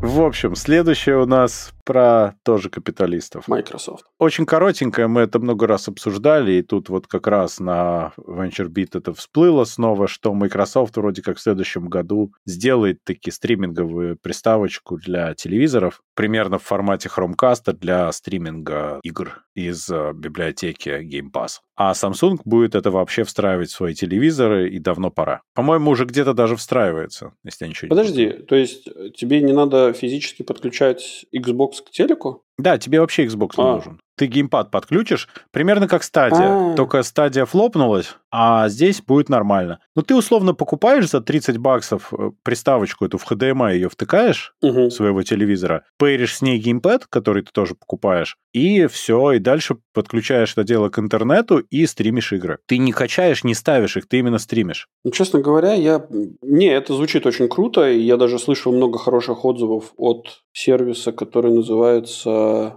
В 0.00 0.20
общем, 0.22 0.54
следующее 0.54 1.20
у 1.20 1.26
нас 1.26 1.72
про 1.84 2.34
тоже 2.44 2.70
капиталистов. 2.70 3.48
Microsoft. 3.48 4.04
Очень 4.18 4.44
коротенькое, 4.46 5.08
мы 5.08 5.22
это 5.22 5.38
много 5.38 5.66
раз 5.66 5.88
обсуждали, 5.88 6.52
и 6.52 6.62
тут 6.62 6.88
вот 6.90 7.06
как 7.06 7.26
раз 7.26 7.60
на 7.60 8.12
VentureBeat 8.18 8.90
это 8.92 9.14
всплыло 9.14 9.64
снова, 9.64 10.06
что 10.06 10.34
Microsoft 10.34 10.98
вроде 10.98 11.22
как 11.22 11.38
в 11.38 11.40
следующем 11.40 11.88
году 11.88 12.32
сделает 12.44 13.02
таки 13.04 13.30
стриминговую 13.30 14.18
приставочку 14.18 14.98
для 14.98 15.34
телевизоров, 15.34 16.02
примерно 16.14 16.58
в 16.58 16.64
формате 16.64 17.08
Chromecast 17.08 17.72
для 17.72 18.12
стриминга 18.12 19.00
игр 19.02 19.42
из 19.54 19.88
э, 19.90 20.12
библиотеки 20.14 20.90
Game 20.90 21.32
Pass. 21.32 21.60
А 21.74 21.92
Samsung 21.92 22.38
будет 22.44 22.74
это 22.74 22.90
вообще 22.90 23.24
встраивать 23.24 23.70
в 23.70 23.74
свои 23.74 23.94
телевизоры, 23.94 24.68
и 24.68 24.78
давно 24.78 25.10
пора. 25.10 25.42
По-моему, 25.54 25.90
уже 25.90 26.04
где-то 26.04 26.34
даже 26.34 26.56
встраивается, 26.56 27.32
если 27.44 27.64
я 27.64 27.68
ничего 27.70 27.86
не 27.86 27.90
Подожди, 27.90 28.30
то 28.30 28.56
есть 28.56 28.88
э, 28.88 29.10
тебе 29.16 29.40
не 29.40 29.52
надо 29.52 29.87
физически 29.92 30.42
подключать 30.42 31.26
Xbox 31.34 31.82
к 31.84 31.90
телеку? 31.90 32.44
Да, 32.58 32.76
тебе 32.78 33.00
вообще 33.00 33.24
Xbox 33.26 33.52
не 33.56 33.64
А. 33.64 33.74
нужен. 33.76 34.00
Ты 34.16 34.26
геймпад 34.26 34.72
подключишь, 34.72 35.28
примерно 35.52 35.86
как 35.86 36.02
стадия. 36.02 36.72
А. 36.72 36.74
Только 36.74 37.04
стадия 37.04 37.44
флопнулась, 37.44 38.16
а 38.32 38.68
здесь 38.68 39.00
будет 39.00 39.28
нормально. 39.28 39.78
Ну, 39.94 40.02
ты 40.02 40.16
условно 40.16 40.54
покупаешь 40.54 41.08
за 41.08 41.20
30 41.20 41.58
баксов 41.58 42.12
э, 42.12 42.32
приставочку 42.42 43.04
эту 43.04 43.16
в 43.16 43.30
HDMI, 43.30 43.74
ее 43.74 43.88
втыкаешь 43.88 44.54
Угу. 44.60 44.90
своего 44.90 45.22
телевизора, 45.22 45.84
пейришь 46.00 46.34
с 46.34 46.42
ней 46.42 46.58
геймпад, 46.58 47.06
который 47.06 47.44
ты 47.44 47.52
тоже 47.52 47.76
покупаешь, 47.76 48.36
и 48.52 48.88
все, 48.88 49.32
и 49.32 49.38
дальше 49.38 49.76
подключаешь 49.94 50.50
это 50.52 50.64
дело 50.64 50.88
к 50.88 50.98
интернету 50.98 51.58
и 51.58 51.86
стримишь 51.86 52.32
игры. 52.32 52.58
Ты 52.66 52.78
не 52.78 52.90
качаешь, 52.90 53.44
не 53.44 53.54
ставишь 53.54 53.96
их, 53.96 54.08
ты 54.08 54.18
именно 54.18 54.38
стримишь. 54.40 54.88
Ну, 55.04 55.12
честно 55.12 55.38
говоря, 55.40 55.74
я... 55.74 56.04
Не, 56.42 56.66
это 56.66 56.92
звучит 56.92 57.24
очень 57.24 57.48
круто, 57.48 57.88
и 57.88 58.00
я 58.00 58.16
даже 58.16 58.40
слышал 58.40 58.72
много 58.72 58.98
хороших 58.98 59.44
отзывов 59.44 59.92
от 59.96 60.42
сервиса, 60.52 61.12
который 61.12 61.52
называется... 61.52 62.30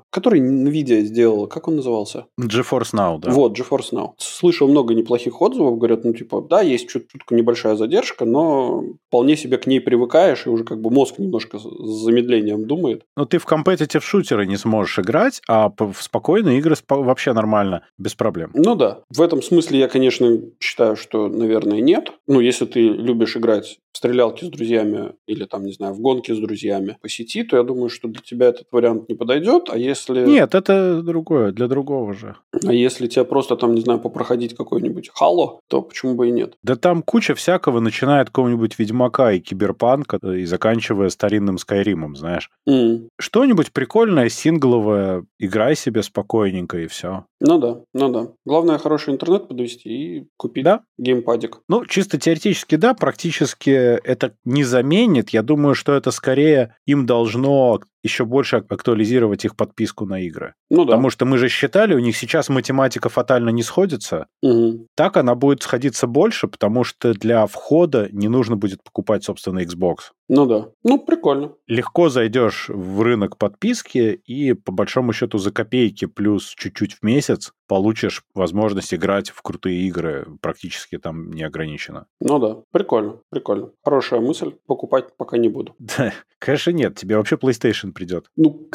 Который 0.09 0.41
NVIDIA 0.41 1.01
сделала. 1.01 1.47
Как 1.47 1.67
он 1.67 1.77
назывался? 1.77 2.25
GeForce 2.39 2.93
Now, 2.93 3.19
да. 3.19 3.31
Вот, 3.31 3.57
GeForce 3.57 3.91
Now. 3.91 4.09
Слышал 4.17 4.67
много 4.67 4.93
неплохих 4.93 5.41
отзывов, 5.41 5.77
говорят, 5.77 6.03
ну, 6.03 6.13
типа, 6.13 6.41
да, 6.41 6.61
есть 6.61 6.89
чуть 6.89 7.07
чутка 7.09 7.35
небольшая 7.35 7.75
задержка, 7.75 8.25
но 8.25 8.83
вполне 9.07 9.37
себе 9.37 9.57
к 9.57 9.67
ней 9.67 9.79
привыкаешь, 9.79 10.45
и 10.45 10.49
уже 10.49 10.63
как 10.63 10.81
бы 10.81 10.89
мозг 10.89 11.19
немножко 11.19 11.59
с 11.59 12.03
замедлением 12.03 12.65
думает. 12.67 13.03
Но 13.15 13.25
ты 13.25 13.37
в 13.37 13.45
компетитив 13.45 14.03
шутеры 14.03 14.45
не 14.45 14.57
сможешь 14.57 14.99
играть, 14.99 15.41
а 15.47 15.71
в 15.77 15.95
спокойные 15.99 16.59
игры 16.59 16.75
вообще 16.89 17.33
нормально, 17.33 17.83
без 17.97 18.15
проблем. 18.15 18.51
Ну 18.53 18.75
да, 18.75 19.01
в 19.09 19.21
этом 19.21 19.41
смысле 19.41 19.79
я, 19.79 19.87
конечно, 19.87 20.39
считаю, 20.59 20.95
что, 20.95 21.27
наверное, 21.27 21.81
нет. 21.81 22.11
Ну, 22.27 22.39
если 22.39 22.65
ты 22.65 22.81
любишь 22.81 23.37
играть 23.37 23.79
в 23.93 23.97
стрелялки 23.97 24.45
с 24.45 24.49
друзьями 24.49 25.13
или 25.27 25.45
там, 25.45 25.65
не 25.65 25.73
знаю, 25.73 25.93
в 25.93 25.99
гонки 25.99 26.31
с 26.31 26.39
друзьями 26.39 26.97
по 27.01 27.09
сети, 27.09 27.43
то 27.43 27.57
я 27.57 27.63
думаю, 27.63 27.89
что 27.89 28.07
для 28.07 28.21
тебя 28.21 28.47
этот 28.47 28.67
вариант 28.71 29.09
не 29.09 29.15
подойдет. 29.15 29.69
А 29.69 29.77
если, 29.77 30.25
Нет, 30.25 30.55
это 30.55 31.01
другое, 31.01 31.51
для 31.51 31.67
другого 31.67 32.13
же. 32.13 32.35
а 32.65 32.73
если 32.73 33.07
тебе 33.07 33.25
просто 33.25 33.55
там, 33.55 33.75
не 33.75 33.81
знаю, 33.81 33.99
попроходить 33.99 34.55
какой-нибудь 34.55 35.09
хало, 35.13 35.59
то 35.67 35.81
почему 35.81 36.15
бы 36.15 36.29
и 36.29 36.31
нет? 36.31 36.55
Да 36.63 36.75
там 36.75 37.01
куча 37.03 37.35
всякого, 37.35 37.79
начиная 37.79 38.21
от 38.21 38.27
какого-нибудь 38.29 38.79
Ведьмака 38.79 39.31
и 39.33 39.39
Киберпанка 39.39 40.19
э, 40.23 40.37
и 40.39 40.45
заканчивая 40.45 41.09
старинным 41.09 41.57
Скайримом, 41.57 42.15
знаешь. 42.15 42.49
М, 42.67 43.09
Что-нибудь 43.19 43.71
прикольное, 43.73 44.29
сингловое, 44.29 45.25
играй 45.39 45.75
себе 45.75 46.03
спокойненько 46.03 46.77
и 46.79 46.87
все. 46.87 47.25
Ну 47.43 47.57
да, 47.57 47.81
ну 47.95 48.11
да. 48.11 48.27
Главное 48.45 48.77
хороший 48.77 49.13
интернет 49.15 49.47
подвести 49.47 49.89
и 49.89 50.27
купить 50.37 50.63
Да. 50.63 50.83
геймпадик. 50.99 51.61
Ну, 51.67 51.85
чисто 51.87 52.19
теоретически, 52.19 52.75
да, 52.75 52.93
практически 52.93 53.71
это 53.71 54.35
не 54.45 54.63
заменит. 54.63 55.31
Я 55.31 55.41
думаю, 55.41 55.73
что 55.73 55.93
это 55.93 56.11
скорее 56.11 56.75
им 56.85 57.07
должно 57.07 57.81
еще 58.03 58.25
больше 58.25 58.57
актуализировать 58.57 59.45
их 59.45 59.55
подписку 59.55 60.05
на 60.05 60.21
игры. 60.21 60.55
Ну 60.69 60.85
да. 60.85 60.93
Потому 60.93 61.09
что 61.09 61.25
мы 61.25 61.37
же 61.37 61.49
считали, 61.49 61.93
у 61.93 61.99
них 61.99 62.17
сейчас 62.17 62.49
математика 62.49 63.09
фатально 63.09 63.49
не 63.49 63.63
сходится. 63.63 64.27
Мгм. 64.41 64.87
Так 64.95 65.17
она 65.17 65.35
будет 65.35 65.63
сходиться 65.63 66.07
больше, 66.07 66.47
потому 66.47 66.83
что 66.83 67.13
для 67.13 67.45
входа 67.47 68.09
не 68.11 68.27
нужно 68.27 68.55
будет 68.55 68.83
покупать, 68.83 69.23
собственно, 69.23 69.59
Xbox. 69.59 70.11
Ну 70.29 70.45
да. 70.45 70.69
Ну, 70.83 70.97
прикольно. 70.99 71.53
Легко 71.67 72.09
зайдешь 72.09 72.69
в 72.69 73.01
рынок 73.01 73.37
подписки 73.37 74.21
и, 74.25 74.53
по 74.53 74.71
большому 74.71 75.13
счету, 75.13 75.37
за 75.37 75.51
копейки 75.51 76.05
плюс 76.05 76.53
чуть-чуть 76.55 76.93
в 76.95 77.03
месяц 77.03 77.51
получишь 77.71 78.25
возможность 78.35 78.93
играть 78.93 79.29
в 79.29 79.41
крутые 79.41 79.83
игры 79.83 80.27
практически 80.41 80.97
там 80.97 81.31
неограниченно. 81.31 82.05
Ну 82.19 82.37
да, 82.37 82.57
прикольно, 82.71 83.21
прикольно. 83.29 83.69
Хорошая 83.81 84.19
мысль, 84.19 84.55
покупать 84.65 85.15
пока 85.15 85.37
не 85.37 85.47
буду. 85.47 85.73
Да, 85.97 86.13
конечно 86.39 86.71
нет, 86.71 86.95
тебе 86.95 87.15
вообще 87.15 87.35
PlayStation 87.35 87.91
придет. 87.93 88.25
Ну, 88.35 88.67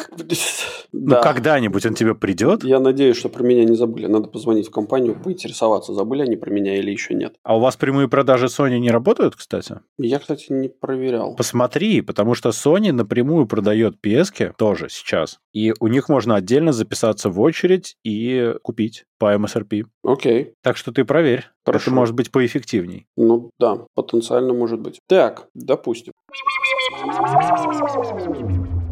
ну 0.91 1.21
когда-нибудь 1.21 1.85
он 1.85 1.93
тебе 1.93 2.15
придет? 2.15 2.63
Я 2.63 2.79
надеюсь, 2.79 3.17
что 3.17 3.29
про 3.29 3.43
меня 3.43 3.65
не 3.65 3.75
забыли. 3.75 4.07
Надо 4.07 4.29
позвонить 4.29 4.67
в 4.67 4.71
компанию, 4.71 5.15
поинтересоваться, 5.21 5.93
забыли 5.93 6.23
они 6.23 6.35
про 6.35 6.49
меня 6.49 6.77
или 6.77 6.89
еще 6.89 7.13
нет. 7.13 7.35
А 7.43 7.55
у 7.55 7.59
вас 7.59 7.75
прямые 7.75 8.07
продажи 8.07 8.47
Sony 8.47 8.79
не 8.79 8.89
работают, 8.89 9.35
кстати? 9.35 9.79
Я, 9.99 10.17
кстати, 10.17 10.51
не 10.51 10.69
проверял. 10.69 11.35
Посмотри, 11.35 12.01
потому 12.01 12.33
что 12.33 12.49
Sony 12.49 12.91
напрямую 12.91 13.45
продает 13.45 13.95
PS 14.03 14.53
тоже 14.57 14.87
сейчас. 14.89 15.39
И 15.53 15.73
у 15.79 15.87
них 15.87 16.07
можно 16.07 16.35
отдельно 16.35 16.71
записаться 16.71 17.29
в 17.29 17.39
очередь 17.39 17.97
и 18.03 18.53
купить 18.61 18.86
по 19.19 19.33
MSRP. 19.35 19.83
Окей. 20.03 20.53
Так 20.63 20.77
что 20.77 20.91
ты 20.91 21.05
проверь. 21.05 21.45
Хорошо. 21.65 21.83
Это 21.83 21.95
может 21.95 22.15
быть 22.15 22.31
поэффективней. 22.31 23.05
Ну 23.15 23.49
да, 23.59 23.85
потенциально 23.95 24.53
может 24.53 24.79
быть. 24.79 24.99
Так, 25.07 25.47
допустим. 25.53 26.13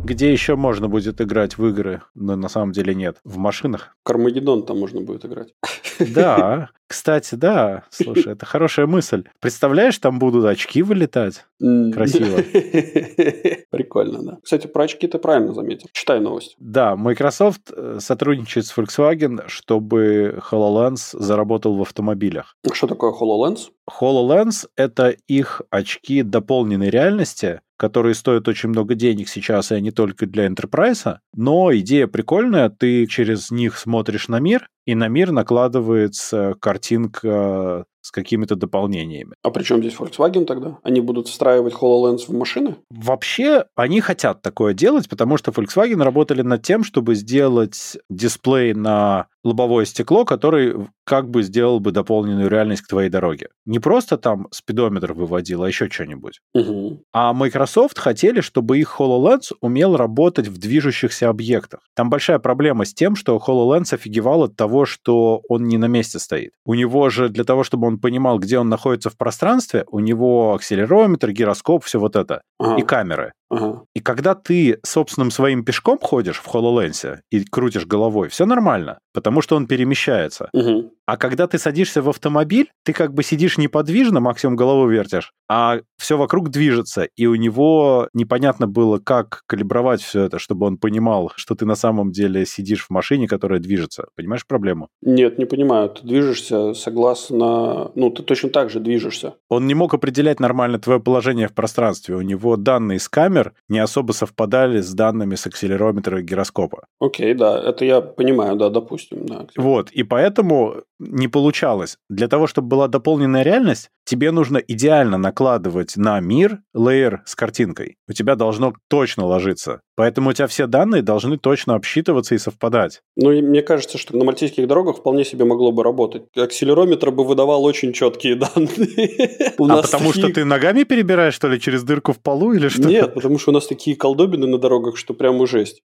Где 0.06 0.32
еще 0.32 0.56
можно 0.56 0.88
будет 0.88 1.20
играть 1.20 1.58
в 1.58 1.66
игры, 1.66 2.04
но 2.14 2.36
на 2.36 2.48
самом 2.48 2.74
деле 2.74 2.94
нет? 2.94 3.18
В 3.24 3.38
машинах? 3.38 3.98
Кармагеддон 4.04 4.64
там 4.64 4.80
можно 4.80 5.02
будет 5.02 5.26
играть. 5.26 5.56
Да, 5.98 6.70
кстати, 6.88 7.34
да. 7.34 7.86
Слушай, 7.90 8.34
это 8.34 8.46
хорошая 8.46 8.86
мысль. 8.86 9.24
Представляешь, 9.40 9.98
там 9.98 10.20
будут 10.20 10.46
очки 10.46 10.84
вылетать? 10.84 11.48
Красиво. 11.60 12.38
Прикольно, 13.72 14.22
да. 14.22 14.38
Кстати, 14.44 14.68
про 14.68 14.84
очки 14.84 15.08
ты 15.08 15.18
правильно 15.18 15.56
заметил. 15.56 15.90
Читай 15.92 16.20
новость. 16.20 16.56
Да, 16.60 16.96
Microsoft 16.96 17.72
э, 17.76 17.98
сотрудничает 18.00 18.68
с 18.68 18.78
Volkswagen, 18.78 19.46
чтобы 19.48 20.40
HoloLens 20.52 21.20
заработал 21.20 21.78
в 21.78 21.82
автомобилях. 21.82 22.56
Что 22.72 22.86
такое 22.86 23.12
HoloLens? 23.12 23.72
HoloLens— 23.90 24.68
это 24.76 25.16
их 25.28 25.64
очки 25.72 26.22
дополненной 26.22 26.92
реальности, 26.92 27.62
которые 27.78 28.16
стоят 28.16 28.48
очень 28.48 28.70
много 28.70 28.96
денег 28.96 29.30
сейчас, 29.30 29.72
и 29.72 29.76
они 29.76 29.92
только 29.92 30.26
для 30.26 30.48
Enterprise, 30.48 31.18
но 31.34 31.76
идея 31.76 32.08
прикольная, 32.08 32.70
ты 32.70 33.06
через 33.08 33.52
них 33.52 33.78
смотришь 33.78 34.28
на 34.28 34.40
мир, 34.40 34.68
и 34.86 34.96
на 34.96 35.08
мир 35.08 35.32
накладывается 35.32 36.56
картинка 36.60 37.86
с 38.06 38.12
какими-то 38.12 38.56
дополнениями. 38.56 39.34
А 39.42 39.50
при 39.50 39.64
чем 39.64 39.80
здесь 39.80 39.96
Volkswagen 39.96 40.46
тогда? 40.46 40.78
Они 40.84 41.02
будут 41.02 41.28
встраивать 41.28 41.74
HoloLens 41.74 42.28
в 42.28 42.38
машины? 42.38 42.76
Вообще, 42.92 43.66
они 43.76 44.00
хотят 44.00 44.44
такое 44.44 44.76
делать, 44.76 45.10
потому 45.10 45.38
что 45.38 45.50
Volkswagen 45.50 46.04
работали 46.04 46.44
над 46.44 46.62
тем, 46.62 46.84
чтобы 46.84 47.16
сделать 47.16 47.98
дисплей 48.12 48.76
на 48.76 49.26
лобовое 49.44 49.86
стекло, 49.86 50.24
который 50.24 50.88
как 51.04 51.30
бы 51.30 51.42
сделал 51.42 51.80
бы 51.80 51.92
дополненную 51.92 52.50
реальность 52.50 52.82
к 52.84 52.88
твоей 52.88 53.10
дороге. 53.10 53.50
Не 53.66 53.80
просто 53.80 54.18
там 54.18 54.48
спидометр 54.52 55.14
выводил, 55.14 55.64
а 55.64 55.68
еще 55.68 55.90
что-нибудь. 55.90 56.42
Угу. 56.54 57.04
А 57.14 57.34
Microsoft 57.34 57.98
хотели, 57.98 58.42
чтобы 58.42 58.78
их 58.80 59.00
HoloLens 59.00 59.54
умел 59.62 59.98
работать 59.98 60.48
в 60.48 60.58
движущихся 60.58 61.30
объектах. 61.30 61.82
Там 61.96 62.10
большая 62.12 62.38
проблема 62.38 62.86
с 62.86 62.94
тем, 62.94 63.16
что 63.16 63.38
HoloLens 63.38 63.94
офигевал 63.94 64.44
от 64.44 64.56
того, 64.56 64.75
что 64.84 65.42
он 65.48 65.64
не 65.70 65.78
на 65.78 65.86
месте 65.86 66.20
стоит. 66.20 66.52
У 66.66 66.74
него 66.74 67.10
же 67.10 67.30
для 67.30 67.46
того, 67.46 67.64
чтобы 67.64 67.88
он 67.88 68.00
понимал, 68.00 68.40
где 68.40 68.60
он 68.60 68.68
находится 68.68 69.10
в 69.10 69.16
пространстве, 69.16 69.86
у 69.88 70.00
него 70.00 70.56
акселерометр, 70.56 71.32
гироскоп, 71.32 71.86
все 71.86 71.98
вот 72.00 72.18
это. 72.18 72.42
Ага. 72.60 72.76
И 72.76 72.82
камеры. 72.82 73.32
Ага. 73.50 73.84
И 73.96 74.02
когда 74.02 74.36
ты 74.36 74.80
собственным 74.84 75.32
своим 75.32 75.64
пешком 75.64 75.98
ходишь 76.00 76.42
в 76.42 76.54
HoloLens 76.54 77.20
и 77.32 77.46
крутишь 77.46 77.86
головой, 77.86 78.28
все 78.28 78.46
нормально, 78.46 79.00
потому 79.16 79.42
что 79.42 79.56
он 79.56 79.66
перемещается. 79.66 80.50
Угу. 80.54 80.92
А 81.08 81.18
когда 81.18 81.48
ты 81.48 81.58
садишься 81.58 82.02
в 82.02 82.10
автомобиль, 82.10 82.70
ты 82.84 82.94
как 82.94 83.14
бы 83.14 83.24
сидишь 83.24 83.58
неподвижно, 83.58 84.20
максимум 84.20 84.56
голову 84.56 84.88
вертишь, 84.88 85.32
а 85.50 85.80
все 85.98 86.18
вокруг 86.18 86.50
движется, 86.50 87.08
и 87.16 87.26
у 87.26 87.36
него 87.36 88.10
непонятно 88.14 88.68
было, 88.68 89.00
как 89.00 89.44
калибровать 89.48 90.02
все 90.02 90.24
это, 90.24 90.38
чтобы 90.38 90.68
он 90.68 90.78
понимал, 90.78 91.32
что 91.36 91.56
ты 91.56 91.66
на 91.66 91.76
самом 91.76 92.12
деле 92.12 92.46
сидишь 92.46 92.86
в 92.86 92.90
машине, 92.90 93.28
которая 93.28 93.60
движется. 93.60 94.08
Понимаешь 94.16 94.46
проблему? 94.46 94.90
Нет, 95.02 95.38
не 95.38 95.46
понимаю. 95.46 95.90
Ты 95.90 96.06
движешься 96.06 96.74
согласно... 96.74 97.92
Ну, 97.96 98.10
ты 98.10 98.24
точно 98.24 98.50
так 98.50 98.70
же 98.70 98.80
движешься. 98.80 99.36
Он 99.50 99.68
не 99.68 99.74
мог 99.74 99.94
определять 99.94 100.40
нормально 100.40 100.80
твое 100.80 101.00
положение 101.00 101.48
в 101.48 101.54
пространстве. 101.54 102.16
У 102.16 102.22
него 102.22 102.58
данные 102.58 103.00
с 103.00 103.08
камер 103.08 103.54
не 103.70 103.80
особо 103.80 104.12
совпадали 104.12 104.82
с 104.82 104.94
данными 104.94 105.36
с 105.36 105.48
акселерометра 105.48 106.20
и 106.20 106.24
гироскопа. 106.24 106.88
Окей, 107.00 107.34
да, 107.34 107.58
это 107.62 107.86
я 107.86 108.02
понимаю, 108.02 108.56
да, 108.56 108.70
допустим. 108.70 109.05
Да. 109.12 109.48
Вот, 109.58 109.92
и 109.92 110.04
поэтому 110.04 110.84
не 111.00 111.28
получалось. 111.28 111.98
Для 112.10 112.28
того, 112.28 112.48
чтобы 112.48 112.70
была 112.70 112.88
дополненная 112.88 113.44
реальность, 113.44 113.90
тебе 114.06 114.32
нужно 114.32 114.58
идеально 114.58 115.18
накладывать 115.18 115.98
на 115.98 116.20
мир 116.20 116.60
лейер 116.74 117.22
с 117.26 117.36
картинкой. 117.36 117.98
У 118.08 118.14
тебя 118.14 118.36
должно 118.36 118.74
точно 118.88 119.26
ложиться. 119.26 119.82
Поэтому 119.96 120.30
у 120.30 120.34
тебя 120.34 120.48
все 120.48 120.68
данные 120.68 121.02
должны 121.02 121.38
точно 121.38 121.76
обсчитываться 121.76 122.36
и 122.36 122.38
совпадать. 122.38 123.02
Ну, 123.16 123.32
и 123.32 123.42
мне 123.42 123.62
кажется, 123.62 123.98
что 123.98 124.16
на 124.16 124.26
мальтийских 124.26 124.68
дорогах 124.68 124.98
вполне 124.98 125.26
себе 125.26 125.46
могло 125.46 125.72
бы 125.72 125.84
работать. 125.84 126.24
Акселерометр 126.36 127.12
бы 127.12 127.24
выдавал 127.24 127.64
очень 127.64 127.94
четкие 127.94 128.36
данные. 128.36 129.54
а 129.58 129.82
потому 129.82 130.14
что 130.14 130.30
ты 130.30 130.46
ногами 130.46 130.84
перебираешь, 130.84 131.34
что 131.34 131.48
ли, 131.48 131.60
через 131.60 131.84
дырку 131.84 132.14
в 132.14 132.20
полу 132.20 132.54
или 132.54 132.68
что? 132.68 132.88
Нет, 132.88 133.14
потому 133.14 133.40
что 133.40 133.52
у 133.52 133.54
нас 133.54 133.68
такие 133.68 133.96
колдобины 133.96 134.48
на 134.48 134.58
дорогах, 134.58 134.98
что 134.98 135.14
прямо 135.14 135.48
жесть. 135.48 135.82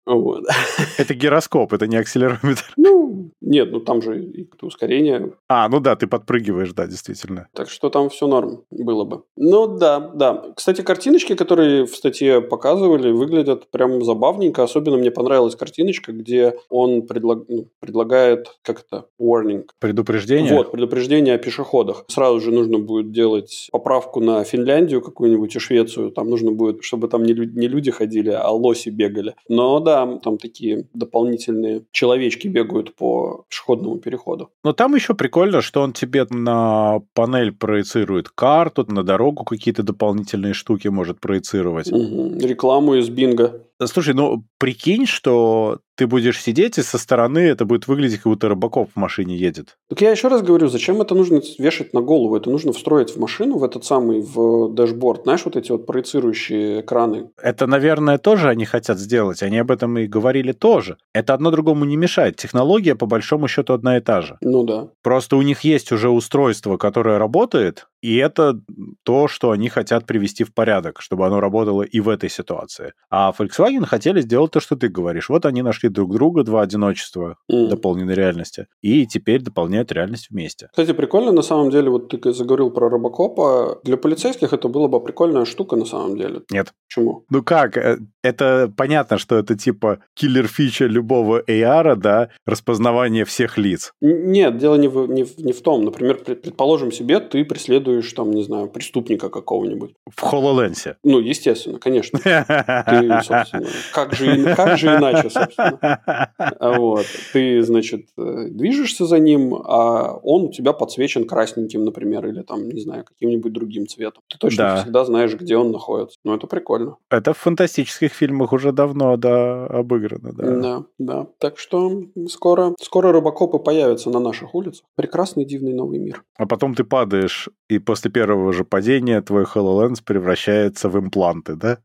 Это 0.98 1.14
гироскоп, 1.14 1.74
это 1.74 1.88
не 1.88 1.98
акселерометр. 1.98 2.74
Ну, 2.78 3.09
нет, 3.42 3.72
ну 3.72 3.80
там 3.80 4.02
же 4.02 4.24
и 4.24 4.50
ускорение. 4.62 5.34
А, 5.48 5.68
ну 5.70 5.80
да, 5.80 5.96
ты 5.96 6.08
подпрыгиваешь, 6.08 6.74
да, 6.74 6.88
действительно. 6.88 7.48
Так 7.54 7.70
что 7.70 7.90
там 7.90 8.10
все 8.10 8.28
норм 8.28 8.64
было 8.72 9.04
бы. 9.04 9.24
Ну 9.36 9.68
да, 9.68 10.00
да. 10.00 10.54
Кстати, 10.56 10.82
картиночки, 10.82 11.36
которые 11.36 11.86
в 11.86 11.96
статье 11.96 12.42
показывали, 12.42 13.12
выглядят 13.12 13.70
прям 13.72 14.04
забавненько. 14.04 14.64
Особенно 14.64 14.98
мне 14.98 15.12
понравилась 15.12 15.56
картиночка, 15.56 16.12
где 16.12 16.56
он 16.70 17.04
предлаг... 17.04 17.46
ну, 17.48 17.68
предлагает, 17.80 18.48
как 18.62 18.82
это, 18.82 19.06
warning. 19.20 19.66
Предупреждение? 19.80 20.54
Вот, 20.54 20.72
предупреждение 20.72 21.36
о 21.36 21.38
пешеходах. 21.38 22.06
Сразу 22.08 22.40
же 22.40 22.52
нужно 22.52 22.80
будет 22.80 23.12
делать 23.12 23.70
поправку 23.72 24.20
на 24.20 24.44
Финляндию 24.44 25.02
какую-нибудь 25.02 25.56
и 25.56 25.60
Швецию. 25.60 26.12
Там 26.12 26.30
нужно 26.30 26.52
будет, 26.52 26.84
чтобы 26.84 27.08
там 27.08 27.24
не, 27.24 27.34
люди, 27.34 27.58
не 27.58 27.68
люди 27.68 27.92
ходили, 27.92 28.30
а 28.30 28.50
лоси 28.50 28.90
бегали. 28.90 29.36
Но 29.48 29.80
да, 29.80 30.20
там 30.24 30.38
такие 30.38 30.88
дополнительные 30.94 31.84
человечки 31.92 32.48
бегают 32.48 32.96
по 33.00 33.46
пешеходному 33.50 33.98
переходу. 33.98 34.50
Но 34.64 34.74
там 34.74 34.96
еще 34.96 35.14
прикольно, 35.14 35.62
что 35.62 35.82
он 35.82 35.94
тебе 35.94 36.26
на 36.30 37.00
панель 37.14 37.52
проецирует 37.52 38.30
карту, 38.30 38.86
на 38.88 39.04
дорогу 39.04 39.44
какие-то 39.44 39.84
дополнительные 39.84 40.54
штуки 40.54 40.90
может 40.90 41.20
проецировать. 41.20 41.92
Угу. 41.92 42.40
Рекламу 42.40 42.96
из 42.96 43.10
бинга. 43.10 43.64
Слушай, 43.86 44.14
ну 44.14 44.44
прикинь, 44.58 45.06
что 45.06 45.80
ты 46.00 46.08
будешь 46.08 46.42
сидеть, 46.42 46.78
и 46.78 46.82
со 46.82 46.98
стороны 46.98 47.40
это 47.40 47.66
будет 47.66 47.88
выглядеть, 47.88 48.22
как 48.22 48.32
будто 48.32 48.48
рыбаков 48.48 48.88
в 48.96 48.98
машине 48.98 49.36
едет. 49.36 49.78
Так 49.90 50.00
я 50.00 50.12
еще 50.12 50.30
раз 50.30 50.42
говорю, 50.42 50.70
зачем 50.70 51.02
это 51.02 51.14
нужно 51.14 51.42
вешать 51.58 51.94
на 51.94 52.00
голову? 52.00 52.38
Это 52.38 52.50
нужно 52.50 52.72
встроить 52.72 53.10
в 53.10 53.20
машину, 53.20 53.58
в 53.58 53.66
этот 53.66 53.84
самый, 53.84 54.22
в 54.22 54.74
дэшборд. 54.74 55.24
Знаешь, 55.24 55.44
вот 55.44 55.58
эти 55.58 55.74
вот 55.74 55.86
проецирующие 55.86 56.80
экраны. 56.80 57.32
Это, 57.42 57.68
наверное, 57.68 58.18
тоже 58.18 58.48
они 58.48 58.64
хотят 58.64 58.98
сделать. 58.98 59.44
Они 59.44 59.58
об 59.58 59.72
этом 59.72 59.98
и 59.98 60.08
говорили 60.08 60.54
тоже. 60.54 60.96
Это 61.14 61.34
одно 61.34 61.52
другому 61.52 61.84
не 61.84 61.98
мешает. 61.98 62.38
Технология, 62.38 62.96
по 62.96 63.06
большому 63.06 63.50
счету, 63.50 63.74
одна 63.74 63.98
и 63.98 64.00
та 64.00 64.22
же. 64.22 64.38
Ну 64.40 64.64
да. 64.64 64.88
Просто 65.04 65.36
у 65.36 65.42
них 65.42 65.62
есть 65.66 65.92
уже 65.92 66.10
устройство, 66.10 66.78
которое 66.78 67.18
работает, 67.18 67.88
и 68.02 68.18
это 68.18 68.60
то, 69.04 69.28
что 69.28 69.52
они 69.52 69.70
хотят 69.70 70.06
привести 70.06 70.44
в 70.44 70.54
порядок, 70.54 71.02
чтобы 71.02 71.26
оно 71.26 71.40
работало 71.40 71.84
и 71.84 72.00
в 72.00 72.10
этой 72.10 72.30
ситуации. 72.30 72.94
А 73.10 73.34
Volkswagen 73.38 73.86
хотели 73.86 74.22
сделать 74.22 74.52
то, 74.52 74.60
что 74.60 74.76
ты 74.76 74.88
говоришь. 74.88 75.30
Вот 75.30 75.46
они 75.46 75.62
нашли 75.62 75.90
друг 75.90 76.14
друга, 76.14 76.44
два 76.44 76.62
одиночества 76.62 77.38
mm. 77.52 77.68
дополненной 77.68 78.16
реальности, 78.16 78.68
и 78.82 79.06
теперь 79.06 79.42
дополняют 79.42 79.92
реальность 79.92 80.30
вместе. 80.30 80.68
Кстати, 80.72 80.94
прикольно, 80.94 81.32
на 81.32 81.42
самом 81.42 81.70
деле, 81.70 81.90
вот 81.90 82.10
ты 82.10 82.34
заговорил 82.34 82.72
про 82.72 82.90
Робокопа. 82.90 83.80
Для 83.84 83.98
полицейских 83.98 84.54
это 84.54 84.68
была 84.68 84.88
бы 84.88 85.04
прикольная 85.04 85.46
штука, 85.46 85.76
на 85.76 85.86
самом 85.86 86.18
деле. 86.18 86.42
Нет. 86.52 86.74
Почему? 86.88 87.26
Ну 87.30 87.44
как? 87.44 87.78
Э, 87.78 88.00
это 88.24 88.72
понятно, 88.76 89.18
что 89.18 89.38
это 89.38 89.56
типа 89.56 90.00
киллер-фича 90.16 90.86
любого 90.86 91.42
AR, 91.42 91.96
да, 91.96 92.30
распознавание 92.46 93.26
всех 93.26 93.58
лиц. 93.58 93.94
Нет, 94.02 94.58
дело 94.58 94.76
не 94.76 94.88
в, 94.88 95.08
не 95.08 95.24
в, 95.24 95.38
не 95.38 95.54
в 95.54 95.62
том. 95.62 95.84
Например, 95.86 96.18
предположим 96.18 96.92
себе, 96.92 97.20
ты 97.20 97.44
преследуешь 97.46 97.89
преследуешь, 97.90 98.14
там, 98.14 98.32
не 98.32 98.44
знаю, 98.44 98.68
преступника 98.68 99.30
какого-нибудь. 99.30 99.94
В 100.10 100.24
HoloLens. 100.24 100.96
Ну, 101.04 101.20
естественно, 101.20 101.80
конечно. 101.80 102.20
Ты, 102.24 103.24
собственно, 103.24 103.68
как 103.94 104.14
же, 104.14 104.56
как 104.56 104.78
же 104.78 104.88
иначе, 104.88 105.30
собственно. 105.30 106.32
Вот. 106.60 107.06
Ты, 107.34 107.64
значит, 107.64 108.08
э, 108.18 108.48
движешься 108.50 109.06
за 109.06 109.20
ним, 109.20 109.56
а 109.56 110.20
он 110.24 110.44
у 110.44 110.52
тебя 110.52 110.74
подсвечен 110.74 111.26
красненьким, 111.26 111.84
например, 111.84 112.28
или 112.28 112.42
там, 112.42 112.70
не 112.70 112.82
знаю, 112.82 113.04
каким-нибудь 113.06 113.54
другим 113.54 113.88
цветом. 113.88 114.24
Ты 114.28 114.38
точно 114.38 114.64
да. 114.64 114.82
всегда 114.82 115.06
знаешь, 115.06 115.34
где 115.34 115.58
он 115.58 115.72
находится. 115.72 116.18
Ну, 116.24 116.36
это 116.36 116.48
прикольно. 116.48 116.98
Это 117.10 117.34
в 117.34 117.38
фантастических 117.38 118.14
фильмах 118.14 118.54
уже 118.54 118.72
давно, 118.72 119.18
да, 119.18 119.66
обыграно, 119.68 120.34
да. 120.34 120.56
Да, 120.60 120.84
да. 120.98 121.28
Так 121.40 121.58
что 121.58 122.04
скоро, 122.28 122.76
скоро 122.82 123.12
рыбакопы 123.12 123.60
появятся 123.60 124.10
на 124.10 124.20
наших 124.20 124.56
улицах. 124.56 124.86
Прекрасный, 124.96 125.46
дивный 125.46 125.74
новый 125.74 126.00
мир. 126.00 126.24
А 126.38 126.46
потом 126.46 126.76
ты 126.76 126.84
падаешь, 126.84 127.50
и 127.70 127.79
после 127.80 128.12
первого 128.12 128.54
же 128.54 128.64
падения 128.64 129.22
твой 129.22 129.44
HoloLens 129.44 130.04
превращается 130.04 130.90
в 130.90 130.98
импланты, 130.98 131.56
да? 131.56 131.78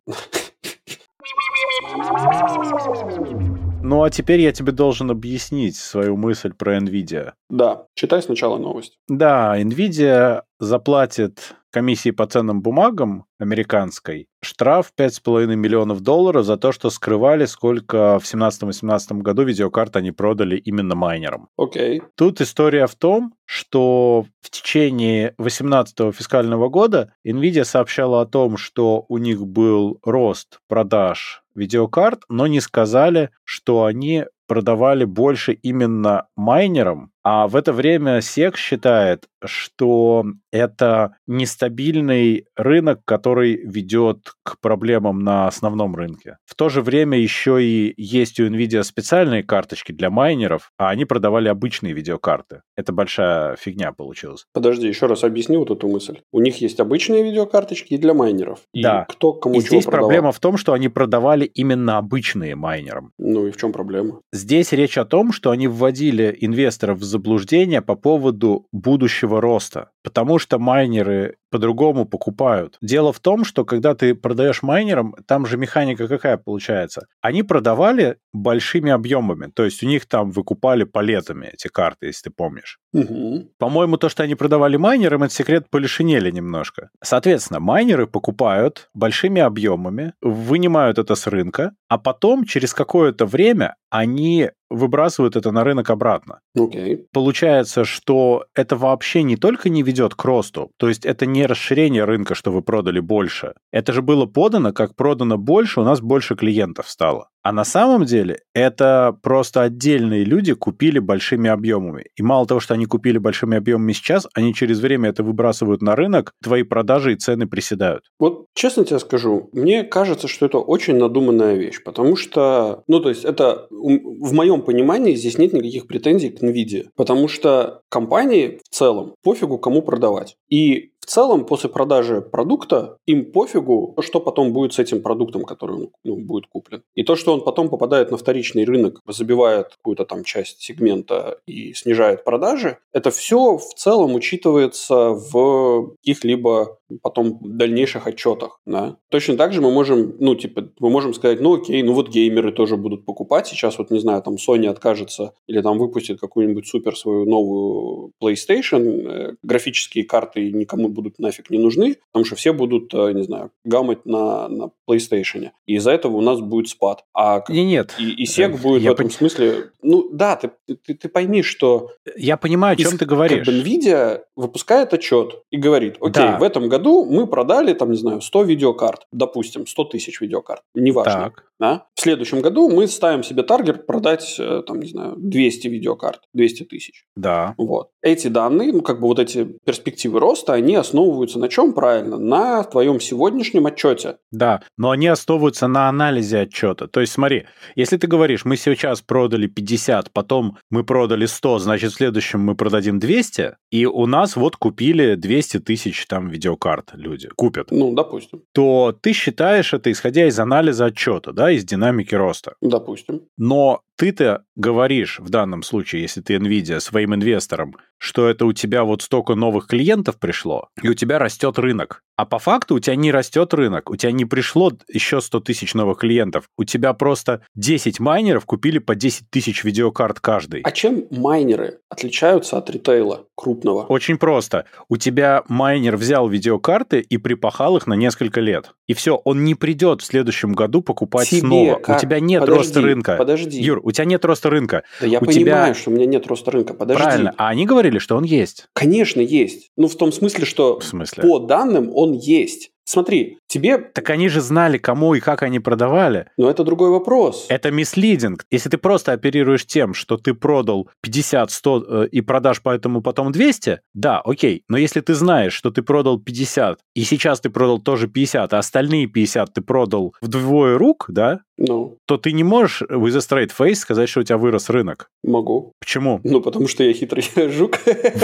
Ну 3.82 4.03
а 4.03 4.11
теперь 4.11 4.40
я 4.40 4.53
тебе 4.53 4.72
должен 4.72 5.11
объяснить 5.11 5.76
свою 5.76 6.16
мысль 6.16 6.53
про 6.55 6.78
NVIDIA. 6.78 7.32
Да, 7.51 7.86
читай 7.95 8.22
сначала 8.22 8.57
новость. 8.57 8.99
Да, 9.09 9.61
NVIDIA 9.61 10.42
заплатит 10.59 11.55
комиссии 11.75 12.12
по 12.12 12.25
ценным 12.27 12.62
бумагам 12.62 13.25
американской 13.41 14.29
штраф 14.43 14.93
5,5 14.97 15.57
миллионов 15.57 16.03
долларов 16.03 16.47
за 16.47 16.57
то, 16.57 16.70
что 16.70 16.89
скрывали, 16.89 17.47
сколько 17.47 18.20
в 18.20 18.25
17-18 18.25 19.22
году 19.22 19.43
видеокарт 19.43 19.97
они 19.97 20.12
продали 20.12 20.57
именно 20.57 20.95
майнерам. 20.95 21.49
Окей. 21.59 21.99
Okay. 21.99 22.05
Тут 22.14 22.41
история 22.41 22.87
в 22.87 22.95
том, 22.95 23.35
что 23.45 24.25
в 24.41 24.51
течение 24.51 25.35
18 25.39 26.14
фискального 26.14 26.68
года 26.68 27.12
Nvidia 27.27 27.64
сообщала 27.64 28.20
о 28.20 28.27
том, 28.27 28.57
что 28.57 29.05
у 29.09 29.18
них 29.18 29.45
был 29.45 29.99
рост 30.05 30.61
продаж 30.68 31.43
видеокарт, 31.57 32.22
но 32.29 32.47
не 32.47 32.61
сказали, 32.61 33.31
что 33.43 33.85
они 33.85 34.27
продавали 34.47 35.05
больше 35.05 35.53
именно 35.55 36.27
майнерам, 36.37 37.11
а 37.25 37.49
в 37.49 37.57
это 37.57 37.72
время 37.72 38.18
SEC 38.18 38.57
считает, 38.57 39.25
что 39.47 40.25
это 40.53 41.16
нестабильный 41.27 42.47
рынок, 42.57 43.01
который 43.05 43.57
ведет 43.57 44.33
к 44.43 44.61
проблемам 44.61 45.20
на 45.20 45.49
основном 45.49 45.97
рынке. 45.97 46.37
В 46.45 46.55
то 46.55 46.68
же 46.68 46.83
время 46.83 47.18
еще 47.18 47.62
и 47.64 47.95
есть 47.97 48.39
у 48.41 48.47
NVIDIA 48.47 48.83
специальные 48.83 49.43
карточки 49.43 49.93
для 49.93 50.11
майнеров, 50.11 50.70
а 50.79 50.91
они 50.91 51.05
продавали 51.05 51.49
обычные 51.49 51.93
видеокарты. 51.93 52.62
Это 52.77 52.93
большая 52.93 53.57
фигня 53.57 53.93
получилась. 53.93 54.45
Подожди, 54.53 54.87
еще 54.87 55.07
раз 55.07 55.25
объясни 55.25 55.57
вот 55.57 55.70
эту 55.70 55.89
мысль. 55.89 56.20
У 56.33 56.41
них 56.41 56.61
есть 56.61 56.81
обычные 56.81 57.22
видеокарточки 57.22 57.95
и 57.95 57.99
для 57.99 58.14
майнеров. 58.14 58.61
И 58.72 58.83
да. 58.83 59.07
кто 59.09 59.33
кому 59.33 59.57
и 59.57 59.59
чего 59.59 59.68
здесь 59.68 59.85
продавал? 59.85 60.09
проблема 60.09 60.33
в 60.33 60.41
том, 60.41 60.57
что 60.57 60.72
они 60.72 60.89
продавали 60.89 61.47
именно 61.47 61.99
обычные 61.99 62.55
майнерам. 62.55 63.12
Ну 63.18 63.47
и 63.47 63.51
в 63.51 63.57
чем 63.57 63.72
проблема? 63.72 64.20
Здесь 64.33 64.72
речь 64.72 64.99
о 64.99 65.05
том, 65.05 65.33
что 65.33 65.51
они 65.51 65.68
вводили 65.68 66.37
инвесторов 66.41 66.99
в 66.99 67.05
заблуждение 67.15 67.81
по 67.81 67.95
поводу 67.95 68.67
будущего 68.73 69.41
роста, 69.41 69.91
потому 70.03 70.41
что 70.41 70.59
майнеры 70.59 71.37
по-другому 71.51 72.07
покупают. 72.07 72.77
Дело 72.83 73.12
в 73.12 73.21
том, 73.21 73.45
что 73.45 73.65
когда 73.65 73.95
ты 73.95 74.17
продаешь 74.17 74.62
майнерам, 74.62 75.15
там 75.27 75.47
же 75.47 75.57
механика 75.57 76.09
какая 76.09 76.37
получается? 76.37 77.07
Они 77.21 77.45
продавали 77.45 78.17
большими 78.33 78.91
объемами, 78.91 79.47
то 79.55 79.65
есть 79.65 79.85
у 79.85 79.87
них 79.87 80.07
там 80.07 80.33
выкупали 80.33 80.83
палетами 80.83 81.51
эти 81.53 81.69
карты, 81.69 82.07
если 82.07 82.25
ты 82.25 82.31
помнишь. 82.31 82.81
Угу. 82.95 83.49
По-моему, 83.59 83.97
то, 83.97 84.09
что 84.09 84.22
они 84.22 84.36
продавали 84.36 84.76
майнерам, 84.76 85.24
это 85.24 85.34
секрет 85.34 85.66
полишинели 85.68 86.30
немножко. 86.30 86.90
Соответственно, 87.03 87.59
майнеры 87.59 88.07
покупают 88.07 88.88
большими 88.95 89.42
объемами, 89.42 90.14
вынимают 90.22 90.99
это 90.99 91.16
с 91.16 91.26
рынка, 91.26 91.72
а 91.88 91.99
потом 91.99 92.45
через 92.45 92.72
какое-то 92.72 93.26
время 93.26 93.74
они 93.90 94.51
выбрасывают 94.70 95.36
это 95.36 95.51
на 95.51 95.64
рынок 95.64 95.90
обратно. 95.90 96.40
Okay. 96.57 97.05
Получается, 97.12 97.84
что 97.84 98.47
это 98.55 98.76
вообще 98.76 99.22
не 99.22 99.36
только 99.36 99.68
не 99.68 99.82
ведет 99.82 100.14
к 100.14 100.24
росту, 100.24 100.70
то 100.78 100.88
есть 100.88 101.05
это 101.05 101.26
не 101.26 101.47
расширение 101.47 102.05
рынка, 102.05 102.34
что 102.34 102.53
вы 102.53 102.62
продали 102.62 103.01
больше. 103.01 103.55
Это 103.72 103.92
же 103.92 104.03
было 104.03 104.26
подано, 104.26 104.72
как 104.72 104.95
продано 104.95 105.36
больше, 105.36 105.80
у 105.80 105.84
нас 105.84 106.01
больше 106.01 106.36
клиентов 106.36 106.88
стало. 106.88 107.28
А 107.45 107.53
на 107.53 107.64
самом 107.64 108.07
деле 108.07 108.38
это 108.55 109.14
просто 109.22 109.61
отдельные 109.61 110.24
люди 110.24 110.55
купили 110.55 110.99
большими 110.99 111.51
объемами. 111.51 112.07
И 112.16 112.22
мало 112.22 112.47
того, 112.47 112.59
что 112.59 112.72
они 112.72 112.86
купили 112.86 113.18
большими 113.18 113.59
объемами 113.59 113.92
сейчас, 113.92 114.26
они 114.32 114.55
через 114.55 114.80
время 114.80 115.11
это 115.11 115.22
выбрасывают 115.22 115.82
на 115.82 115.95
рынок, 115.95 116.32
твои 116.42 116.62
продажи 116.62 117.12
и 117.12 117.16
цены 117.16 117.47
приседают. 117.47 118.05
Вот 118.18 118.47
честно 118.55 118.86
тебе 118.86 118.99
скажу, 118.99 119.51
мне 119.53 119.84
кажется, 119.84 120.26
что 120.26 120.47
это 120.47 120.57
очень 120.57 120.97
надуманная 120.97 121.57
вещь, 121.57 121.84
потому 121.84 122.16
что, 122.16 122.82
ну 122.88 123.01
то 123.01 123.11
есть 123.11 123.26
это 123.26 123.66
в 123.70 124.32
моем 124.32 124.62
понимании 124.62 125.14
здесь 125.14 125.36
нет 125.36 125.53
никаких 125.53 125.86
претензий 125.86 126.30
к 126.30 126.42
NVIDIA, 126.42 126.86
потому 126.97 127.28
что 127.28 127.82
компании 127.90 128.59
в 128.64 128.74
целом 128.74 129.16
пофигу 129.22 129.59
кому 129.59 129.82
продавать. 129.82 130.36
И 130.49 130.92
в 131.05 131.07
целом, 131.07 131.45
после 131.45 131.69
продажи 131.69 132.23
продукта, 132.23 132.97
им 133.05 133.31
пофигу, 133.31 133.95
что 134.01 134.21
потом 134.21 134.55
будет 134.55 134.73
с 134.73 134.79
этим 134.79 135.03
продуктом, 135.03 135.45
который 135.45 135.91
ну, 136.03 136.17
будет 136.17 136.47
куплен. 136.47 136.83
И 136.95 137.03
то, 137.03 137.15
что 137.15 137.35
он 137.35 137.43
потом 137.43 137.69
попадает 137.69 138.11
на 138.11 138.17
вторичный 138.17 138.65
рынок, 138.65 139.01
забивает 139.07 139.69
какую-то 139.69 140.07
там 140.07 140.25
часть 140.25 140.63
сегмента 140.63 141.39
и 141.47 141.75
снижает 141.75 142.25
продажи, 142.25 142.79
это 142.95 143.11
все 143.11 143.59
в 143.59 143.75
целом 143.75 144.15
учитывается 144.15 145.11
в 145.11 145.95
каких-либо 145.99 146.79
потом 147.03 147.38
дальнейших 147.42 148.07
отчетах. 148.07 148.61
Да? 148.66 148.97
Точно 149.11 149.36
так 149.36 149.53
же 149.53 149.61
мы 149.61 149.70
можем, 149.70 150.16
ну, 150.18 150.34
типа, 150.34 150.68
мы 150.78 150.90
можем 150.90 151.14
сказать, 151.14 151.40
ну, 151.40 151.55
окей, 151.55 151.82
ну 151.82 151.92
вот 151.92 152.09
геймеры 152.09 152.53
тоже 152.53 152.76
будут 152.76 153.05
покупать. 153.05 153.47
Сейчас 153.47 153.78
вот, 153.78 153.90
не 153.90 154.01
знаю, 154.01 154.22
там 154.22 154.34
Sony 154.34 154.66
откажется 154.66 155.34
или 155.47 155.61
там 155.61 155.78
выпустит 155.78 156.20
какую-нибудь 156.20 156.66
супер 156.66 156.97
свою 156.97 157.24
новую 157.24 158.12
PlayStation, 158.22 159.09
э, 159.09 159.34
графические 159.42 160.05
карты 160.05 160.51
никому 160.53 160.88
будут 160.88 161.18
нафиг 161.18 161.51
не 161.51 161.59
нужны, 161.59 161.97
потому 162.12 162.24
что 162.24 162.36
все 162.36 162.53
будут, 162.53 162.92
э, 162.95 163.12
не 163.12 163.22
знаю, 163.22 163.51
гамать 163.64 164.07
на, 164.07 164.49
на 164.49 164.70
PlayStation. 164.88 165.51
И 165.66 165.74
из-за 165.76 165.92
этого 165.92 166.16
у 166.16 166.20
нас 166.20 166.40
будет 166.40 166.68
спад. 166.68 167.05
А 167.14 167.42
не, 167.49 167.64
нет. 167.64 167.95
И, 167.99 168.22
и 168.22 168.24
SEC 168.24 168.61
будет 168.61 168.82
я 168.82 168.90
в 168.90 168.95
этом 168.95 169.07
пон... 169.07 169.16
смысле... 169.16 169.70
Ну, 169.82 170.09
да, 170.12 170.36
ты, 170.36 170.51
ты, 170.84 170.95
ты 170.95 171.09
пойми, 171.09 171.42
что... 171.42 171.90
Я 172.16 172.36
понимаю, 172.36 172.74
о 172.74 172.76
чем 172.76 172.92
из, 172.92 172.99
ты 172.99 173.07
говоришь. 173.07 173.47
Как 173.47 173.55
бы 173.55 173.61
NVIDIA 173.61 174.20
выпускает 174.36 174.92
отчет 174.92 175.42
и 175.51 175.57
говорит, 175.57 175.97
окей, 176.01 176.12
да. 176.12 176.38
в 176.38 176.42
этом 176.42 176.68
году 176.68 176.84
мы 176.85 177.26
продали, 177.26 177.72
там, 177.72 177.91
не 177.91 177.97
знаю, 177.97 178.20
100 178.20 178.43
видеокарт, 178.43 179.07
допустим, 179.12 179.66
100 179.66 179.85
тысяч 179.85 180.20
видеокарт, 180.20 180.62
неважно. 180.74 181.12
Так. 181.12 181.45
Да? 181.61 181.87
В 181.95 182.01
следующем 182.01 182.41
году 182.41 182.68
мы 182.68 182.89
ставим 182.89 183.22
себе 183.22 183.43
таргет 183.43 183.87
продать, 183.87 184.37
э, 184.39 184.62
там, 184.66 184.80
не 184.80 184.89
знаю, 184.89 185.14
200 185.16 185.68
видеокарт, 185.68 186.22
200 186.35 186.64
тысяч. 186.64 187.05
Да. 187.16 187.55
Вот. 187.57 187.91
Эти 188.03 188.28
данные, 188.28 188.72
ну, 188.72 188.82
как 188.82 189.01
бы 189.01 189.07
вот 189.07 189.18
эти 189.18 189.45
перспективы 189.64 190.18
роста, 190.18 190.53
они 190.53 190.74
основываются 190.74 191.39
на 191.39 191.49
чем 191.49 191.72
правильно? 191.72 192.18
На 192.18 192.64
твоем 192.64 193.01
сегодняшнем 193.01 193.66
отчете. 193.66 194.16
Да, 194.32 194.62
но 194.76 194.91
они 194.91 195.07
основываются 195.07 195.68
на 195.68 195.89
анализе 195.89 196.41
отчета. 196.41 196.89
То 196.89 197.01
есть 197.01 197.12
смотри, 197.12 197.45
если 197.76 197.97
ты 197.97 198.09
говоришь, 198.09 198.45
мы 198.45 198.57
сейчас 198.57 199.01
продали 199.01 199.47
50, 199.47 200.12
потом 200.12 200.59
мы 200.70 200.85
продали 200.85 201.26
100, 201.26 201.61
значит, 201.61 201.93
в 201.93 201.97
следующем 201.97 202.41
мы 202.41 202.57
продадим 202.57 202.99
200, 202.99 203.57
и 203.70 203.87
у 203.87 204.07
нас 204.07 204.37
вот 204.37 204.57
купили 204.57 205.14
200 205.14 205.61
тысяч 205.61 206.07
там 206.07 206.28
видеокарт 206.28 206.64
люди, 206.95 207.29
купят. 207.37 207.71
Ну, 207.71 207.95
допустим. 207.95 208.43
То 208.53 208.97
ты 209.01 209.12
считаешь 209.12 209.75
это, 209.75 209.91
исходя 209.91 210.27
из 210.27 210.39
анализа 210.39 210.87
отчета, 210.87 211.33
да, 211.33 211.51
из 211.51 211.65
динамики 211.65 212.15
роста. 212.15 212.55
Допустим. 212.61 213.23
Но 213.37 213.81
ты-то 213.97 214.45
говоришь 214.57 215.18
в 215.20 215.30
данном 215.30 215.62
случае, 215.62 216.03
если 216.03 216.20
ты 216.20 216.34
NVIDIA, 216.34 216.80
своим 216.80 217.14
инвесторам, 217.14 217.74
что 217.99 218.28
это 218.28 218.45
у 218.45 218.53
тебя 218.53 218.84
вот 218.84 219.03
столько 219.03 219.34
новых 219.34 219.66
клиентов 219.66 220.18
пришло, 220.18 220.68
и 220.82 220.88
у 220.88 220.95
тебя 220.95 221.18
растет 221.18 221.59
рынок. 221.59 222.03
А 222.16 222.26
по 222.26 222.38
факту 222.38 222.76
у 222.76 222.78
тебя 222.78 222.95
не 222.95 223.11
растет 223.11 223.53
рынок, 223.55 223.90
у 223.90 223.97
тебя 223.97 224.12
не 224.12 224.24
пришло 224.24 224.72
еще 224.88 225.20
100 225.20 225.40
тысяч 225.40 225.74
новых 225.74 225.99
клиентов, 225.99 226.45
у 226.57 226.64
тебя 226.64 226.92
просто 226.92 227.42
10 227.57 227.99
майнеров 227.99 228.45
купили 228.45 228.78
по 228.78 228.95
10 228.95 229.30
тысяч 229.30 229.64
видеокарт 229.64 230.20
каждый. 230.20 230.61
А 230.61 230.70
чем 230.70 231.07
майнеры 231.11 231.78
отличаются 231.88 232.57
от 232.57 232.70
ритейла 232.70 233.26
крупного? 233.34 233.82
Очень 233.86 234.18
просто. 234.18 234.66
У 234.88 234.97
тебя 234.97 235.42
майнер 235.49 235.97
взял 235.97 236.28
видеокарты 236.28 237.01
и 237.01 237.16
припахал 237.16 237.76
их 237.78 237.86
на 237.88 237.95
несколько 237.95 238.40
лет. 238.40 238.74
И 238.86 238.95
все, 238.95 239.16
он 239.16 239.45
не 239.45 239.57
придет 239.57 240.03
в 240.03 240.05
следующем 240.05 240.53
году 240.53 240.82
покупать 240.82 241.30
Тебе 241.30 241.40
снова. 241.40 241.74
Как? 241.76 241.97
У 241.97 242.01
тебя 242.01 242.20
нет 242.20 242.40
подожди, 242.40 242.59
роста 242.59 242.80
рынка. 242.80 243.16
Подожди. 243.16 243.61
Юр, 243.61 243.80
у 243.85 243.93
тебя 243.93 244.07
нет 244.07 244.24
роста 244.24 244.51
рынка. 244.51 244.82
Да 245.01 245.07
я 245.07 245.18
у 245.18 245.24
понимаю, 245.24 245.74
тебя... 245.74 245.74
что 245.74 245.91
у 245.91 245.95
меня 245.95 246.07
нет 246.07 246.26
роста 246.26 246.51
рынка. 246.51 246.74
Подожди. 246.74 247.03
Правильно. 247.03 247.35
А 247.37 247.49
они 247.49 247.66
говорили, 247.66 247.99
что 247.99 248.16
он 248.16 248.24
есть. 248.24 248.66
Конечно, 248.72 249.20
есть. 249.20 249.70
Ну, 249.76 249.89
в 249.89 249.97
том 249.97 250.11
смысле, 250.11 250.47
что 250.47 250.80
в 250.80 250.85
смысле? 250.85 251.22
по 251.22 251.39
данным 251.39 251.91
он 251.95 252.14
есть. 252.14 252.70
Смотри, 252.85 253.39
тебе... 253.47 253.78
Так 253.78 254.11
они 254.11 254.28
же 254.28 254.41
знали, 254.41 254.78
кому 254.78 255.14
и 255.14 255.20
как 255.20 255.43
они 255.43 255.61
продавали. 255.61 256.28
Но 256.37 256.51
это 256.51 256.64
другой 256.64 256.91
вопрос. 256.91 257.47
Это 257.49 257.70
мислидинг. 257.70 258.45
Если 258.51 258.68
ты 258.68 258.78
просто 258.78 259.12
оперируешь 259.12 259.66
тем, 259.66 259.95
что 259.95 260.16
ты 260.16 260.35
продал 260.35 260.89
50, 261.03 261.51
100 261.51 261.85
э, 262.05 262.09
и 262.09 262.20
продашь 262.20 262.61
поэтому 262.62 263.03
потом 263.03 263.32
200, 263.32 263.80
да, 263.95 264.20
окей. 264.20 264.64
Но 264.68 264.76
если 264.76 265.01
ты 265.01 265.14
знаешь, 265.14 265.53
что 265.53 265.70
ты 265.70 265.82
продал 265.82 266.18
50, 266.18 266.78
и 266.95 267.03
сейчас 267.03 267.41
ты 267.41 267.51
продал 267.51 267.78
тоже 267.78 268.09
50, 268.09 268.53
а 268.53 268.59
остальные 268.59 269.07
50 269.07 269.55
ты 269.55 269.61
продал 269.61 270.14
вдвое 270.20 270.78
рук, 270.78 271.07
да, 271.09 271.41
Ну, 271.57 271.99
то 272.07 272.16
ты 272.16 272.32
не 272.32 272.43
можешь 272.43 272.82
with 272.82 273.14
a 273.14 273.20
straight 273.20 273.51
face 273.57 273.76
сказать, 273.76 274.09
что 274.09 274.20
у 274.20 274.22
тебя 274.24 274.39
вырос 274.39 274.70
рынок. 274.70 275.09
могу. 275.22 275.72
Почему? 275.80 276.20
Ну, 276.24 276.41
потому 276.41 276.66
что 276.68 276.82
я 276.85 276.93
хитрый 276.93 277.24
жук. 277.51 277.78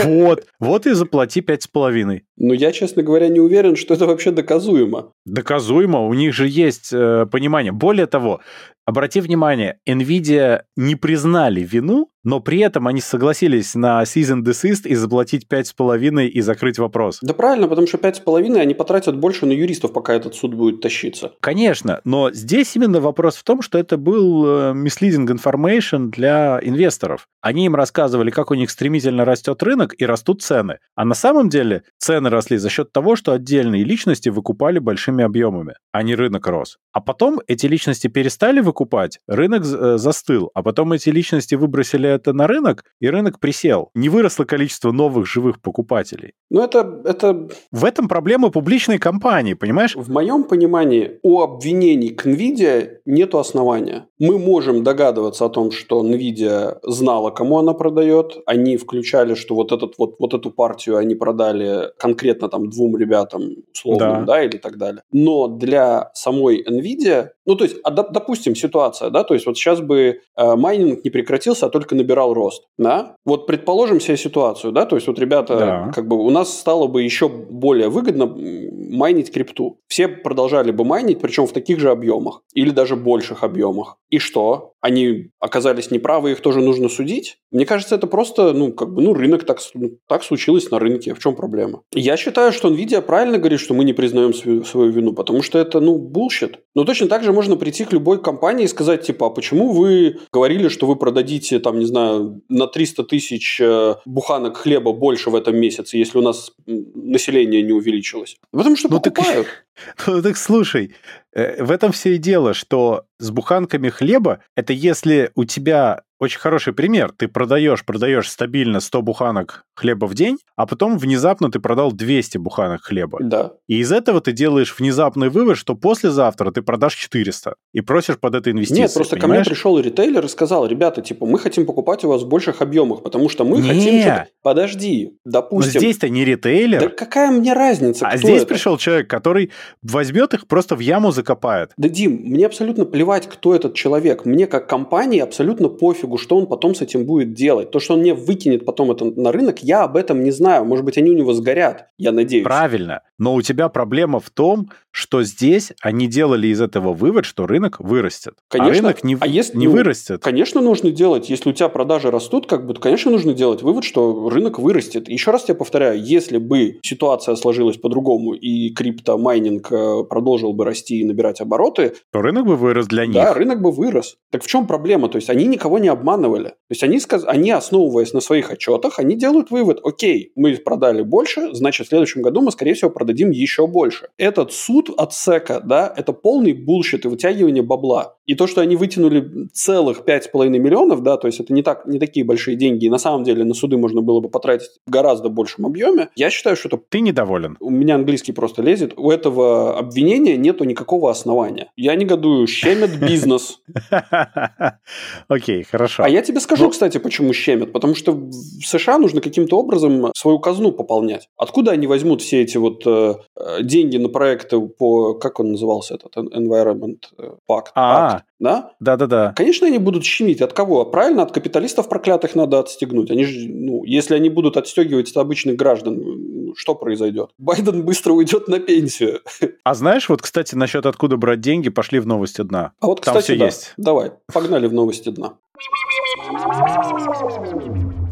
Вот, 0.04 0.46
вот 0.58 0.86
и 0.86 0.92
заплати 0.92 1.40
пять 1.40 1.62
с 1.62 1.68
половиной. 1.68 2.24
Но 2.36 2.54
я, 2.54 2.72
честно 2.72 3.02
говоря, 3.02 3.28
не 3.28 3.40
уверен, 3.40 3.76
что 3.76 3.94
это 3.94 4.06
вообще 4.06 4.30
доказуемо. 4.51 5.12
Доказуемо, 5.26 6.07
у 6.07 6.14
них 6.14 6.32
же 6.32 6.48
есть 6.48 6.92
э, 6.92 7.26
понимание. 7.26 7.72
Более 7.72 8.07
того, 8.07 8.40
обрати 8.84 9.20
внимание, 9.20 9.78
Nvidia 9.88 10.62
не 10.76 10.96
признали 10.96 11.62
вину, 11.72 12.09
но 12.24 12.40
при 12.40 12.58
этом 12.60 12.86
они 12.86 13.00
согласились 13.00 13.74
на 13.74 14.02
season 14.02 14.42
desist 14.42 14.86
и 14.86 14.94
заплатить 14.94 15.48
пять 15.48 15.68
с 15.68 15.72
половиной 15.72 16.28
и 16.28 16.40
закрыть 16.40 16.78
вопрос. 16.78 17.18
Да 17.22 17.34
правильно, 17.34 17.68
потому 17.68 17.86
что 17.86 17.98
пять 17.98 18.16
с 18.16 18.20
половиной 18.20 18.60
они 18.60 18.74
потратят 18.74 19.16
больше 19.16 19.46
на 19.46 19.52
юристов, 19.52 19.92
пока 19.92 20.14
этот 20.14 20.34
суд 20.34 20.54
будет 20.54 20.80
тащиться. 20.80 21.32
Конечно, 21.40 22.00
но 22.04 22.30
здесь 22.32 22.74
именно 22.76 23.00
вопрос 23.00 23.36
в 23.36 23.44
том, 23.44 23.62
что 23.62 23.78
это 23.78 23.96
был 23.96 24.46
э, 24.46 24.72
misleading 24.74 25.26
information 25.26 26.10
для 26.10 26.60
инвесторов. 26.62 27.26
Они 27.40 27.66
им 27.66 27.74
рассказывали, 27.74 28.30
как 28.30 28.50
у 28.50 28.54
них 28.54 28.70
стремительно 28.70 29.24
растет 29.24 29.62
рынок 29.62 29.94
и 29.96 30.04
растут 30.04 30.42
цены. 30.42 30.78
А 30.94 31.04
на 31.04 31.14
самом 31.14 31.48
деле 31.48 31.82
цены 31.98 32.30
росли 32.30 32.58
за 32.58 32.68
счет 32.68 32.92
того, 32.92 33.16
что 33.16 33.32
отдельные 33.32 33.84
личности 33.84 34.28
выкупали 34.28 34.78
большими 34.78 35.24
объемами, 35.24 35.74
а 35.92 36.02
не 36.02 36.14
рынок 36.14 36.46
рос. 36.46 36.78
А 36.92 37.00
потом 37.00 37.40
эти 37.46 37.66
личности 37.66 38.08
перестали 38.08 38.60
выкупать, 38.60 39.20
рынок 39.26 39.62
э, 39.64 39.96
застыл, 39.96 40.50
а 40.54 40.62
потом 40.62 40.92
эти 40.92 41.08
личности 41.08 41.54
выбросили 41.54 42.09
это 42.11 42.32
на 42.32 42.46
рынок, 42.46 42.84
и 43.00 43.08
рынок 43.08 43.38
присел. 43.40 43.90
Не 43.94 44.08
выросло 44.08 44.44
количество 44.44 44.92
новых 44.92 45.26
живых 45.26 45.61
покупателей. 45.61 46.32
Но 46.50 46.64
это, 46.64 47.02
это 47.04 47.48
В 47.72 47.84
этом 47.84 48.08
проблема 48.08 48.50
публичной 48.50 48.98
компании, 48.98 49.54
понимаешь? 49.54 49.94
в 49.96 50.11
моем 50.11 50.44
понимании 50.44 51.18
у 51.22 51.40
обвинений 51.40 52.11
к 52.11 52.26
NVIDIA 52.26 52.88
нету 53.06 53.38
основания. 53.38 54.06
Мы 54.18 54.38
можем 54.38 54.82
догадываться 54.84 55.44
о 55.44 55.48
том, 55.48 55.70
что 55.70 56.02
NVIDIA 56.04 56.78
знала, 56.82 57.30
кому 57.30 57.58
она 57.58 57.72
продает. 57.74 58.38
Они 58.46 58.76
включали, 58.76 59.34
что 59.34 59.54
вот, 59.54 59.72
этот, 59.72 59.94
вот, 59.98 60.16
вот 60.18 60.34
эту 60.34 60.50
партию 60.50 60.96
они 60.96 61.14
продали 61.14 61.90
конкретно 61.98 62.48
там 62.48 62.68
двум 62.68 62.96
ребятам 62.96 63.42
условным, 63.72 64.24
Да. 64.26 64.34
да. 64.34 64.42
или 64.44 64.56
так 64.58 64.76
далее. 64.78 65.02
Но 65.12 65.48
для 65.48 66.11
самой 66.14 66.64
NVIDIA, 66.68 67.28
ну 67.46 67.54
то 67.56 67.64
есть, 67.64 67.76
а, 67.84 67.90
доп- 67.94 68.11
допустим, 68.12 68.54
ситуация, 68.54 69.11
да, 69.11 69.24
то 69.24 69.34
есть 69.34 69.46
вот 69.46 69.56
сейчас 69.56 69.80
бы 69.80 70.20
э, 70.36 70.56
майнинг 70.56 71.04
не 71.04 71.11
прекратился, 71.11 71.66
а 71.66 71.70
только 71.70 71.94
набирал 72.01 72.34
рост, 72.34 72.64
да. 72.78 73.14
Вот 73.24 73.46
предположим 73.46 74.01
себе 74.01 74.16
ситуацию, 74.16 74.72
да, 74.72 74.86
то 74.86 74.96
есть 74.96 75.07
вот 75.07 75.18
ребята, 75.18 75.59
Да. 75.59 75.92
как 75.94 76.07
бы 76.09 76.16
у 76.16 76.30
нас 76.30 76.59
стало 76.59 76.86
бы 76.86 77.03
еще 77.03 77.28
более 77.28 77.88
выгодно 77.88 78.26
майнить 78.26 79.32
крипту. 79.32 79.78
Все 79.86 80.09
продолжали 80.09 80.70
бы 80.72 80.84
майнить, 80.84 81.20
причем 81.20 81.46
в 81.46 81.53
таких 81.53 81.78
же 81.78 81.90
объемах 81.90 82.42
или 82.55 82.70
даже 82.70 82.96
больших 82.96 83.44
объемах. 83.44 83.96
И 84.11 84.18
что? 84.18 84.69
Они 84.81 85.31
оказались 85.41 85.91
неправы, 85.91 86.33
их 86.33 86.41
тоже 86.41 86.61
нужно 86.61 86.89
судить? 86.89 87.39
Мне 87.51 87.66
кажется, 87.66 87.95
это 87.97 88.07
просто, 88.07 88.53
ну, 88.55 88.72
как 88.72 88.95
бы, 88.95 89.03
ну, 89.03 89.12
рынок 89.12 89.45
так, 89.45 89.59
ну, 89.74 89.99
так 90.09 90.24
случилось 90.24 90.70
на 90.70 90.78
рынке. 90.78 91.14
В 91.14 91.18
чем 91.18 91.37
проблема? 91.37 91.83
Я 91.95 92.16
считаю, 92.16 92.51
что 92.53 92.68
Nvidia 92.70 93.03
правильно 93.03 93.39
говорит, 93.39 93.61
что 93.61 93.74
мы 93.74 93.85
не 93.85 93.93
признаем 93.93 94.33
свою, 94.33 94.64
свою 94.64 94.91
вину, 94.91 95.12
потому 95.12 95.43
что 95.43 95.59
это, 95.59 95.81
ну, 95.81 95.99
bullshit. 95.98 96.61
Но 96.74 96.85
точно 96.85 97.09
так 97.09 97.22
же 97.24 97.33
можно 97.33 97.57
прийти 97.57 97.85
к 97.85 97.93
любой 97.93 98.22
компании 98.22 98.64
и 98.64 98.68
сказать, 98.68 99.03
типа, 99.03 99.26
а 99.26 99.31
почему 99.31 99.72
вы 99.72 100.16
говорили, 100.33 100.68
что 100.68 100.87
вы 100.87 100.97
продадите, 100.97 101.59
там, 101.59 101.78
не 101.78 101.87
знаю, 101.87 102.41
на 102.49 102.66
300 102.66 103.05
тысяч 103.05 103.61
э, 103.61 103.97
буханок 104.07 104.57
хлеба 104.57 104.93
больше 104.93 105.31
в 105.31 105.35
этом 105.35 105.57
месяце, 105.59 105.99
если 105.99 106.18
у 106.18 106.22
нас 106.22 106.53
население 106.66 107.62
не 107.62 107.72
увеличилось? 107.72 108.37
Потому 108.51 108.76
что 108.76 108.89
Ну, 108.91 108.99
так- 109.01 109.14
покупают. 109.14 109.47
Ну 110.07 110.22
так 110.22 110.37
слушай, 110.37 110.91
в 111.35 111.70
этом 111.70 111.93
все 111.93 112.14
и 112.14 112.18
дело, 112.18 112.55
что 112.55 113.05
с 113.18 113.31
буханками 113.31 113.89
хлеба, 113.89 114.41
это 114.57 114.72
если 114.72 115.31
у 115.35 115.45
тебя 115.45 116.03
очень 116.20 116.38
хороший 116.38 116.72
пример, 116.74 117.12
ты 117.16 117.28
продаешь, 117.28 117.84
продаешь 117.84 118.28
стабильно 118.30 118.80
100 118.80 119.02
буханок 119.02 119.64
хлеба 119.74 120.04
в 120.04 120.14
день, 120.14 120.36
а 120.54 120.66
потом 120.66 120.98
внезапно 120.98 121.50
ты 121.50 121.58
продал 121.58 121.92
200 121.92 122.36
буханок 122.38 122.82
хлеба. 122.82 123.18
Да. 123.22 123.52
И 123.66 123.78
из 123.78 123.90
этого 123.90 124.20
ты 124.20 124.32
делаешь 124.32 124.74
внезапный 124.78 125.30
вывод, 125.30 125.56
что 125.56 125.74
послезавтра 125.74 126.50
ты 126.50 126.60
продашь 126.60 126.94
400 126.96 127.54
и 127.72 127.80
просишь 127.80 128.18
под 128.18 128.34
это 128.34 128.50
инвестиции. 128.50 128.82
Нет, 128.82 128.94
просто 128.94 129.16
понимаешь? 129.16 129.44
ко 129.44 129.50
мне 129.50 129.54
пришел 129.54 129.78
ритейлер 129.80 130.24
и 130.24 130.28
сказал, 130.28 130.66
ребята, 130.66 131.00
типа, 131.00 131.24
мы 131.24 131.38
хотим 131.38 131.64
покупать 131.64 132.04
у 132.04 132.08
вас 132.08 132.22
в 132.22 132.28
больших 132.28 132.60
объемах, 132.60 133.02
потому 133.02 133.30
что 133.30 133.44
мы 133.44 133.62
Не. 133.62 133.68
хотим... 133.68 134.00
что-то». 134.02 134.26
Подожди, 134.42 135.18
Но 135.24 135.32
допустим... 135.32 135.80
здесь-то 135.80 136.08
не 136.10 136.24
ритейлер, 136.26 136.80
Да 136.80 136.88
какая 136.90 137.30
мне 137.30 137.54
разница, 137.54 138.06
а 138.06 138.18
здесь 138.18 138.42
это? 138.42 138.46
пришел 138.46 138.76
человек, 138.76 139.08
который 139.08 139.50
возьмет 139.82 140.34
их 140.34 140.46
просто 140.46 140.76
в 140.76 140.80
яму 140.80 141.12
закопает. 141.12 141.72
Да, 141.78 141.88
Дим, 141.88 142.20
мне 142.24 142.44
абсолютно 142.44 142.84
плевать, 142.84 143.26
кто 143.26 143.54
этот 143.54 143.74
человек. 143.74 144.26
Мне 144.26 144.46
как 144.46 144.68
компании 144.68 145.20
абсолютно 145.20 145.68
пофигу, 146.11 146.18
что 146.18 146.36
он 146.36 146.46
потом 146.46 146.74
с 146.74 146.82
этим 146.82 147.04
будет 147.04 147.32
делать. 147.34 147.70
То, 147.70 147.80
что 147.80 147.94
он 147.94 148.00
мне 148.00 148.14
выкинет 148.14 148.64
потом 148.64 148.90
это 148.90 149.04
на 149.04 149.32
рынок, 149.32 149.62
я 149.62 149.84
об 149.84 149.96
этом 149.96 150.22
не 150.24 150.30
знаю. 150.30 150.64
Может 150.64 150.84
быть, 150.84 150.98
они 150.98 151.11
у 151.11 151.14
него 151.16 151.32
сгорят, 151.32 151.86
я 151.98 152.12
надеюсь. 152.12 152.44
Правильно. 152.44 153.00
Но 153.18 153.34
у 153.34 153.42
тебя 153.42 153.68
проблема 153.68 154.18
в 154.20 154.30
том, 154.30 154.70
что 154.92 155.22
здесь 155.22 155.72
они 155.82 156.06
делали 156.08 156.48
из 156.48 156.61
этого 156.61 156.92
вывод, 156.94 157.24
что 157.24 157.46
рынок 157.46 157.78
вырастет. 157.80 158.34
Конечно. 158.48 158.72
А 158.72 158.74
рынок 158.92 159.04
не, 159.04 159.16
А 159.20 159.26
если- 159.26 159.56
не 159.56 159.66
ну, 159.66 159.72
вырастет. 159.74 160.22
Конечно, 160.22 160.61
нужно 160.61 160.90
делать. 160.90 161.30
Если 161.30 161.50
у 161.50 161.52
тебя 161.52 161.68
продажи 161.68 162.11
растут, 162.11 162.46
как 162.46 162.66
бы, 162.66 162.74
конечно, 162.74 163.11
нужно 163.11 163.32
делать 163.34 163.62
вывод, 163.62 163.84
что 163.84 164.28
рынок 164.30 164.58
вырастет. 164.58 165.08
Еще 165.08 165.30
раз 165.30 165.44
тебе 165.44 165.54
повторяю, 165.54 166.02
если 166.02 166.38
бы 166.38 166.78
ситуация 166.82 167.36
сложилась 167.36 167.76
по-другому 167.76 168.32
и 168.32 168.70
криптомайнинг 168.72 169.70
э, 169.70 170.04
продолжил 170.08 170.52
бы 170.54 170.64
расти 170.64 171.00
и 171.00 171.04
набирать 171.04 171.40
обороты, 171.40 171.92
То 172.12 172.22
рынок 172.22 172.46
бы 172.46 172.56
вырос 172.56 172.86
для 172.86 173.06
них. 173.06 173.14
да, 173.14 173.34
рынок 173.34 173.61
бы 173.62 173.70
вырос. 173.70 174.16
Так 174.30 174.42
в 174.42 174.46
чем 174.46 174.66
проблема? 174.66 175.08
То 175.08 175.16
есть 175.16 175.30
они 175.30 175.46
никого 175.46 175.78
не 175.78 175.88
обманывали. 176.01 176.48
То 176.48 176.55
есть 176.70 176.82
они, 176.82 176.98
они, 177.26 177.51
основываясь 177.51 178.12
на 178.12 178.20
своих 178.20 178.51
отчетах, 178.51 178.98
они 178.98 179.16
делают 179.16 179.51
вывод, 179.51 179.80
окей, 179.84 180.32
мы 180.34 180.57
продали 180.57 181.03
больше, 181.03 181.55
значит, 181.55 181.86
в 181.86 181.90
следующем 181.90 182.22
году 182.22 182.40
мы, 182.40 182.51
скорее 182.51 182.74
всего, 182.74 182.90
продадим 182.90 183.30
еще 183.30 183.66
больше. 183.66 184.09
Этот 184.18 184.53
суд 184.53 184.90
от 184.96 185.12
СЭКа, 185.12 185.61
да, 185.61 185.92
это 185.96 186.12
полный 186.12 186.53
bullshit 186.53 187.05
и 187.05 187.09
вытягивание 187.09 187.62
бабла. 187.62 188.16
И 188.31 188.37
то, 188.37 188.47
что 188.47 188.61
они 188.61 188.76
вытянули 188.76 189.49
целых 189.53 190.03
5,5 190.07 190.51
миллионов, 190.51 191.03
да, 191.03 191.16
то 191.16 191.26
есть 191.26 191.41
это 191.41 191.53
не, 191.53 191.64
так, 191.64 191.85
не 191.87 191.99
такие 191.99 192.24
большие 192.24 192.57
деньги, 192.57 192.85
и 192.85 192.89
на 192.89 192.99
самом 192.99 193.24
деле 193.24 193.43
на 193.43 193.55
суды 193.55 193.76
можно 193.76 194.03
было 194.03 194.20
бы 194.20 194.28
потратить 194.28 194.70
в 194.87 194.91
гораздо 194.91 195.31
большем 195.31 195.66
объеме, 195.66 196.11
я 196.14 196.31
считаю, 196.31 196.55
что 196.55 196.68
это 196.68 196.78
Ты 196.91 197.01
недоволен. 197.01 197.57
у 197.59 197.70
меня 197.70 197.97
английский 197.97 198.31
просто 198.31 198.62
лезет, 198.62 198.93
у 198.97 199.11
этого 199.11 199.76
обвинения 199.76 200.37
нету 200.37 200.62
никакого 200.62 201.11
основания. 201.11 201.72
Я 201.74 201.97
негодую, 201.97 202.47
щемят 202.47 203.01
бизнес. 203.01 203.59
Окей, 205.28 205.64
хорошо. 205.64 206.05
А 206.05 206.09
я 206.09 206.22
тебе 206.22 206.39
скажу, 206.39 206.66
Ну- 206.66 206.70
кстати, 206.70 206.99
почему 206.99 207.33
щемят. 207.33 207.72
Потому 207.72 207.97
что 207.97 208.12
в 208.12 208.33
США 208.64 208.99
нужно 208.99 209.20
каким-то 209.20 209.59
образом 209.59 210.12
свою 210.14 210.39
казну 210.39 210.70
пополнять. 210.70 211.28
Откуда 211.37 211.72
они 211.72 211.89
возьмут 211.89 212.22
все 212.22 212.43
эти 212.43 212.59
вот 212.59 212.87
э, 212.87 213.14
э, 213.37 213.62
деньги 213.62 213.97
на 213.97 214.09
проекты 214.09 214.61
по, 214.61 215.14
как 215.14 215.41
он 215.41 215.51
назывался 215.51 215.95
этот, 215.95 216.16
Environment 216.16 216.99
э, 217.18 217.31
Pact? 217.49 217.66
А. 217.74 218.19
Pact, 218.20 218.26
да? 218.38 218.72
Да-да-да. 218.80 219.34
Конечно, 219.36 219.66
они 219.66 219.78
будут 219.78 220.04
щемить. 220.04 220.40
От 220.40 220.52
кого? 220.52 220.84
Правильно, 220.84 221.22
от 221.22 221.32
капиталистов 221.32 221.88
проклятых 221.88 222.34
надо 222.34 222.58
отстегнуть. 222.58 223.10
Они 223.10 223.24
же, 223.24 223.48
ну, 223.48 223.84
если 223.84 224.14
они 224.14 224.30
будут 224.30 224.56
отстегивать 224.56 225.10
от 225.10 225.16
обычных 225.16 225.56
граждан, 225.56 225.98
ну, 225.98 226.54
что 226.56 226.74
произойдет? 226.74 227.30
Байден 227.38 227.82
быстро 227.82 228.12
уйдет 228.12 228.48
на 228.48 228.58
пенсию. 228.58 229.20
А 229.64 229.74
знаешь, 229.74 230.08
вот, 230.08 230.22
кстати, 230.22 230.54
насчет 230.54 230.86
откуда 230.86 231.16
брать 231.16 231.40
деньги, 231.40 231.68
пошли 231.68 232.00
в 232.00 232.06
новости 232.06 232.42
дна. 232.42 232.72
А 232.80 232.86
вот, 232.86 233.02
Там 233.02 233.14
кстати, 233.14 233.32
всё 233.32 233.38
да. 233.38 233.46
есть. 233.46 233.72
Давай, 233.76 234.12
погнали 234.32 234.66
в 234.66 234.72
новости 234.72 235.10
дна. 235.10 235.34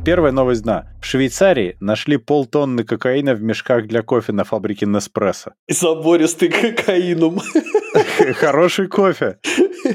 Первая 0.05 0.33
новость 0.33 0.63
дна. 0.63 0.87
В 1.03 1.05
Швейцарии 1.05 1.77
нашли 1.81 2.17
полтонны 2.17 2.85
кокаина 2.85 3.35
в 3.35 3.43
мешках 3.43 3.87
для 3.87 4.03
кофе 4.03 4.33
на 4.33 4.45
фабрике 4.45 4.87
Неспрессо. 4.87 5.53
Забористый 5.69 6.49
кокаином. 6.49 7.41
Хороший 8.35 8.87
кофе. 8.87 9.39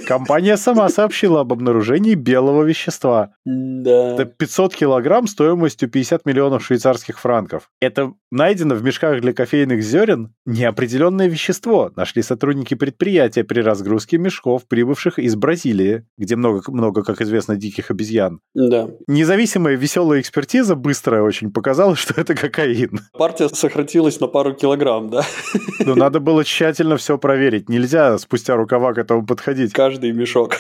Компания 0.07 0.57
сама 0.57 0.89
сообщила 0.89 1.41
об 1.41 1.53
обнаружении 1.53 2.15
белого 2.15 2.63
вещества. 2.63 3.31
Да. 3.45 4.13
Это 4.13 4.25
500 4.25 4.75
килограмм 4.75 5.27
стоимостью 5.27 5.89
50 5.89 6.25
миллионов 6.25 6.65
швейцарских 6.65 7.19
франков. 7.19 7.69
Это 7.79 8.13
найдено 8.31 8.75
в 8.75 8.83
мешках 8.83 9.21
для 9.21 9.33
кофейных 9.33 9.83
зерен 9.83 10.33
неопределенное 10.45 11.27
вещество. 11.27 11.91
Нашли 11.95 12.21
сотрудники 12.21 12.73
предприятия 12.73 13.43
при 13.43 13.61
разгрузке 13.61 14.17
мешков, 14.17 14.67
прибывших 14.67 15.19
из 15.19 15.35
Бразилии, 15.35 16.05
где 16.17 16.35
много, 16.35 16.63
много, 16.71 17.03
как 17.03 17.21
известно, 17.21 17.55
диких 17.55 17.91
обезьян. 17.91 18.39
Да. 18.53 18.89
Независимая 19.07 19.75
веселая 19.75 20.21
экспертиза 20.21 20.75
быстрая 20.75 21.21
очень 21.21 21.51
показала, 21.51 21.95
что 21.95 22.19
это 22.19 22.35
кокаин. 22.35 22.99
Партия 23.17 23.49
сократилась 23.49 24.19
на 24.19 24.27
пару 24.27 24.53
килограмм, 24.53 25.09
да? 25.09 25.23
Но 25.79 25.95
надо 25.95 26.19
было 26.19 26.43
тщательно 26.43 26.97
все 26.97 27.17
проверить. 27.17 27.69
Нельзя 27.69 28.17
спустя 28.17 28.55
рукава 28.55 28.93
к 28.93 28.97
этому 28.97 29.25
подходить. 29.25 29.72
Каждый 29.73 30.11
мешок. 30.11 30.57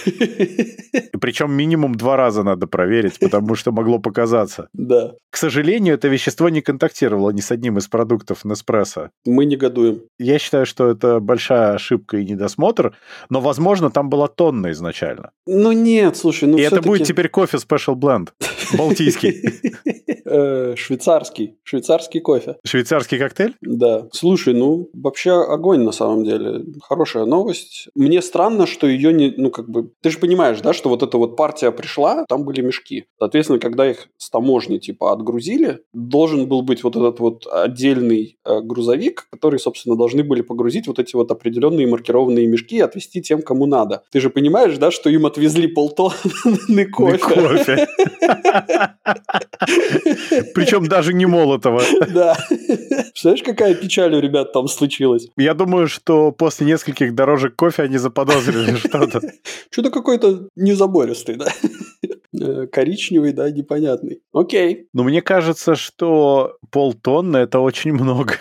Причем 1.21 1.51
минимум 1.53 1.95
два 1.95 2.17
раза 2.17 2.43
надо 2.43 2.67
проверить, 2.67 3.19
потому 3.19 3.55
что 3.55 3.71
могло 3.71 3.99
показаться. 3.99 4.69
Да. 4.73 5.13
К 5.29 5.37
сожалению, 5.37 5.95
это 5.95 6.07
вещество 6.07 6.49
не 6.49 6.61
контактировало 6.61 7.29
ни 7.31 7.41
с 7.41 7.51
одним 7.51 7.77
из 7.77 7.87
продуктов 7.87 8.43
Неспрессо. 8.43 9.09
Мы 9.25 9.45
негодуем. 9.45 10.01
Я 10.19 10.39
считаю, 10.39 10.65
что 10.65 10.89
это 10.89 11.19
большая 11.19 11.73
ошибка 11.73 12.17
и 12.17 12.25
недосмотр, 12.25 12.95
но, 13.29 13.39
возможно, 13.39 13.89
там 13.89 14.09
была 14.09 14.27
тонна 14.27 14.71
изначально. 14.71 15.31
Ну 15.47 15.71
нет, 15.71 16.17
слушай, 16.17 16.47
ну 16.47 16.57
И 16.57 16.61
это 16.61 16.81
будет 16.81 17.07
теперь 17.07 17.29
кофе 17.29 17.57
Special 17.57 17.95
Blend. 17.95 18.29
Балтийский. 18.77 19.41
Э, 20.25 20.73
Швейцарский. 20.75 21.57
Швейцарский 21.63 22.19
кофе. 22.19 22.55
Швейцарский 22.65 23.19
коктейль? 23.19 23.55
Да. 23.61 24.07
Слушай, 24.11 24.53
ну, 24.55 24.89
вообще 24.93 25.31
огонь 25.31 25.81
на 25.81 25.91
самом 25.91 26.23
деле. 26.23 26.65
Хорошая 26.81 27.25
новость. 27.25 27.89
Мне 27.93 28.21
странно, 28.21 28.65
что 28.65 28.87
ее 28.87 29.13
не... 29.13 29.33
Ну, 29.37 29.51
как 29.51 29.69
бы... 29.69 29.91
Ты 30.01 30.09
же 30.09 30.17
понимаешь, 30.17 30.59
да, 30.61 30.73
что 30.73 30.89
вот 30.89 31.03
эта 31.03 31.17
вот 31.17 31.35
партия 31.35 31.71
пришла, 31.71 32.25
там 32.27 32.45
были 32.45 32.61
мешки. 32.61 33.05
Соответственно, 33.19 33.59
когда 33.59 33.89
их 33.89 34.07
с 34.17 34.29
таможни, 34.29 34.79
типа, 34.79 35.11
отгрузили, 35.11 35.81
должен 35.93 36.47
был 36.47 36.63
быть 36.63 36.83
вот 36.83 36.95
этот 36.95 37.19
вот 37.19 37.45
отдельный 37.45 38.37
э, 38.43 38.61
грузовик, 38.61 39.27
который, 39.29 39.59
собственно, 39.59 39.95
должны 39.95 40.23
были 40.23 40.41
погрузить 40.41 40.87
вот 40.87 40.97
эти 40.99 41.15
вот 41.15 41.31
определенные 41.31 41.85
маркированные 41.85 42.47
мешки 42.47 42.77
и 42.77 42.81
отвезти 42.81 43.21
тем, 43.21 43.41
кому 43.41 43.65
надо. 43.65 44.03
Ты 44.11 44.19
же 44.19 44.29
понимаешь, 44.29 44.77
да, 44.77 44.89
что 44.89 45.09
им 45.09 45.25
отвезли 45.25 45.67
полтонны 45.67 46.85
кофе. 46.91 47.17
Кофе. 47.19 47.87
Причем 50.53 50.87
даже 50.87 51.13
не 51.13 51.25
молотого. 51.25 51.81
Да. 52.13 52.37
Представляешь, 52.49 53.43
какая 53.43 53.75
печаль 53.75 54.15
у 54.15 54.19
ребят 54.19 54.53
там 54.53 54.67
случилась? 54.67 55.27
Я 55.37 55.53
думаю, 55.53 55.87
что 55.87 56.31
после 56.31 56.67
нескольких 56.67 57.15
дорожек 57.15 57.55
кофе 57.55 57.83
они 57.83 57.97
заподозрили 57.97 58.75
что-то. 58.77 59.21
Что-то 59.69 59.91
какой-то 59.91 60.47
незабористый, 60.55 61.35
да? 61.35 61.47
Э, 62.39 62.67
Коричневый, 62.67 63.31
да, 63.31 63.49
непонятный. 63.51 64.21
Окей. 64.33 64.87
Но 64.93 65.03
мне 65.03 65.21
кажется, 65.21 65.75
что 65.75 66.57
полтонны 66.71 67.37
это 67.37 67.59
очень 67.59 67.93
много. 67.93 68.35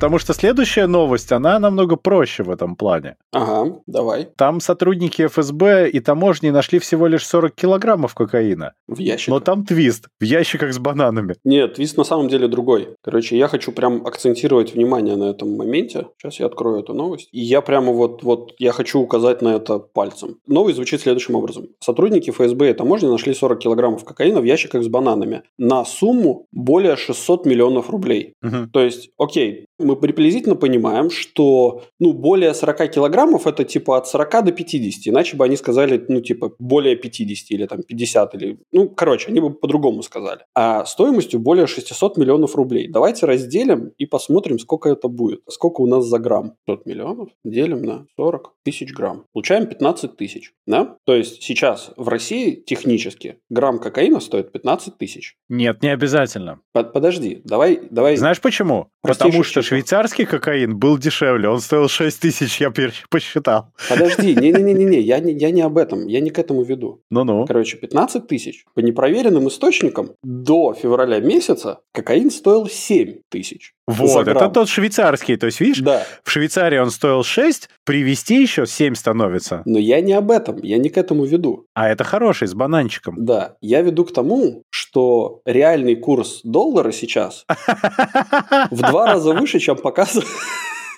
Потому 0.00 0.18
что 0.18 0.32
следующая 0.32 0.86
новость, 0.86 1.30
она 1.30 1.58
намного 1.58 1.96
проще 1.96 2.42
в 2.42 2.48
этом 2.48 2.74
плане. 2.74 3.16
Ага, 3.32 3.80
давай. 3.86 4.28
Там 4.36 4.60
сотрудники 4.60 5.26
ФСБ 5.26 5.90
и 5.90 6.00
таможни 6.00 6.48
нашли 6.48 6.78
всего 6.78 7.06
лишь 7.06 7.26
40 7.26 7.54
килограммов 7.54 8.14
кокаина. 8.14 8.72
В 8.88 8.98
ящик. 8.98 9.28
Но 9.28 9.40
там 9.40 9.66
твист 9.66 10.08
в 10.18 10.24
ящиках 10.24 10.72
с 10.72 10.78
бананами. 10.78 11.36
Нет, 11.44 11.74
твист 11.74 11.98
на 11.98 12.04
самом 12.04 12.28
деле 12.28 12.48
другой. 12.48 12.88
Короче, 13.04 13.36
я 13.36 13.46
хочу 13.46 13.72
прям 13.72 14.06
акцентировать 14.06 14.72
внимание 14.72 15.16
на 15.16 15.24
этом 15.24 15.54
моменте. 15.54 16.06
Сейчас 16.16 16.40
я 16.40 16.46
открою 16.46 16.80
эту 16.80 16.94
новость. 16.94 17.28
И 17.32 17.40
я 17.40 17.60
прямо 17.60 17.92
вот, 17.92 18.22
вот, 18.22 18.54
я 18.58 18.72
хочу 18.72 19.00
указать 19.00 19.42
на 19.42 19.56
это 19.56 19.78
пальцем. 19.78 20.38
Новость 20.46 20.76
звучит 20.76 21.02
следующим 21.02 21.34
образом. 21.34 21.66
Сотрудники 21.78 22.30
ФСБ 22.30 22.70
и 22.70 22.72
таможни 22.72 23.06
нашли 23.06 23.34
40 23.34 23.58
килограммов 23.58 24.04
кокаина 24.04 24.40
в 24.40 24.44
ящиках 24.44 24.82
с 24.82 24.88
бананами 24.88 25.42
на 25.58 25.84
сумму 25.84 26.46
более 26.52 26.96
600 26.96 27.44
миллионов 27.44 27.90
рублей. 27.90 28.32
Мгм. 28.40 28.70
То 28.70 28.80
есть, 28.80 29.10
окей, 29.18 29.66
мы 29.80 29.96
приблизительно 29.96 30.54
понимаем, 30.56 31.10
что 31.10 31.82
ну, 31.98 32.12
более 32.12 32.54
40 32.54 32.90
килограммов 32.90 33.46
это 33.46 33.64
типа 33.64 33.96
от 33.98 34.06
40 34.08 34.44
до 34.44 34.52
50, 34.52 35.06
иначе 35.12 35.36
бы 35.36 35.44
они 35.44 35.56
сказали, 35.56 36.04
ну, 36.08 36.20
типа, 36.20 36.52
более 36.58 36.96
50 36.96 37.50
или 37.50 37.66
там 37.66 37.82
50, 37.82 38.34
или, 38.34 38.58
ну, 38.72 38.88
короче, 38.88 39.28
они 39.30 39.40
бы 39.40 39.50
по-другому 39.52 40.02
сказали. 40.02 40.40
А 40.54 40.84
стоимостью 40.84 41.40
более 41.40 41.66
600 41.66 42.16
миллионов 42.16 42.54
рублей. 42.56 42.88
Давайте 42.88 43.26
разделим 43.26 43.92
и 43.98 44.06
посмотрим, 44.06 44.58
сколько 44.58 44.88
это 44.88 45.08
будет. 45.08 45.40
Сколько 45.48 45.80
у 45.80 45.86
нас 45.86 46.04
за 46.06 46.18
грамм? 46.18 46.54
500 46.66 46.86
миллионов 46.86 47.28
делим 47.44 47.82
на 47.82 48.06
40 48.16 48.54
тысяч 48.64 48.92
грамм. 48.92 49.24
Получаем 49.32 49.66
15 49.66 50.16
тысяч, 50.16 50.52
да? 50.66 50.96
То 51.06 51.14
есть 51.14 51.42
сейчас 51.42 51.92
в 51.96 52.08
России 52.08 52.52
технически 52.54 53.38
грамм 53.48 53.78
кокаина 53.78 54.20
стоит 54.20 54.52
15 54.52 54.98
тысяч. 54.98 55.36
Нет, 55.48 55.82
не 55.82 55.88
обязательно. 55.88 56.60
Под- 56.72 56.92
Подожди, 56.92 57.40
давай, 57.44 57.80
давай. 57.90 58.16
Знаешь 58.16 58.40
почему? 58.40 58.88
Потому 59.02 59.42
что. 59.42 59.62
Швейцарский 59.70 60.26
кокаин 60.26 60.76
был 60.76 60.98
дешевле. 60.98 61.48
Он 61.48 61.60
стоил 61.60 61.88
6 61.88 62.20
тысяч, 62.20 62.60
я 62.60 62.72
посчитал. 63.08 63.72
Подожди, 63.88 64.34
не-не-не-не, 64.40 64.98
я 64.98 65.20
не, 65.20 65.32
я 65.32 65.52
не 65.52 65.60
об 65.60 65.78
этом, 65.78 66.08
я 66.08 66.18
не 66.18 66.30
к 66.30 66.40
этому 66.40 66.64
веду. 66.64 67.02
Ну-ну. 67.08 67.46
Короче, 67.46 67.76
15 67.76 68.26
тысяч. 68.26 68.64
По 68.74 68.80
непроверенным 68.80 69.46
источникам 69.46 70.10
до 70.24 70.74
февраля 70.74 71.20
месяца 71.20 71.78
кокаин 71.92 72.32
стоил 72.32 72.66
7 72.66 73.20
тысяч. 73.28 73.74
Вот, 73.90 74.28
это 74.28 74.48
тот 74.48 74.68
швейцарский. 74.68 75.36
То 75.36 75.46
есть, 75.46 75.60
видишь, 75.60 75.78
Да, 75.80 76.04
в 76.24 76.30
Швейцарии 76.30 76.78
он 76.78 76.90
стоил 76.90 77.22
6, 77.22 77.68
привезти 77.84 78.40
еще 78.42 78.66
7 78.66 78.94
становится. 78.94 79.62
но 79.64 79.78
я 79.78 80.00
не 80.00 80.12
об 80.12 80.30
этом, 80.30 80.58
я 80.62 80.78
не 80.78 80.88
к 80.88 80.96
этому 80.98 81.24
веду. 81.24 81.66
А 81.74 81.88
это 81.88 82.04
хороший, 82.04 82.48
с 82.48 82.54
бананчиком. 82.54 83.14
Да, 83.24 83.56
я 83.60 83.82
веду 83.82 84.04
к 84.04 84.12
тому, 84.12 84.62
что 84.70 85.40
реальный 85.44 85.96
курс 85.96 86.40
доллара 86.44 86.92
сейчас 86.92 87.44
в 88.70 88.76
два 88.76 89.06
раза 89.06 89.32
выше, 89.32 89.58
чем 89.58 89.76
показывают, 89.76 90.28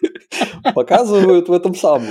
показывают 0.74 1.48
в 1.48 1.52
этом 1.52 1.74
самом. 1.74 2.08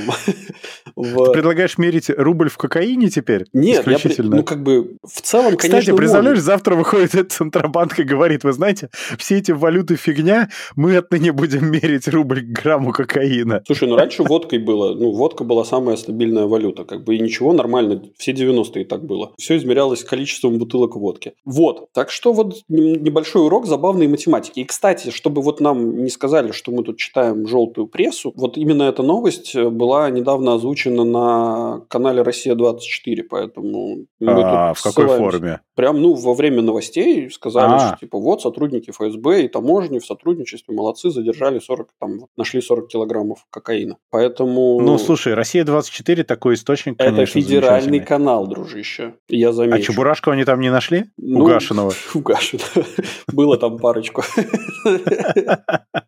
В- 0.95 1.25
Ты 1.25 1.31
предлагаешь 1.31 1.77
мерить 1.77 2.09
рубль 2.09 2.49
в 2.49 2.57
кокаине 2.57 3.09
теперь? 3.09 3.45
Нет, 3.53 3.85
я, 3.87 3.93
Исключительно. 3.95 4.37
ну 4.37 4.43
как 4.43 4.63
бы 4.63 4.97
в 5.03 5.21
целом, 5.21 5.55
Кстати, 5.55 5.71
конечно, 5.71 5.95
представляешь, 5.95 6.37
можно. 6.37 6.51
завтра 6.51 6.75
выходит 6.75 7.15
этот 7.15 7.31
Центробанк 7.31 7.99
и 7.99 8.03
говорит, 8.03 8.43
вы 8.43 8.51
знаете, 8.53 8.89
все 9.17 9.37
эти 9.37 9.51
валюты 9.51 9.95
фигня, 9.95 10.49
мы 10.75 10.97
отныне 10.97 11.31
будем 11.31 11.71
мерить 11.71 12.07
рубль 12.07 12.41
к 12.41 12.49
грамму 12.49 12.91
кокаина. 12.91 13.63
Слушай, 13.65 13.87
ну 13.87 13.95
раньше 13.95 14.23
водкой 14.23 14.59
было, 14.59 14.93
ну 14.93 15.11
водка 15.11 15.43
была 15.43 15.63
самая 15.63 15.95
стабильная 15.95 16.45
валюта, 16.45 16.83
как 16.83 17.03
бы 17.03 17.15
и 17.15 17.19
ничего, 17.19 17.53
нормально, 17.53 18.03
все 18.17 18.31
90-е 18.31 18.85
так 18.85 19.03
было. 19.05 19.31
Все 19.37 19.57
измерялось 19.57 20.03
количеством 20.03 20.57
бутылок 20.57 20.95
водки. 20.95 21.33
Вот, 21.45 21.91
так 21.93 22.09
что 22.11 22.33
вот 22.33 22.55
небольшой 22.67 23.45
урок 23.45 23.65
забавной 23.65 24.07
математики. 24.07 24.59
И, 24.59 24.65
кстати, 24.65 25.09
чтобы 25.11 25.41
вот 25.41 25.61
нам 25.61 26.03
не 26.03 26.09
сказали, 26.09 26.51
что 26.51 26.71
мы 26.71 26.83
тут 26.83 26.97
читаем 26.97 27.47
желтую 27.47 27.80
прессу, 27.87 28.33
вот 28.35 28.57
именно 28.57 28.83
эта 28.83 29.03
новость 29.03 29.55
э, 29.55 29.69
была 29.69 30.09
недавно 30.09 30.53
озвучена 30.55 31.03
на 31.03 31.81
канале 31.89 32.21
«Россия-24», 32.21 33.23
поэтому 33.29 34.05
А, 34.25 34.73
в 34.73 34.81
какой 34.81 35.05
ссылаемся. 35.05 35.17
форме? 35.17 35.59
Прям, 35.75 36.01
ну, 36.01 36.13
во 36.13 36.33
время 36.33 36.61
новостей 36.61 37.29
сказали, 37.31 37.73
А. 37.73 37.79
что, 37.79 37.97
типа, 37.99 38.19
вот, 38.19 38.41
сотрудники 38.41 38.91
ФСБ 38.91 39.43
и 39.43 39.47
таможни 39.47 39.99
в 39.99 40.05
сотрудничестве, 40.05 40.75
молодцы, 40.75 41.09
задержали 41.09 41.59
40, 41.59 41.87
там, 41.99 42.25
нашли 42.37 42.61
40 42.61 42.87
килограммов 42.87 43.45
кокаина. 43.49 43.97
Поэтому... 44.11 44.79
Ну, 44.81 44.97
слушай, 44.97 45.33
Россия-24 45.33 46.23
такой 46.23 46.55
источник, 46.55 46.95
это 46.99 47.11
конечно, 47.11 47.41
федеральный 47.41 47.81
замечательный. 47.81 48.05
канал, 48.05 48.47
дружище. 48.47 49.15
Я 49.27 49.49
А 49.49 49.53
замечу. 49.53 49.91
Чебурашку 49.93 50.31
они 50.31 50.43
там 50.43 50.59
не 50.59 50.69
нашли? 50.71 51.05
Ну, 51.17 51.41
Угашенного. 51.43 51.93
Угашенного. 52.13 52.85
Было 53.31 53.57
там 53.57 53.77
парочку. 53.77 54.23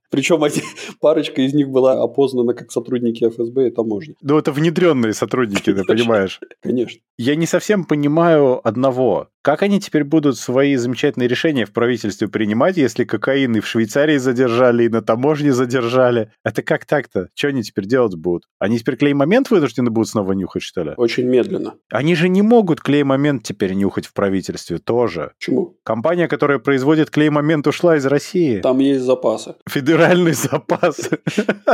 Причем 0.09 0.43
парочка 1.01 1.41
из 1.41 1.53
них 1.53 1.62
была 1.65 2.01
опознана 2.01 2.53
как 2.53 2.71
сотрудники 2.71 3.27
ФСБ 3.27 3.67
и 3.67 3.71
таможни. 3.71 4.15
Ну, 4.21 4.37
это 4.37 4.51
внедренные 4.51 5.13
сотрудники, 5.13 5.73
ты 5.73 5.83
понимаешь. 5.87 6.39
Конечно. 6.61 7.01
Я 7.17 7.35
не 7.35 7.45
совсем 7.45 7.85
понимаю 7.85 8.65
одного. 8.67 9.29
Как 9.43 9.61
они 9.61 9.81
теперь 9.81 10.05
будут 10.05 10.37
свои 10.37 10.77
замечательные 10.77 11.27
решения 11.27 11.65
в 11.65 11.73
правительстве 11.73 12.29
принимать, 12.29 12.77
если 12.77 13.03
кокаин 13.03 13.57
и 13.57 13.59
в 13.59 13.67
Швейцарии 13.67 14.15
задержали, 14.15 14.85
и 14.85 14.89
на 14.89 15.01
таможне 15.01 15.51
задержали? 15.51 16.31
Это 16.45 16.61
как 16.61 16.85
так-то? 16.85 17.27
Что 17.35 17.49
они 17.49 17.61
теперь 17.61 17.85
делать 17.85 18.15
будут? 18.15 18.45
Они 18.57 18.79
теперь 18.79 18.95
клей-момент 18.95 19.51
вынуждены 19.51 19.91
будут 19.91 20.07
снова 20.07 20.31
нюхать, 20.31 20.63
что 20.63 20.83
ли? 20.83 20.93
Очень 20.95 21.25
медленно. 21.25 21.73
Они 21.91 22.15
же 22.15 22.29
не 22.29 22.41
могут 22.41 22.79
клей-момент 22.79 23.43
теперь 23.43 23.73
нюхать 23.73 24.05
в 24.05 24.13
правительстве 24.13 24.77
тоже. 24.77 25.33
Почему? 25.37 25.75
Компания, 25.83 26.29
которая 26.29 26.59
производит 26.59 27.09
клей-момент, 27.09 27.67
ушла 27.67 27.97
из 27.97 28.05
России. 28.05 28.61
Там 28.61 28.79
есть 28.79 29.03
запасы. 29.03 29.55
Федеральный 29.67 30.31
запас. 30.31 31.09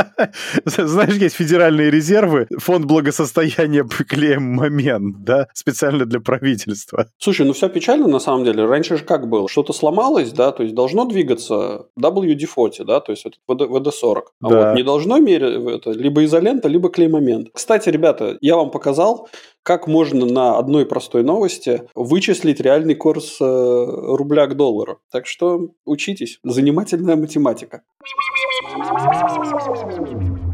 Знаешь, 0.64 1.14
есть 1.14 1.36
федеральные 1.36 1.92
резервы, 1.92 2.48
фонд 2.58 2.86
благосостояния 2.86 3.84
клеем 4.08 4.42
момент, 4.42 5.22
да, 5.22 5.46
специально 5.54 6.04
для 6.04 6.18
правительства. 6.18 7.06
Слушай, 7.18 7.46
ну 7.46 7.54
все 7.60 7.68
печально 7.68 8.08
на 8.08 8.20
самом 8.20 8.44
деле. 8.44 8.64
Раньше 8.64 8.96
же 8.96 9.04
как 9.04 9.28
было? 9.28 9.46
Что-то 9.46 9.74
сломалось, 9.74 10.32
да, 10.32 10.50
то 10.50 10.62
есть 10.62 10.74
должно 10.74 11.04
двигаться 11.04 11.88
WD-40, 12.00 12.84
да, 12.84 13.00
то 13.00 13.12
есть 13.12 13.26
это 13.26 13.36
WD-40. 13.46 14.22
А 14.42 14.48
да. 14.48 14.68
вот 14.68 14.76
не 14.76 14.82
должно 14.82 15.18
мерить 15.18 15.68
это 15.68 15.90
либо 15.90 16.24
изолента, 16.24 16.68
либо 16.68 16.88
клей-момент. 16.88 17.48
Кстати, 17.52 17.90
ребята, 17.90 18.38
я 18.40 18.56
вам 18.56 18.70
показал, 18.70 19.28
как 19.62 19.86
можно 19.86 20.24
на 20.24 20.56
одной 20.56 20.86
простой 20.86 21.22
новости 21.22 21.82
вычислить 21.94 22.60
реальный 22.60 22.94
курс 22.94 23.36
э, 23.42 23.44
рубля 23.44 24.46
к 24.46 24.56
доллару. 24.56 25.00
Так 25.12 25.26
что 25.26 25.68
учитесь. 25.84 26.38
Занимательная 26.42 27.16
математика. 27.16 27.82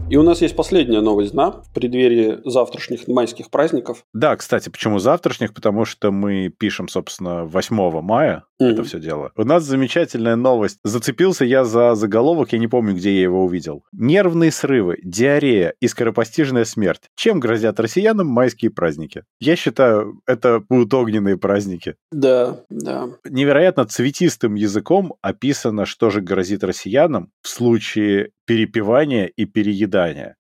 И 0.08 0.16
у 0.16 0.22
нас 0.22 0.40
есть 0.40 0.54
последняя 0.54 1.00
новость, 1.00 1.34
да, 1.34 1.50
в 1.50 1.72
преддверии 1.74 2.38
завтрашних 2.44 3.08
майских 3.08 3.50
праздников. 3.50 4.04
Да, 4.14 4.36
кстати, 4.36 4.68
почему 4.68 5.00
завтрашних? 5.00 5.52
Потому 5.52 5.84
что 5.84 6.12
мы 6.12 6.48
пишем, 6.48 6.86
собственно, 6.86 7.44
8 7.44 8.02
мая 8.02 8.44
mm-hmm. 8.62 8.66
это 8.66 8.84
все 8.84 9.00
дело. 9.00 9.32
У 9.34 9.42
нас 9.42 9.64
замечательная 9.64 10.36
новость. 10.36 10.78
Зацепился 10.84 11.44
я 11.44 11.64
за 11.64 11.96
заголовок, 11.96 12.52
я 12.52 12.60
не 12.60 12.68
помню, 12.68 12.94
где 12.94 13.16
я 13.16 13.22
его 13.22 13.44
увидел. 13.44 13.82
Нервные 13.92 14.52
срывы, 14.52 14.98
диарея 15.02 15.74
и 15.80 15.88
скоропостижная 15.88 16.64
смерть. 16.64 17.02
Чем 17.16 17.40
грозят 17.40 17.80
россиянам 17.80 18.28
майские 18.28 18.70
праздники? 18.70 19.24
Я 19.40 19.56
считаю, 19.56 20.20
это 20.26 20.60
будут 20.60 20.94
огненные 20.94 21.36
праздники. 21.36 21.96
Да, 22.12 22.60
да. 22.70 23.08
Невероятно 23.28 23.86
цветистым 23.86 24.54
языком 24.54 25.14
описано, 25.20 25.84
что 25.84 26.10
же 26.10 26.20
грозит 26.20 26.62
россиянам 26.62 27.32
в 27.42 27.48
случае 27.48 28.30
перепивания 28.46 29.26
и 29.26 29.44
переедания. 29.44 29.95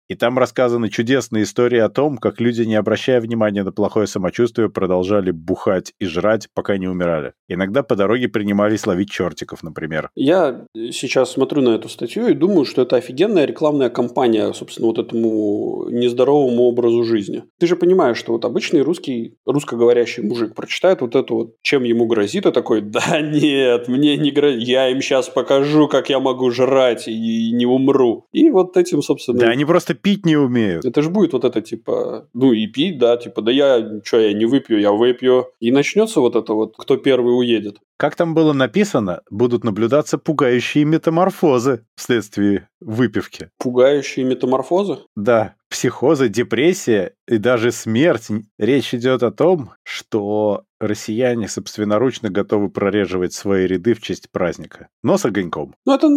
И 0.08 0.14
там 0.14 0.38
рассказаны 0.38 0.88
чудесные 0.88 1.42
истории 1.42 1.78
о 1.78 1.88
том, 1.88 2.18
как 2.18 2.40
люди, 2.40 2.62
не 2.62 2.76
обращая 2.76 3.20
внимания 3.20 3.64
на 3.64 3.72
плохое 3.72 4.06
самочувствие, 4.06 4.70
продолжали 4.70 5.30
бухать 5.30 5.92
и 5.98 6.06
жрать, 6.06 6.48
пока 6.54 6.76
не 6.76 6.86
умирали. 6.86 7.32
Иногда 7.48 7.82
по 7.82 7.96
дороге 7.96 8.28
принимались 8.28 8.86
ловить 8.86 9.10
чертиков, 9.10 9.62
например. 9.62 10.10
Я 10.14 10.66
сейчас 10.74 11.32
смотрю 11.32 11.62
на 11.62 11.70
эту 11.70 11.88
статью 11.88 12.28
и 12.28 12.34
думаю, 12.34 12.64
что 12.64 12.82
это 12.82 12.96
офигенная 12.96 13.46
рекламная 13.46 13.90
кампания, 13.90 14.52
собственно, 14.52 14.88
вот 14.88 14.98
этому 14.98 15.88
нездоровому 15.90 16.64
образу 16.64 17.02
жизни. 17.04 17.44
Ты 17.58 17.66
же 17.66 17.76
понимаешь, 17.76 18.16
что 18.16 18.32
вот 18.32 18.44
обычный 18.44 18.82
русский, 18.82 19.36
русскоговорящий 19.44 20.22
мужик 20.22 20.54
прочитает 20.54 21.00
вот 21.00 21.16
это 21.16 21.34
вот, 21.34 21.54
чем 21.62 21.82
ему 21.82 22.06
грозит, 22.06 22.46
и 22.46 22.52
такой, 22.52 22.80
да 22.80 23.20
нет, 23.20 23.88
мне 23.88 24.16
не 24.16 24.30
грозит, 24.30 24.68
я 24.68 24.88
им 24.88 25.00
сейчас 25.00 25.28
покажу, 25.28 25.88
как 25.88 26.10
я 26.10 26.20
могу 26.20 26.50
жрать 26.50 27.08
и 27.08 27.52
не 27.52 27.66
умру. 27.66 28.26
И 28.32 28.50
вот 28.50 28.76
этим, 28.76 29.02
собственно... 29.02 29.45
Да, 29.46 29.52
они 29.52 29.64
просто 29.64 29.94
пить 29.94 30.26
не 30.26 30.36
умеют. 30.36 30.84
Это 30.84 31.02
же 31.02 31.08
будет 31.08 31.32
вот 31.32 31.44
это, 31.44 31.60
типа, 31.60 32.26
ну 32.34 32.52
и 32.52 32.66
пить, 32.66 32.98
да, 32.98 33.16
типа, 33.16 33.42
да 33.42 33.52
я, 33.52 34.00
что, 34.02 34.18
я 34.18 34.32
не 34.32 34.44
выпью, 34.44 34.80
я 34.80 34.90
выпью. 34.90 35.52
И 35.60 35.70
начнется 35.70 36.20
вот 36.20 36.34
это 36.34 36.52
вот, 36.52 36.74
кто 36.76 36.96
первый 36.96 37.38
уедет. 37.38 37.78
Как 37.98 38.14
там 38.14 38.34
было 38.34 38.52
написано, 38.52 39.22
будут 39.30 39.64
наблюдаться 39.64 40.18
пугающие 40.18 40.84
метаморфозы 40.84 41.86
вследствие 41.96 42.68
выпивки. 42.80 43.50
Пугающие 43.58 44.26
метаморфозы? 44.26 44.98
Да, 45.16 45.54
психозы, 45.70 46.28
депрессия 46.28 47.14
и 47.26 47.38
даже 47.38 47.72
смерть. 47.72 48.28
Речь 48.58 48.94
идет 48.94 49.22
о 49.22 49.30
том, 49.30 49.72
что 49.82 50.64
россияне 50.78 51.48
собственноручно 51.48 52.28
готовы 52.28 52.68
прореживать 52.68 53.32
свои 53.32 53.66
ряды 53.66 53.94
в 53.94 54.02
честь 54.02 54.30
праздника. 54.30 54.88
Но 55.02 55.16
с 55.16 55.24
огоньком. 55.24 55.74
Ну, 55.86 55.94
это 55.94 56.08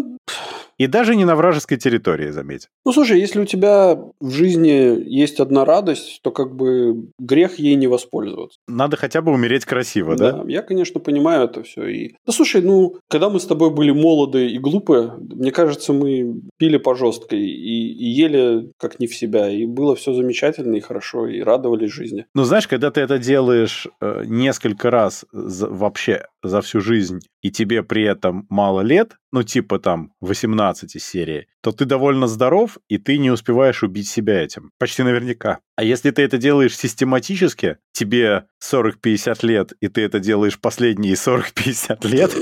и 0.80 0.88
даже 0.88 1.16
не 1.18 1.26
на 1.26 1.36
вражеской 1.36 1.78
территории, 1.78 2.30
заметь. 2.30 2.70
Ну, 2.86 2.94
слушай, 2.94 3.20
если 3.20 3.42
у 3.42 3.46
тебя 3.46 4.00
в 4.22 4.32
жизни 4.32 5.04
есть 5.10 5.42
одна 5.42 5.66
радость, 5.66 6.22
то 6.24 6.32
как 6.32 6.56
бы 6.56 7.10
грех 7.20 7.60
ей 7.60 7.76
не 7.76 7.88
воспользоваться. 7.88 8.60
Надо 8.66 8.96
хотя 8.96 9.22
бы 9.22 9.34
умереть 9.34 9.66
красиво, 9.66 10.16
да? 10.16 10.32
Да, 10.32 10.44
я, 10.48 10.62
конечно, 10.62 11.02
понимаю 11.02 11.44
это 11.44 11.66
все. 11.70 11.88
И... 11.88 12.16
Да, 12.26 12.34
слушай, 12.34 12.62
ну, 12.62 12.96
когда 13.08 13.30
мы 13.30 13.40
с 13.40 13.46
тобой 13.46 13.70
были 13.70 13.92
молоды 13.92 14.50
и 14.50 14.60
глупы, 14.60 15.14
мне 15.20 15.52
кажется, 15.52 15.94
мы 15.94 16.42
пили 16.58 16.78
по 16.78 16.96
жесткой 16.96 17.40
и, 17.40 17.94
и 17.94 18.06
ели 18.06 18.72
как 18.78 19.00
не 19.00 19.08
в 19.08 19.16
себя. 19.16 19.50
И 19.50 19.66
было 19.66 19.96
все 19.96 20.14
замечательно 20.14 20.76
и 20.76 20.82
хорошо, 20.82 21.28
и 21.28 21.42
радовались 21.42 21.92
жизни. 21.92 22.26
Ну, 22.34 22.44
знаешь, 22.44 22.68
когда 22.68 22.92
ты 22.92 23.02
это 23.02 23.18
делаешь 23.18 23.88
э, 24.02 24.24
несколько 24.26 24.90
раз 24.90 25.26
за, 25.32 25.70
вообще 25.70 26.26
за 26.44 26.62
всю 26.62 26.82
жизнь, 26.82 27.20
и 27.42 27.52
тебе 27.52 27.84
при 27.84 28.04
этом 28.04 28.46
мало 28.50 28.82
лет, 28.82 29.18
ну, 29.32 29.44
типа 29.44 29.80
там 29.80 30.14
18 30.22 31.02
серии, 31.02 31.48
то 31.62 31.72
ты 31.72 31.86
довольно 31.86 32.28
здоров, 32.28 32.78
и 32.88 32.98
ты 32.98 33.18
не 33.18 33.32
успеваешь 33.32 33.84
убить 33.84 34.08
себя 34.08 34.42
этим. 34.42 34.72
Почти 34.80 35.04
наверняка. 35.04 35.60
А 35.76 35.84
если 35.84 36.12
ты 36.12 36.22
это 36.22 36.38
делаешь 36.38 36.78
систематически, 36.78 37.78
тебе 37.92 38.46
40-50 38.64 39.46
лет, 39.46 39.74
и 39.80 39.88
ты 39.88 40.02
это 40.02 40.20
делаешь 40.20 40.60
последние 40.60 41.14
40-50 41.14 42.08
лет, 42.08 42.36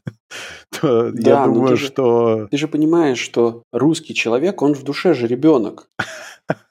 то 0.80 1.12
я 1.14 1.46
думаю, 1.46 1.76
что... 1.76 2.48
Ты 2.50 2.56
же 2.56 2.68
понимаешь, 2.68 3.18
что 3.18 3.62
русский 3.72 4.14
человек, 4.14 4.62
он 4.62 4.74
в 4.74 4.82
душе 4.82 5.14
же 5.14 5.26
ребенок. 5.26 5.88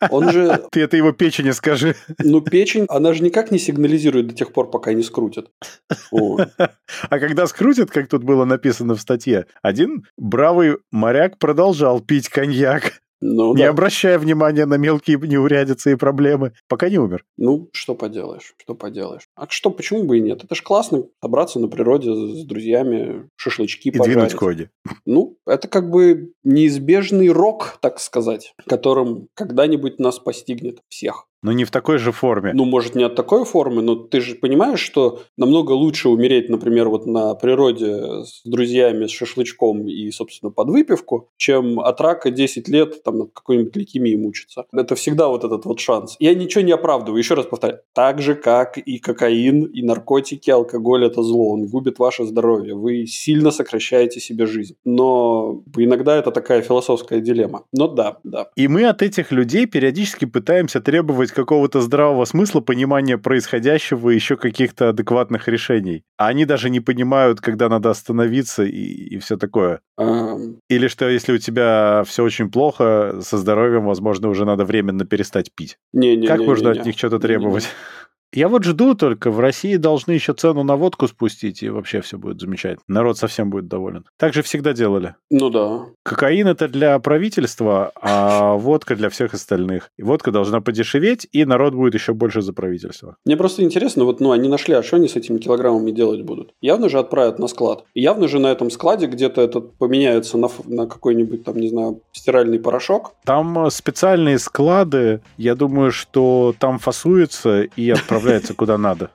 Он 0.10 0.32
же... 0.32 0.64
Ты 0.72 0.82
это 0.82 0.98
его 0.98 1.12
печени 1.12 1.52
скажи. 1.52 1.96
Ну, 2.20 2.42
печень, 2.42 2.86
она 2.90 3.14
же 3.14 3.24
никак 3.24 3.52
не 3.52 3.60
сигнализирует 3.60 4.28
до 4.28 4.36
тех 4.36 4.54
пор, 4.54 4.70
пока 4.70 4.94
не 4.94 5.04
скрутят. 5.04 5.52
А 7.10 7.20
когда 7.20 7.48
скрутят, 7.48 7.92
как 7.92 8.08
тут 8.08 8.24
было 8.24 8.46
написано 8.46 8.96
в 8.96 9.02
статье, 9.02 9.46
один 9.62 10.06
бравый 10.18 10.78
моряк 10.92 11.38
продолжал 11.38 12.02
пить 12.02 12.30
коньяк. 12.30 13.03
Ну, 13.26 13.56
не 13.56 13.64
да. 13.64 13.70
обращая 13.70 14.20
внимания 14.20 14.66
на 14.66 14.76
мелкие 14.76 15.18
неурядицы 15.18 15.94
и 15.94 15.96
проблемы, 15.96 16.52
пока 16.68 16.90
не 16.90 16.98
умер. 16.98 17.24
Ну, 17.38 17.70
что 17.72 17.96
поделаешь, 17.96 18.54
что 18.58 18.76
поделаешь. 18.76 19.30
А 19.36 19.48
что, 19.50 19.70
почему 19.70 20.04
бы 20.04 20.18
и 20.18 20.22
нет? 20.22 20.44
Это 20.44 20.56
же 20.56 20.62
классно, 20.62 21.06
собраться 21.22 21.60
на 21.60 21.70
природе 21.70 22.14
с 22.14 22.44
друзьями, 22.44 23.30
шашлычки 23.38 23.88
и 23.88 23.92
пожарить. 23.92 24.18
двинуть 24.18 24.34
коди. 24.34 24.70
Ну, 25.06 25.38
это 25.48 25.70
как 25.70 25.90
бы 25.90 26.34
неизбежный 26.44 27.30
рок, 27.30 27.78
так 27.82 28.02
сказать, 28.02 28.54
которым 28.68 29.30
когда-нибудь 29.36 30.00
нас 30.00 30.20
постигнет 30.20 30.80
всех. 30.90 31.28
Но 31.44 31.52
не 31.52 31.66
в 31.66 31.72
такой 31.72 31.98
же 31.98 32.12
форме. 32.12 32.52
Ну, 32.54 32.66
может, 32.66 32.96
не 32.96 33.04
от 33.04 33.16
такой 33.16 33.46
формы, 33.46 33.82
но 33.82 33.96
ты 33.96 34.22
же 34.22 34.36
понимаешь, 34.36 34.80
что 34.80 35.22
намного 35.38 35.74
лучше 35.74 36.10
умереть, 36.10 36.50
например, 36.50 36.90
вот 36.90 37.06
на 37.06 37.36
природе 37.36 38.24
с 38.24 38.42
друзьями, 38.46 39.06
с 39.06 39.12
шашлычком 39.12 39.88
и, 39.88 40.10
собственно, 40.12 40.52
под 40.52 40.70
выпивку, 40.70 41.30
чем 41.38 41.80
от 41.80 42.00
рака 42.02 42.32
10 42.32 42.68
лет 42.70 43.04
там 43.04 43.24
от 43.24 43.34
какой-нибудь 43.34 43.76
лейкемии 43.76 44.16
мучиться. 44.16 44.66
Это 44.74 44.96
всегда 44.96 45.28
вот 45.28 45.44
этот 45.44 45.66
вот 45.66 45.80
шанс. 45.80 46.16
Я 46.20 46.34
ничего 46.34 46.64
не 46.64 46.72
оправдываю, 46.72 47.20
еще 47.20 47.34
раз 47.34 47.46
повторяю. 47.46 47.82
Так 47.94 48.22
же, 48.22 48.36
как 48.36 48.78
и 48.78 48.98
кокаин, 49.00 49.66
и 49.66 49.82
наркотики, 49.82 50.50
алкоголь– 50.50 51.06
это 51.08 51.22
зло. 51.24 51.54
Он 51.54 51.68
губит 51.68 52.00
ваше 52.00 52.24
здоровье. 52.24 52.76
Вы 52.76 53.06
сильно 53.06 53.52
сокращаете 53.52 54.22
себе 54.22 54.46
жизнь. 54.46 54.76
Но 54.86 55.62
иногда 55.76 56.16
это 56.16 56.32
такая 56.32 56.62
философская 56.62 57.20
дилемма. 57.20 57.66
Но 57.74 57.90
да, 57.90 58.20
да. 58.24 58.50
И 58.56 58.70
мы 58.70 58.86
от 58.86 59.02
этих 59.02 59.34
людей 59.34 59.66
периодически 59.66 60.24
пытаемся 60.24 60.80
требовать 60.80 61.33
какого-то 61.34 61.82
здравого 61.82 62.26
смысла, 62.26 62.62
понимания 62.62 63.18
происходящего 63.18 64.10
и 64.10 64.16
еще 64.16 64.38
каких-то 64.38 64.90
адекватных 64.90 65.48
решений. 65.48 66.04
А 66.18 66.28
они 66.28 66.46
даже 66.46 66.70
не 66.70 66.80
понимают, 66.80 67.42
когда 67.42 67.70
надо 67.70 67.90
остановиться 67.90 68.64
и, 68.64 68.70
и 68.70 69.18
все 69.20 69.38
такое. 69.38 69.82
Um... 70.00 70.58
Или 70.70 70.88
что, 70.88 71.10
если 71.10 71.34
у 71.34 71.38
тебя 71.38 72.04
все 72.06 72.24
очень 72.24 72.50
плохо 72.50 73.20
со 73.22 73.38
здоровьем, 73.38 73.86
возможно, 73.86 74.30
уже 74.30 74.46
надо 74.46 74.66
временно 74.66 75.06
перестать 75.06 75.52
пить. 75.54 75.78
Не, 75.92 76.16
не, 76.16 76.28
как 76.28 76.40
не, 76.40 76.46
можно 76.46 76.70
не, 76.72 76.80
от 76.80 76.86
них 76.86 76.98
что-то 76.98 77.20
требовать? 77.20 77.64
Не, 77.64 77.70
не. 77.70 78.03
Я 78.36 78.48
вот 78.48 78.64
жду 78.64 78.96
только, 78.96 79.30
в 79.30 79.40
России 79.40 79.76
должны 79.76 80.12
еще 80.14 80.34
цену 80.34 80.64
на 80.64 80.76
водку 80.76 81.08
спустить, 81.08 81.62
и 81.62 81.70
вообще 81.70 82.02
все 82.02 82.18
будет 82.18 82.42
замечательно. 82.42 82.82
Народ 82.88 83.18
совсем 83.18 83.52
будет 83.52 83.68
доволен. 83.68 84.06
Так 84.18 84.34
же 84.34 84.42
всегда 84.42 84.74
делали. 84.74 85.16
Ну 85.30 85.52
да. 85.52 85.86
Кокаин 86.02 86.48
это 86.48 86.68
для 86.68 86.98
правительства, 86.98 87.92
а 88.02 88.54
водка 88.58 88.96
для 88.96 89.10
всех 89.10 89.36
остальных. 89.36 89.90
И 89.98 90.04
водка 90.04 90.32
должна 90.32 90.62
подешеветь, 90.62 91.28
и 91.32 91.46
народ 91.46 91.76
будет 91.76 91.94
еще 91.94 92.14
больше 92.14 92.42
за 92.42 92.54
правительство. 92.54 93.18
Мне 93.24 93.38
просто 93.38 93.62
интересно, 93.64 94.04
вот 94.04 94.20
ну 94.20 94.32
они 94.32 94.50
нашли, 94.50 94.74
а 94.74 94.82
что 94.82 94.96
они 94.96 95.08
с 95.08 95.16
этими 95.16 95.38
килограммами 95.38 95.92
делать 95.92 96.24
будут? 96.24 96.54
Явно 96.60 96.90
же 96.90 96.98
отправят 96.98 97.38
на 97.38 97.48
склад. 97.48 97.86
И 97.94 98.02
явно 98.02 98.28
же 98.28 98.40
на 98.40 98.48
этом 98.48 98.72
складе 98.72 99.06
где-то 99.06 99.42
этот 99.42 99.78
поменяется 99.78 100.40
на, 100.40 100.50
на 100.66 100.88
какой-нибудь 100.88 101.44
там, 101.44 101.58
не 101.58 101.68
знаю, 101.68 102.02
стиральный 102.14 102.60
порошок. 102.60 103.14
Там 103.26 103.68
э, 103.68 103.70
специальные 103.70 104.40
склады, 104.40 105.22
я 105.38 105.54
думаю, 105.54 105.92
что 105.92 106.56
там 106.58 106.80
фасуется 106.80 107.62
и 107.62 107.90
отправляется 107.92 108.23
отправляется 108.24 108.54
куда 108.54 108.78
надо. 108.78 109.12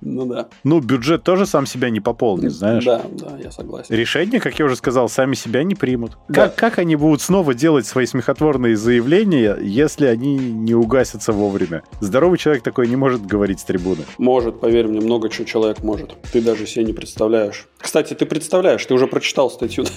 Ну 0.00 0.24
да. 0.24 0.48
Ну, 0.64 0.80
бюджет 0.80 1.24
тоже 1.24 1.46
сам 1.46 1.66
себя 1.66 1.90
не 1.90 2.00
пополнит, 2.00 2.52
знаешь. 2.52 2.84
Да, 2.84 3.02
да, 3.10 3.36
я 3.42 3.50
согласен. 3.50 3.94
Решения, 3.94 4.40
как 4.40 4.58
я 4.58 4.64
уже 4.64 4.76
сказал, 4.76 5.08
сами 5.08 5.34
себя 5.34 5.62
не 5.62 5.74
примут. 5.74 6.16
Как, 6.28 6.54
как 6.54 6.78
они 6.78 6.96
будут 6.96 7.20
снова 7.20 7.54
делать 7.54 7.86
свои 7.86 8.06
смехотворные 8.06 8.76
заявления, 8.76 9.56
если 9.60 10.06
они 10.06 10.36
не 10.36 10.74
угасятся 10.74 11.32
вовремя? 11.32 11.82
Здоровый 12.00 12.38
человек 12.38 12.62
такой 12.62 12.88
не 12.88 12.96
может 12.96 13.26
говорить 13.26 13.60
с 13.60 13.64
трибуны. 13.64 14.04
Может, 14.18 14.60
поверь 14.60 14.86
мне, 14.86 15.00
много 15.00 15.28
чего 15.28 15.44
человек 15.44 15.80
может. 15.82 16.14
Ты 16.32 16.40
даже 16.40 16.66
себе 16.66 16.84
не 16.84 16.92
представляешь. 16.92 17.66
Кстати, 17.78 18.14
ты 18.14 18.26
представляешь, 18.26 18.84
ты 18.84 18.94
уже 18.94 19.06
прочитал 19.06 19.50
статью. 19.50 19.84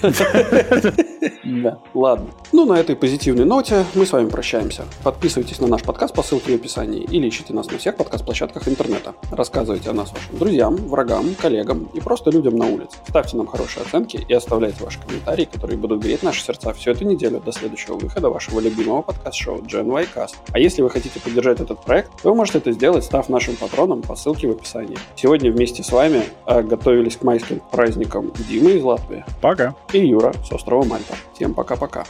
Да, 1.50 1.78
ладно. 1.94 2.30
Ну, 2.52 2.64
на 2.64 2.74
этой 2.74 2.94
позитивной 2.94 3.44
ноте 3.44 3.84
мы 3.94 4.06
с 4.06 4.12
вами 4.12 4.28
прощаемся. 4.28 4.84
Подписывайтесь 5.02 5.60
на 5.60 5.66
наш 5.66 5.82
подкаст 5.82 6.14
по 6.14 6.22
ссылке 6.22 6.52
в 6.52 6.54
описании 6.54 7.02
или 7.02 7.28
ищите 7.28 7.52
нас 7.52 7.68
на 7.70 7.78
всех 7.78 7.96
подкаст-площадках 7.96 8.68
интернета. 8.68 9.14
Рассказывайте 9.32 9.90
о 9.90 9.92
нас 9.92 10.12
вашим 10.12 10.38
друзьям, 10.38 10.76
врагам, 10.76 11.34
коллегам 11.34 11.90
и 11.92 12.00
просто 12.00 12.30
людям 12.30 12.56
на 12.56 12.66
улице. 12.66 12.98
Ставьте 13.08 13.36
нам 13.36 13.48
хорошие 13.48 13.84
оценки 13.84 14.24
и 14.28 14.32
оставляйте 14.32 14.84
ваши 14.84 15.00
комментарии, 15.00 15.48
которые 15.50 15.76
будут 15.76 16.02
греть 16.02 16.22
наши 16.22 16.42
сердца 16.42 16.72
всю 16.72 16.92
эту 16.92 17.04
неделю 17.04 17.40
до 17.40 17.50
следующего 17.52 17.96
выхода 17.96 18.30
вашего 18.30 18.60
любимого 18.60 19.02
подкаст-шоу 19.02 19.62
Gen 19.62 19.88
Y 19.90 20.06
Cast. 20.14 20.36
А 20.52 20.58
если 20.58 20.82
вы 20.82 20.90
хотите 20.90 21.18
поддержать 21.18 21.60
этот 21.60 21.84
проект, 21.84 22.10
вы 22.22 22.34
можете 22.34 22.58
это 22.58 22.70
сделать, 22.72 23.04
став 23.04 23.28
нашим 23.28 23.56
патроном 23.56 24.02
по 24.02 24.14
ссылке 24.14 24.46
в 24.46 24.52
описании. 24.52 24.98
Сегодня 25.16 25.50
вместе 25.50 25.82
с 25.82 25.90
вами 25.90 26.22
а, 26.46 26.62
готовились 26.62 27.16
к 27.16 27.22
майским 27.22 27.60
праздникам 27.72 28.32
Дима 28.48 28.70
из 28.70 28.82
Латвии. 28.84 29.24
Пока. 29.40 29.74
И 29.92 30.06
Юра 30.06 30.32
с 30.48 30.52
острова 30.52 30.84
Мальта. 30.84 31.14
Всем 31.40 31.54
пока-пока. 31.54 32.04